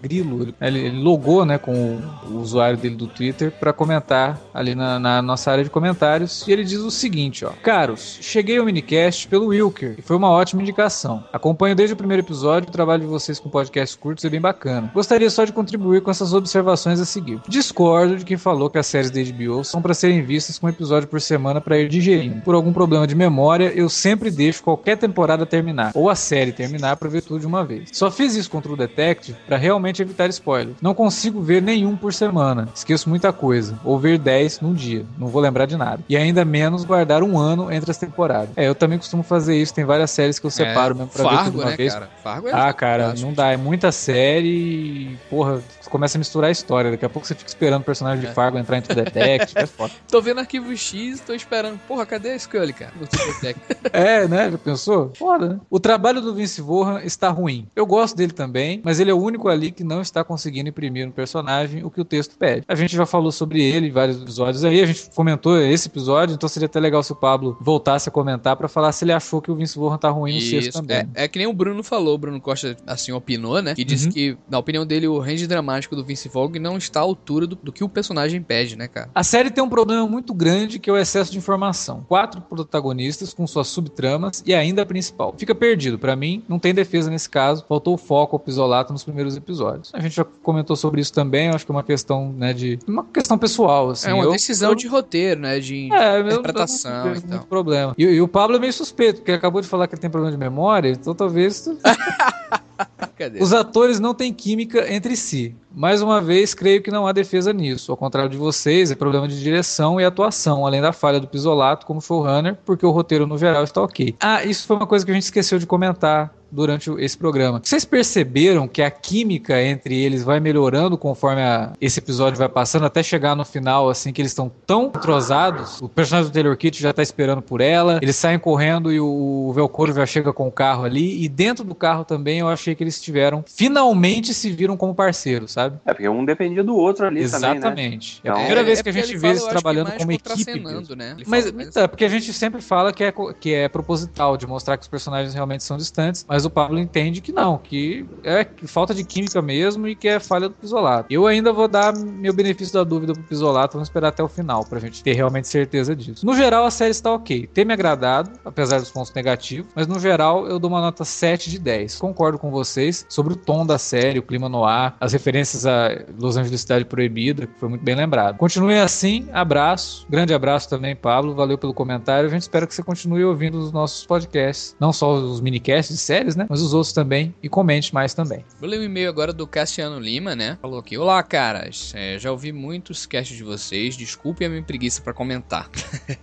Grilo. 0.00 0.48
Ele, 0.58 0.78
ele 0.78 1.02
logou 1.02 1.44
né, 1.44 1.58
com 1.58 2.00
o, 2.26 2.38
usuário 2.38 2.78
dele 2.78 2.96
do 2.96 3.06
Twitter 3.06 3.52
para 3.52 3.70
comentar 3.70 4.40
ali 4.54 4.74
na, 4.74 4.98
na 4.98 5.20
nossa 5.20 5.52
área 5.52 5.62
de 5.62 5.68
comentários. 5.68 6.48
E 6.48 6.52
ele 6.52 6.64
diz 6.64 6.78
o 6.78 6.90
seguinte: 6.90 7.44
ó, 7.44 7.50
Caros, 7.62 8.16
cheguei 8.22 8.56
ao 8.56 8.64
minicast 8.64 9.28
pelo 9.28 9.48
Wilker 9.48 9.96
e 9.98 10.02
foi 10.02 10.16
uma 10.16 10.30
ótima 10.30 10.62
indicação. 10.62 11.22
Acompanho 11.30 11.76
desde 11.76 11.92
o 11.92 11.96
primeiro 11.96 12.22
episódio 12.22 12.70
o 12.70 12.72
trabalho 12.72 13.02
de 13.02 13.08
vocês 13.08 13.38
com 13.38 13.50
podcasts 13.50 13.94
curtos 13.94 14.24
é 14.24 14.30
bem 14.30 14.40
bacana. 14.40 14.90
Gostaria 14.94 15.28
só 15.28 15.44
de 15.44 15.52
contribuir 15.52 16.00
com 16.00 16.10
essas 16.10 16.32
observações 16.32 16.98
a 16.98 17.04
seguir. 17.04 17.42
Discordo 17.46 18.16
de 18.16 18.24
quem 18.24 18.38
falou 18.38 18.70
que 18.70 18.78
as 18.78 18.86
séries 18.86 19.10
da 19.10 19.20
HBO 19.20 19.62
são 19.64 19.82
para 19.82 19.92
serem 19.92 20.22
vistas 20.22 20.58
com 20.58 20.66
um 20.66 20.70
episódio 20.70 21.10
por 21.10 21.20
semana 21.20 21.60
para 21.60 21.78
ir 21.78 21.90
digerindo. 21.90 22.40
Por 22.40 22.54
algum 22.54 22.72
problema 22.72 23.06
de 23.06 23.14
memória, 23.14 23.70
eu 23.74 23.90
sempre 23.90 24.30
deixo 24.30 24.61
qualquer 24.62 24.96
temporada 24.96 25.44
terminar, 25.44 25.92
ou 25.94 26.08
a 26.08 26.14
série 26.14 26.52
terminar 26.52 26.96
para 26.96 27.08
ver 27.08 27.22
tudo 27.22 27.40
de 27.40 27.46
uma 27.46 27.64
vez. 27.64 27.88
Só 27.92 28.10
fiz 28.10 28.34
isso 28.34 28.50
contra 28.50 28.72
o 28.72 28.76
Detective 28.76 29.36
para 29.46 29.56
realmente 29.56 30.00
evitar 30.02 30.28
spoilers. 30.30 30.76
Não 30.80 30.94
consigo 30.94 31.40
ver 31.42 31.60
nenhum 31.62 31.96
por 31.96 32.12
semana, 32.14 32.68
esqueço 32.74 33.08
muita 33.08 33.32
coisa, 33.32 33.78
ou 33.84 33.98
ver 33.98 34.18
10 34.18 34.60
num 34.60 34.72
dia, 34.74 35.04
não 35.18 35.28
vou 35.28 35.42
lembrar 35.42 35.66
de 35.66 35.76
nada. 35.76 36.02
E 36.08 36.16
ainda 36.16 36.44
menos 36.44 36.84
guardar 36.84 37.22
um 37.22 37.38
ano 37.38 37.72
entre 37.72 37.90
as 37.90 37.98
temporadas. 37.98 38.50
É, 38.56 38.66
eu 38.68 38.74
também 38.74 38.98
costumo 38.98 39.22
fazer 39.22 39.56
isso, 39.56 39.74
tem 39.74 39.84
várias 39.84 40.10
séries 40.10 40.38
que 40.38 40.46
eu 40.46 40.50
separo 40.50 40.94
mesmo 40.94 41.10
pra 41.10 41.22
ver 41.22 41.28
tudo 41.28 41.36
Fargo, 41.38 41.50
de 41.50 41.56
uma 41.64 41.70
né, 41.70 41.76
vez. 41.76 41.92
cara? 41.94 42.08
Fargo 42.22 42.48
é 42.48 42.52
Ah, 42.52 42.72
cara, 42.72 43.14
não 43.18 43.32
dá. 43.32 43.50
É 43.52 43.56
muita 43.56 43.90
série 43.92 44.48
e, 44.48 45.18
porra, 45.28 45.60
começa 45.90 46.16
a 46.16 46.20
misturar 46.20 46.48
a 46.48 46.52
história. 46.52 46.90
Daqui 46.90 47.04
a 47.04 47.08
pouco 47.08 47.26
você 47.26 47.34
fica 47.34 47.48
esperando 47.48 47.82
o 47.82 47.84
personagem 47.84 48.24
É. 48.24 48.28
de 48.28 48.34
Fargo 48.34 48.58
entrar 48.58 48.78
em 48.78 48.82
True 48.82 49.02
Detective. 49.02 49.60
é 49.60 49.66
foda. 49.66 49.92
Tô 50.10 50.20
vendo 50.22 50.38
arquivo 50.40 50.74
X, 50.76 51.20
tô 51.20 51.32
esperando. 51.34 51.78
Porra, 51.88 52.06
cadê 52.06 52.32
a 52.32 52.38
Scully, 52.38 52.72
cara? 52.72 52.92
É, 53.92 54.26
né? 54.28 54.41
Já 54.50 54.58
pensou? 54.58 55.10
Foda, 55.14 55.48
né? 55.48 55.60
O 55.70 55.78
trabalho 55.80 56.20
do 56.20 56.34
Vince 56.34 56.60
Vaughan 56.60 57.00
está 57.02 57.28
ruim. 57.30 57.66
Eu 57.74 57.86
gosto 57.86 58.16
dele 58.16 58.32
também, 58.32 58.80
mas 58.84 59.00
ele 59.00 59.10
é 59.10 59.14
o 59.14 59.18
único 59.20 59.48
ali 59.48 59.70
que 59.70 59.84
não 59.84 60.00
está 60.00 60.22
conseguindo 60.24 60.68
imprimir 60.68 61.06
no 61.06 61.12
personagem 61.12 61.84
o 61.84 61.90
que 61.90 62.00
o 62.00 62.04
texto 62.04 62.36
pede. 62.36 62.64
A 62.68 62.74
gente 62.74 62.96
já 62.96 63.06
falou 63.06 63.30
sobre 63.32 63.62
ele 63.62 63.88
em 63.88 63.90
vários 63.92 64.20
episódios 64.20 64.64
aí, 64.64 64.80
a 64.80 64.86
gente 64.86 65.10
comentou 65.14 65.60
esse 65.60 65.88
episódio, 65.88 66.34
então 66.34 66.48
seria 66.48 66.66
até 66.66 66.80
legal 66.80 67.02
se 67.02 67.12
o 67.12 67.16
Pablo 67.16 67.56
voltasse 67.60 68.08
a 68.08 68.12
comentar 68.12 68.56
pra 68.56 68.68
falar 68.68 68.92
se 68.92 69.04
ele 69.04 69.12
achou 69.12 69.40
que 69.40 69.50
o 69.50 69.54
Vince 69.54 69.78
Vaughan 69.78 69.98
tá 69.98 70.10
ruim 70.10 70.34
no 70.34 70.40
sexto 70.40 70.68
Isso, 70.70 70.80
também. 70.80 70.98
é, 71.14 71.24
é 71.24 71.28
que 71.28 71.38
nem 71.38 71.46
o 71.46 71.52
Bruno 71.52 71.82
falou, 71.82 72.14
o 72.14 72.18
Bruno 72.18 72.40
Costa 72.40 72.76
assim 72.86 73.12
opinou, 73.12 73.60
né? 73.62 73.74
Que 73.74 73.84
disse 73.84 74.06
Uhum. 74.06 74.12
que, 74.12 74.36
na 74.48 74.58
opinião 74.58 74.84
dele, 74.84 75.06
o 75.06 75.18
range 75.18 75.46
dramático 75.46 75.94
do 75.94 76.04
Vince 76.04 76.28
Vaughn 76.28 76.50
não 76.60 76.76
está 76.76 77.00
à 77.00 77.02
altura 77.02 77.46
do, 77.46 77.56
do 77.56 77.72
que 77.72 77.84
o 77.84 77.88
personagem 77.88 78.42
pede, 78.42 78.76
né, 78.76 78.88
cara? 78.88 79.10
A 79.14 79.22
série 79.22 79.50
tem 79.50 79.62
um 79.62 79.68
problema 79.68 80.06
muito 80.06 80.34
grande 80.34 80.78
que 80.78 80.90
é 80.90 80.92
o 80.92 80.96
excesso 80.96 81.30
de 81.32 81.38
informação. 81.38 82.04
Quatro 82.08 82.40
protagonistas 82.40 83.32
com 83.34 83.46
suas 83.46 83.68
subtramas 83.68 84.31
e 84.46 84.54
ainda 84.54 84.82
a 84.82 84.86
principal. 84.86 85.34
Fica 85.36 85.54
perdido. 85.54 85.98
Pra 85.98 86.14
mim, 86.16 86.42
não 86.48 86.58
tem 86.58 86.72
defesa 86.72 87.10
nesse 87.10 87.28
caso. 87.28 87.64
Faltou 87.68 87.96
foco 87.96 88.36
ao 88.36 88.40
pisolato 88.40 88.92
nos 88.92 89.02
primeiros 89.04 89.36
episódios. 89.36 89.90
A 89.92 90.00
gente 90.00 90.14
já 90.16 90.24
comentou 90.24 90.76
sobre 90.76 91.00
isso 91.00 91.12
também. 91.12 91.48
Eu 91.48 91.54
acho 91.54 91.64
que 91.66 91.72
é 91.72 91.74
uma 91.74 91.82
questão, 91.82 92.32
né, 92.32 92.52
de. 92.52 92.78
Uma 92.86 93.04
questão 93.04 93.36
pessoal, 93.36 93.90
assim. 93.90 94.10
é 94.10 94.14
uma 94.14 94.24
Eu- 94.24 94.32
decisão 94.32 94.70
eu- 94.70 94.74
de 94.76 94.86
roteiro, 94.86 95.40
né? 95.40 95.58
De 95.60 95.92
É, 95.92 96.20
interpretação 96.20 97.06
eu 97.08 97.14
e 97.14 97.18
muito 97.20 97.28
tal. 97.28 97.44
problema. 97.46 97.94
E, 97.98 98.04
e 98.04 98.20
o 98.22 98.28
Pablo 98.28 98.56
é 98.56 98.58
meio 98.60 98.72
suspeito, 98.72 99.16
porque 99.20 99.30
ele 99.30 99.38
acabou 99.38 99.60
de 99.60 99.68
falar 99.68 99.86
que 99.86 99.94
ele 99.94 100.00
tem 100.00 100.10
problema 100.10 100.32
de 100.32 100.38
memória, 100.38 100.88
então 100.90 101.14
talvez 101.14 101.68
Cadê? 103.22 103.42
os 103.42 103.52
atores 103.52 104.00
não 104.00 104.14
têm 104.14 104.32
química 104.32 104.92
entre 104.92 105.16
si. 105.16 105.54
Mais 105.74 106.02
uma 106.02 106.20
vez, 106.20 106.52
creio 106.52 106.82
que 106.82 106.90
não 106.90 107.06
há 107.06 107.12
defesa 107.12 107.52
nisso. 107.52 107.90
Ao 107.90 107.96
contrário 107.96 108.28
de 108.30 108.36
vocês, 108.36 108.90
é 108.90 108.94
problema 108.94 109.26
de 109.26 109.40
direção 109.42 109.98
e 110.00 110.04
atuação, 110.04 110.66
além 110.66 110.82
da 110.82 110.92
falha 110.92 111.18
do 111.18 111.26
Pisolato 111.26 111.86
como 111.86 112.00
showrunner, 112.00 112.58
porque 112.64 112.84
o 112.84 112.90
roteiro 112.90 113.26
no 113.26 113.38
geral 113.38 113.64
está 113.64 113.82
ok. 113.82 114.14
Ah, 114.20 114.44
isso 114.44 114.66
foi 114.66 114.76
uma 114.76 114.86
coisa 114.86 115.04
que 115.04 115.10
a 115.10 115.14
gente 115.14 115.22
esqueceu 115.24 115.58
de 115.58 115.66
comentar 115.66 116.34
durante 116.50 116.90
o- 116.90 117.00
esse 117.00 117.16
programa. 117.16 117.58
Vocês 117.64 117.82
perceberam 117.86 118.68
que 118.68 118.82
a 118.82 118.90
química 118.90 119.62
entre 119.62 119.98
eles 119.98 120.22
vai 120.22 120.38
melhorando 120.40 120.98
conforme 120.98 121.40
a- 121.40 121.72
esse 121.80 121.98
episódio 121.98 122.38
vai 122.38 122.50
passando, 122.50 122.84
até 122.84 123.02
chegar 123.02 123.34
no 123.34 123.42
final, 123.42 123.88
assim, 123.88 124.12
que 124.12 124.20
eles 124.20 124.32
estão 124.32 124.52
tão 124.66 124.92
entrosados. 124.94 125.80
O 125.80 125.88
personagem 125.88 126.30
do 126.30 126.34
Taylor 126.34 126.54
Kitsch 126.56 126.80
já 126.80 126.92
tá 126.92 127.02
esperando 127.02 127.40
por 127.40 127.62
ela, 127.62 127.98
eles 128.02 128.16
saem 128.16 128.38
correndo 128.38 128.92
e 128.92 129.00
o 129.00 129.50
Velcoro 129.54 129.94
já 129.94 130.04
chega 130.04 130.30
com 130.34 130.46
o 130.46 130.52
carro 130.52 130.84
ali, 130.84 131.24
e 131.24 131.28
dentro 131.30 131.64
do 131.64 131.74
carro 131.74 132.04
também 132.04 132.40
eu 132.40 132.48
achei 132.48 132.74
que 132.74 132.84
eles 132.84 133.00
tiveram, 133.00 133.11
finalmente 133.46 134.32
se 134.34 134.50
viram 134.50 134.76
como 134.76 134.94
parceiros, 134.94 135.52
sabe? 135.52 135.78
É, 135.86 135.92
porque 135.92 136.08
um 136.08 136.24
dependia 136.24 136.62
do 136.64 136.74
outro 136.76 137.06
ali 137.06 137.28
também, 137.28 137.50
né? 137.50 137.56
Exatamente. 137.56 138.20
É 138.24 138.28
a 138.28 138.32
Então- 138.32 138.38
primeira 138.44 138.64
vez 138.64 138.82
que 138.82 138.88
a 138.88 138.92
gente 138.92 139.16
vê 139.16 139.28
eles 139.28 139.44
trabalhando 139.44 139.92
como 139.92 140.12
equipe. 140.12 140.60
né? 140.96 141.16
Mas 141.26 141.52
é 141.76 141.86
porque 141.86 142.04
a 142.04 142.08
gente 142.08 142.32
sempre 142.32 142.60
fala 142.60 142.92
que 142.92 143.04
é, 143.04 143.12
que 143.40 143.54
é 143.54 143.68
proposital, 143.68 144.36
de 144.36 144.46
mostrar 144.46 144.76
que 144.76 144.82
os 144.82 144.88
personagens 144.88 145.34
realmente 145.34 145.62
são 145.64 145.76
distantes, 145.76 146.24
mas 146.28 146.44
o 146.44 146.50
Pablo 146.50 146.78
entende 146.78 147.20
que 147.20 147.32
não, 147.32 147.58
que 147.58 148.06
é 148.22 148.44
que 148.44 148.66
falta 148.66 148.94
de 148.94 149.04
química 149.04 149.40
mesmo 149.42 149.86
e 149.88 149.94
que 149.94 150.08
é 150.08 150.20
falha 150.20 150.48
do 150.48 150.54
Pisolato. 150.54 151.06
Eu 151.10 151.26
ainda 151.26 151.52
vou 151.52 151.68
dar 151.68 151.94
meu 151.96 152.32
benefício 152.32 152.74
da 152.74 152.84
dúvida 152.84 153.12
pro 153.12 153.22
Pisolato, 153.22 153.74
vamos 153.74 153.88
esperar 153.88 154.08
até 154.08 154.22
o 154.22 154.28
final 154.28 154.64
pra 154.64 154.78
gente 154.78 155.02
ter 155.02 155.12
realmente 155.14 155.48
certeza 155.48 155.94
disso. 155.94 156.24
No 156.24 156.34
geral, 156.34 156.64
a 156.64 156.70
série 156.70 156.90
está 156.90 157.12
ok. 157.12 157.48
Tem 157.52 157.64
me 157.64 157.72
agradado, 157.72 158.30
apesar 158.44 158.78
dos 158.80 158.90
pontos 158.90 159.12
negativos, 159.14 159.70
mas 159.74 159.86
no 159.86 159.98
geral 159.98 160.46
eu 160.46 160.58
dou 160.58 160.70
uma 160.70 160.80
nota 160.80 161.04
7 161.04 161.50
de 161.50 161.58
10. 161.58 161.96
Concordo 161.98 162.38
com 162.38 162.50
vocês 162.50 163.01
sobre 163.08 163.32
o 163.32 163.36
tom 163.36 163.64
da 163.64 163.78
série, 163.78 164.18
o 164.18 164.22
clima 164.22 164.48
no 164.48 164.64
ar, 164.64 164.96
as 165.00 165.12
referências 165.12 165.66
a 165.66 165.90
Los 166.18 166.36
Angeles 166.36 166.60
Cidade 166.60 166.84
Proibida, 166.84 167.46
que 167.46 167.58
foi 167.58 167.68
muito 167.68 167.82
bem 167.82 167.94
lembrado. 167.94 168.36
Continue 168.36 168.78
assim, 168.78 169.28
abraço, 169.32 170.06
grande 170.08 170.34
abraço 170.34 170.68
também, 170.68 170.94
Pablo, 170.94 171.34
valeu 171.34 171.58
pelo 171.58 171.74
comentário. 171.74 172.28
A 172.28 172.32
gente 172.32 172.42
espera 172.42 172.66
que 172.66 172.74
você 172.74 172.82
continue 172.82 173.24
ouvindo 173.24 173.58
os 173.58 173.72
nossos 173.72 174.04
podcasts, 174.06 174.76
não 174.78 174.92
só 174.92 175.14
os 175.14 175.40
minicasts 175.40 175.96
de 175.96 176.02
séries, 176.02 176.36
né, 176.36 176.46
mas 176.48 176.60
os 176.60 176.74
outros 176.74 176.92
também, 176.92 177.34
e 177.42 177.48
comente 177.48 177.94
mais 177.94 178.14
também. 178.14 178.44
Vou 178.60 178.68
ler 178.68 178.78
um 178.78 178.84
e-mail 178.84 179.08
agora 179.08 179.32
do 179.32 179.46
Cassiano 179.46 179.98
Lima, 179.98 180.34
né? 180.34 180.58
Falou 180.60 180.78
aqui: 180.78 180.96
Olá, 180.96 181.22
caras. 181.22 181.92
É, 181.94 182.18
já 182.18 182.30
ouvi 182.30 182.52
muitos 182.52 183.06
casts 183.06 183.36
de 183.36 183.44
vocês. 183.44 183.96
Desculpe 183.96 184.44
a 184.44 184.48
minha 184.48 184.62
preguiça 184.62 185.02
pra 185.02 185.12
comentar. 185.12 185.68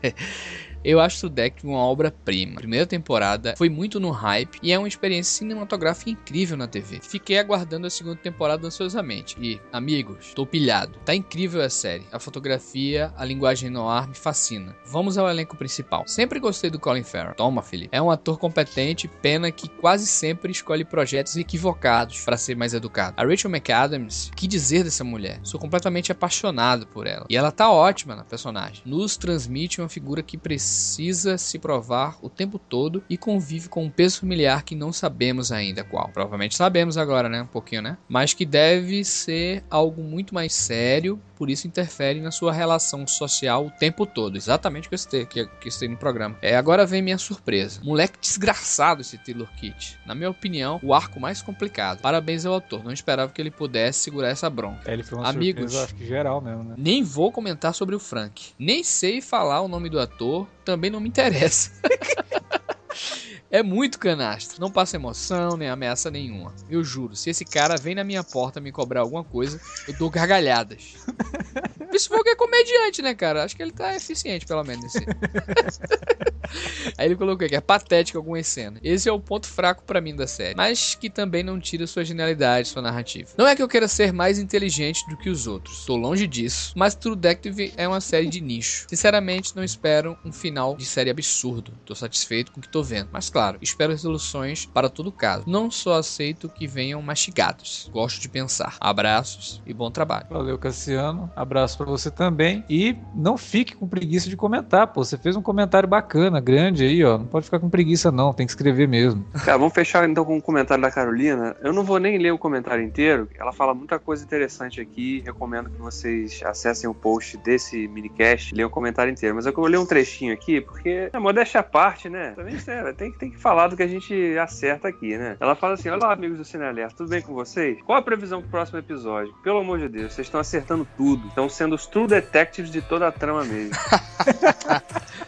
Eu 0.84 0.99
acho 1.01 1.27
o 1.27 1.30
deck 1.30 1.65
uma 1.65 1.80
obra-prima. 1.80 2.55
Primeira 2.55 2.86
temporada 2.86 3.53
foi 3.57 3.69
muito 3.69 3.99
no 3.99 4.11
hype 4.11 4.59
e 4.63 4.71
é 4.71 4.80
uma 4.80 4.88
experiência 4.88 5.38
cinematográfica 5.38 6.09
incrível 6.09 6.55
na 6.55 6.67
TV. 6.67 6.99
Fiquei 7.01 7.38
aguardando 7.38 7.88
a 7.88 7.89
segunda 7.89 8.15
temporada 8.15 8.65
ansiosamente. 8.65 9.36
E, 9.41 9.59
amigos, 9.73 10.34
tô 10.34 10.45
pilhado. 10.45 10.97
Tá 11.03 11.13
incrível 11.13 11.61
a 11.61 11.69
série. 11.69 12.05
A 12.11 12.19
fotografia, 12.19 13.13
a 13.17 13.25
linguagem 13.25 13.69
no 13.69 13.89
ar 13.89 14.07
me 14.07 14.15
fascina. 14.15 14.73
Vamos 14.86 15.17
ao 15.17 15.30
elenco 15.30 15.57
principal. 15.57 16.07
Sempre 16.07 16.39
gostei 16.39 16.69
do 16.69 16.80
Colin 16.80 17.03
Farrell. 17.03 17.36
Toma, 17.36 17.61
Felipe. 17.61 17.89
É 17.91 18.01
um 18.01 18.09
ator 18.09 18.38
competente, 18.39 19.09
pena 19.21 19.51
que 19.51 19.67
quase 19.67 20.07
sempre 20.07 20.51
escolhe 20.51 20.86
projetos 20.86 21.36
equivocados 21.36 22.23
para 22.23 22.38
ser 22.38 22.55
mais 22.55 22.73
educado. 22.73 23.15
A 23.17 23.25
Rachel 23.25 23.51
McAdams, 23.51 24.32
que 24.34 24.47
dizer 24.47 24.86
dessa 24.86 25.03
mulher? 25.03 25.41
Sou 25.43 25.59
completamente 25.59 26.11
apaixonado 26.11 26.88
por 26.88 27.05
ela. 27.05 27.25
E 27.30 27.36
ela 27.36 27.51
tá 27.51 27.69
ótima 27.69 28.15
na 28.15 28.23
personagem. 28.23 28.82
Nos 28.86 29.17
transmite 29.17 29.82
uma 29.82 29.89
figura 29.89 30.23
que 30.23 30.38
precisa 30.38 30.68
se 30.70 31.59
provar 31.59 32.17
o 32.22 32.30
tempo 32.30 32.59
todo 32.59 33.03
e 33.09 33.17
convive 33.17 33.70
com 33.70 33.86
um 33.86 33.89
peso 33.89 34.20
familiar 34.20 34.63
que 34.63 34.76
não 34.76 34.91
sabemos 34.91 35.51
ainda 35.51 35.84
qual. 35.84 36.09
Provavelmente 36.09 36.55
sabemos 36.55 36.97
agora, 36.97 37.30
né? 37.30 37.41
Um 37.41 37.47
pouquinho, 37.47 37.82
né? 37.82 37.97
Mas 38.07 38.34
que 38.34 38.45
deve 38.45 39.03
ser 39.03 39.63
algo 39.70 40.01
muito 40.03 40.34
mais 40.34 40.53
sério, 40.53 41.20
por 41.39 41.49
isso 41.49 41.67
interfere 41.67 42.20
na 42.20 42.32
sua 42.32 42.51
relação 42.51 43.07
social 43.07 43.65
o 43.65 43.72
tempo 43.72 44.05
todo. 44.05 44.36
Exatamente 44.36 44.88
o 44.88 44.89
que 44.89 44.95
eu 44.95 44.99
citei, 44.99 45.26
que, 45.26 45.45
que 45.45 45.67
eu 45.70 45.72
citei 45.72 45.88
no 45.88 45.95
programa. 45.95 46.38
É, 46.41 46.57
agora 46.57 46.86
vem 46.86 47.01
minha 47.01 47.17
surpresa. 47.17 47.80
Moleque 47.82 48.20
desgraçado 48.20 49.01
esse 49.01 49.17
Taylor 49.17 49.47
Kitt. 49.55 49.97
Na 50.05 50.13
minha 50.13 50.30
opinião, 50.30 50.80
o 50.84 50.93
arco 50.93 51.20
mais 51.20 51.41
complicado. 51.41 52.01
Parabéns 52.01 52.45
ao 52.45 52.53
autor. 52.53 52.84
Não 52.84 52.91
esperava 52.91 53.32
que 53.32 53.41
ele 53.41 53.51
pudesse 53.51 53.99
segurar 53.99 54.30
essa 54.30 54.49
bronca. 54.49 54.82
É, 54.86 54.93
ele 54.93 55.03
foi 55.03 55.17
uma 55.17 55.30
Amigos. 55.30 55.72
surpresa, 55.72 55.84
acho 55.86 55.95
que 55.95 56.05
geral 56.05 56.41
mesmo, 56.41 56.63
né? 56.63 56.76
Nem 56.78 57.03
vou 57.03 57.32
comentar 57.32 57.74
sobre 57.74 57.95
o 57.95 57.99
Frank. 57.99 58.51
Nem 58.59 58.84
sei 58.84 59.22
falar 59.22 59.61
o 59.61 59.67
nome 59.70 59.89
do 59.89 59.99
ator, 59.99 60.45
também 60.66 60.89
não 60.89 60.99
me 60.99 61.10
interessa. 61.10 61.72
É 63.51 63.63
muito 63.63 63.97
canastro. 63.97 64.61
Não 64.61 64.69
passa 64.69 64.95
emoção, 64.95 65.57
nem 65.57 65.69
ameaça 65.69 66.11
nenhuma. 66.11 66.53
Eu 66.69 66.83
juro, 66.83 67.15
se 67.15 67.31
esse 67.31 67.43
cara 67.43 67.75
vem 67.77 67.95
na 67.95 68.03
minha 68.03 68.23
porta 68.23 68.61
me 68.61 68.71
cobrar 68.71 69.01
alguma 69.01 69.23
coisa, 69.23 69.59
eu 69.87 69.93
dou 69.95 70.09
gargalhadas. 70.09 70.95
Isso 71.91 72.09
porque 72.09 72.29
é 72.29 72.35
comediante, 72.35 73.01
né, 73.01 73.15
cara? 73.15 73.43
Acho 73.43 73.55
que 73.55 73.63
ele 73.63 73.71
tá 73.71 73.95
eficiente, 73.95 74.45
pelo 74.45 74.63
menos, 74.63 74.83
nesse. 74.83 74.99
Aí 76.97 77.07
ele 77.07 77.15
colocou 77.15 77.45
aqui, 77.45 77.55
é 77.55 77.61
patético 77.61 78.17
algumas 78.17 78.47
cenas. 78.47 78.79
Esse 78.83 79.07
é 79.07 79.11
o 79.11 79.19
ponto 79.19 79.47
fraco 79.47 79.83
pra 79.83 80.01
mim 80.01 80.15
da 80.15 80.27
série. 80.27 80.55
Mas 80.55 80.95
que 80.95 81.09
também 81.09 81.43
não 81.43 81.59
tira 81.59 81.85
sua 81.87 82.03
genialidade, 82.03 82.67
sua 82.67 82.81
narrativa. 82.81 83.29
Não 83.37 83.47
é 83.47 83.55
que 83.55 83.61
eu 83.61 83.67
queira 83.67 83.87
ser 83.87 84.11
mais 84.11 84.39
inteligente 84.39 85.07
do 85.09 85.17
que 85.17 85.29
os 85.29 85.47
outros. 85.47 85.85
Tô 85.85 85.95
longe 85.95 86.27
disso. 86.27 86.73
Mas 86.75 86.95
True 86.95 87.15
Detective 87.15 87.73
é 87.77 87.87
uma 87.87 88.01
série 88.01 88.27
de 88.27 88.41
nicho. 88.41 88.85
Sinceramente, 88.89 89.55
não 89.55 89.63
espero 89.63 90.17
um 90.25 90.31
final 90.31 90.75
de 90.75 90.85
série 90.85 91.09
absurdo. 91.09 91.71
Tô 91.85 91.93
satisfeito 91.93 92.51
com 92.51 92.59
o 92.59 92.63
que 92.63 92.69
tô 92.69 92.83
vendo. 92.83 93.09
Mas 93.11 93.29
claro, 93.29 93.38
espero 93.61 93.91
resoluções 93.91 94.65
para 94.65 94.89
todo 94.89 95.11
caso. 95.11 95.43
Não 95.47 95.69
só 95.71 95.93
aceito 95.97 96.49
que 96.49 96.67
venham 96.67 97.01
mastigados. 97.01 97.89
Gosto 97.91 98.21
de 98.21 98.29
pensar. 98.29 98.75
Abraços 98.79 99.61
e 99.65 99.73
bom 99.73 99.89
trabalho. 99.89 100.25
Valeu, 100.29 100.57
Cassiano. 100.57 101.31
Abraço 101.35 101.77
pra 101.77 101.85
você 101.85 102.11
também. 102.11 102.63
E 102.69 102.95
não 103.15 103.37
fique 103.37 103.75
com 103.75 103.87
preguiça 103.87 104.29
de 104.29 104.35
comentar, 104.37 104.87
pô. 104.87 105.03
Você 105.03 105.17
fez 105.17 105.35
um 105.35 105.41
comentário 105.41 105.87
bacana, 105.87 106.39
grande 106.39 106.83
aí, 106.83 107.03
ó. 107.03 107.17
Não 107.17 107.25
pode 107.25 107.45
ficar 107.45 107.59
com 107.59 107.69
preguiça, 107.69 108.11
não. 108.11 108.33
Tem 108.33 108.45
que 108.45 108.51
escrever 108.51 108.87
mesmo. 108.87 109.25
Cara, 109.45 109.57
vamos 109.57 109.73
fechar 109.73 110.07
então 110.09 110.25
com 110.25 110.37
o 110.37 110.41
comentário 110.41 110.81
da 110.81 110.91
Carolina. 110.91 111.55
Eu 111.61 111.73
não 111.73 111.83
vou 111.83 111.99
nem 111.99 112.17
ler 112.17 112.31
o 112.31 112.37
comentário 112.37 112.83
inteiro. 112.83 113.29
Ela 113.39 113.51
fala 113.53 113.73
muita 113.73 113.97
coisa 113.99 114.23
interessante 114.23 114.81
aqui. 114.81 115.21
Recomendo 115.25 115.69
que 115.69 115.79
vocês 115.79 116.41
acessem 116.43 116.89
o 116.89 116.93
post 116.93 117.37
desse 117.37 117.87
minicast 117.87 118.51
e 118.51 118.55
leiam 118.55 118.67
o 118.67 118.71
comentário 118.71 119.11
inteiro. 119.11 119.35
Mas 119.35 119.45
eu 119.45 119.53
vou 119.53 119.65
ler 119.67 119.77
um 119.77 119.85
trechinho 119.85 120.33
aqui, 120.33 120.61
porque 120.61 121.09
é 121.11 121.19
modéstia 121.19 121.59
à 121.59 121.63
parte, 121.63 122.09
né? 122.09 122.31
Também 122.35 122.57
sério, 122.59 122.93
tem, 122.95 123.11
que- 123.11 123.28
tem 123.30 123.38
que 123.38 123.41
falar 123.41 123.67
do 123.67 123.77
que 123.77 123.84
a 123.84 123.88
gente 123.88 124.38
acerta 124.38 124.88
aqui, 124.88 125.17
né? 125.17 125.38
Ela 125.39 125.55
fala 125.55 125.75
assim: 125.75 125.89
Olá, 125.89 126.11
amigos 126.11 126.38
do 126.38 126.45
Cine 126.45 126.63
Alerta, 126.65 126.95
tudo 126.97 127.09
bem 127.09 127.21
com 127.21 127.34
vocês? 127.34 127.80
Qual 127.84 127.97
a 127.97 128.01
previsão 128.01 128.41
pro 128.41 128.49
próximo 128.49 128.80
episódio? 128.80 129.34
Pelo 129.43 129.59
amor 129.59 129.80
de 129.80 129.88
Deus, 129.88 130.13
vocês 130.13 130.27
estão 130.27 130.39
acertando 130.39 130.88
tudo. 130.97 131.27
Estão 131.27 131.47
sendo 131.47 131.75
os 131.75 131.86
true 131.86 132.07
detectives 132.07 132.71
de 132.71 132.82
toda 132.82 133.07
a 133.07 133.11
trama 133.11 133.43
mesmo. 133.45 133.75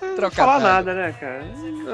Não 0.01 0.17
vou 0.29 0.31
falar 0.31 0.59
nada, 0.59 0.93
né, 0.93 1.15
cara? 1.19 1.43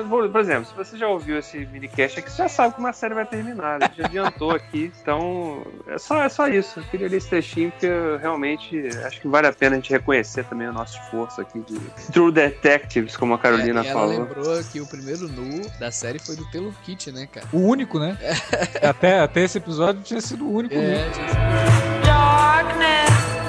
Vou- 0.04 0.28
Por 0.30 0.42
exemplo, 0.42 0.66
se 0.66 0.74
você 0.76 0.98
já 0.98 1.08
ouviu 1.08 1.38
esse 1.38 1.58
minicast 1.68 2.20
aqui, 2.20 2.30
você 2.32 2.38
já 2.44 2.50
sabe 2.50 2.76
como 2.76 2.88
a 2.88 2.92
série 2.94 3.14
vai 3.14 3.26
terminar. 3.26 3.82
A 3.82 3.88
gente 3.88 3.98
já 3.98 4.06
adiantou 4.06 4.52
aqui. 4.52 4.92
Então, 5.02 5.66
é 5.88 5.98
só, 5.98 6.24
é 6.24 6.30
só 6.30 6.48
isso. 6.48 6.80
Eu 6.80 6.84
queria 6.86 7.08
ler 7.08 7.18
esse 7.18 7.30
textinho 7.30 7.72
porque 7.72 7.86
eu 7.86 8.18
realmente 8.18 8.88
acho 9.06 9.22
que 9.22 9.28
vale 9.28 9.48
a 9.48 9.54
pena 9.54 9.76
a 9.76 9.80
gente 9.80 9.92
reconhecer 9.92 10.44
também 10.46 10.68
o 10.68 10.74
nosso 10.74 11.00
esforço 11.00 11.40
aqui 11.40 11.60
de 11.62 11.80
True 12.12 12.32
Detectives, 12.32 13.16
como 13.16 13.34
a 13.36 13.40
Carolina 13.40 13.84
É, 13.86 13.88
ela 13.90 14.00
falou. 14.02 14.20
lembrou 14.20 14.64
que 14.72 14.82
o 14.82 14.88
primeiro 14.88 15.28
nu 15.30 15.62
da 15.80 15.92
série 15.98 16.20
foi 16.20 16.36
do 16.36 16.46
Taylor 16.46 16.72
Kitt, 16.84 17.12
né, 17.12 17.28
cara? 17.28 17.48
O 17.52 17.58
único, 17.58 18.00
né? 18.00 18.18
até, 18.88 19.20
até 19.20 19.44
esse 19.44 19.58
episódio 19.58 20.04
tinha 20.04 20.22
sido 20.22 20.46
o 20.46 20.54
único. 20.54 20.76
mesmo. 20.76 20.94
É, 20.94 21.10
tinha 21.10 21.28
Darkness 22.06 23.08
does 23.08 23.28
appear. 23.28 23.47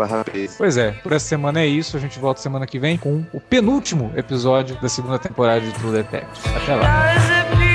Pois 0.56 0.76
é, 0.76 0.92
por 0.92 1.12
essa 1.12 1.26
semana 1.26 1.60
é 1.60 1.66
isso. 1.66 1.96
A 1.96 2.00
gente 2.00 2.18
volta 2.18 2.40
semana 2.40 2.66
que 2.66 2.78
vem 2.78 2.96
com 2.96 3.24
o 3.32 3.40
penúltimo 3.40 4.12
episódio 4.16 4.76
da 4.80 4.88
segunda 4.88 5.18
temporada 5.18 5.60
de 5.60 5.72
True 5.72 5.92
Detective. 5.92 6.56
Até 6.56 6.74
lá. 6.74 7.67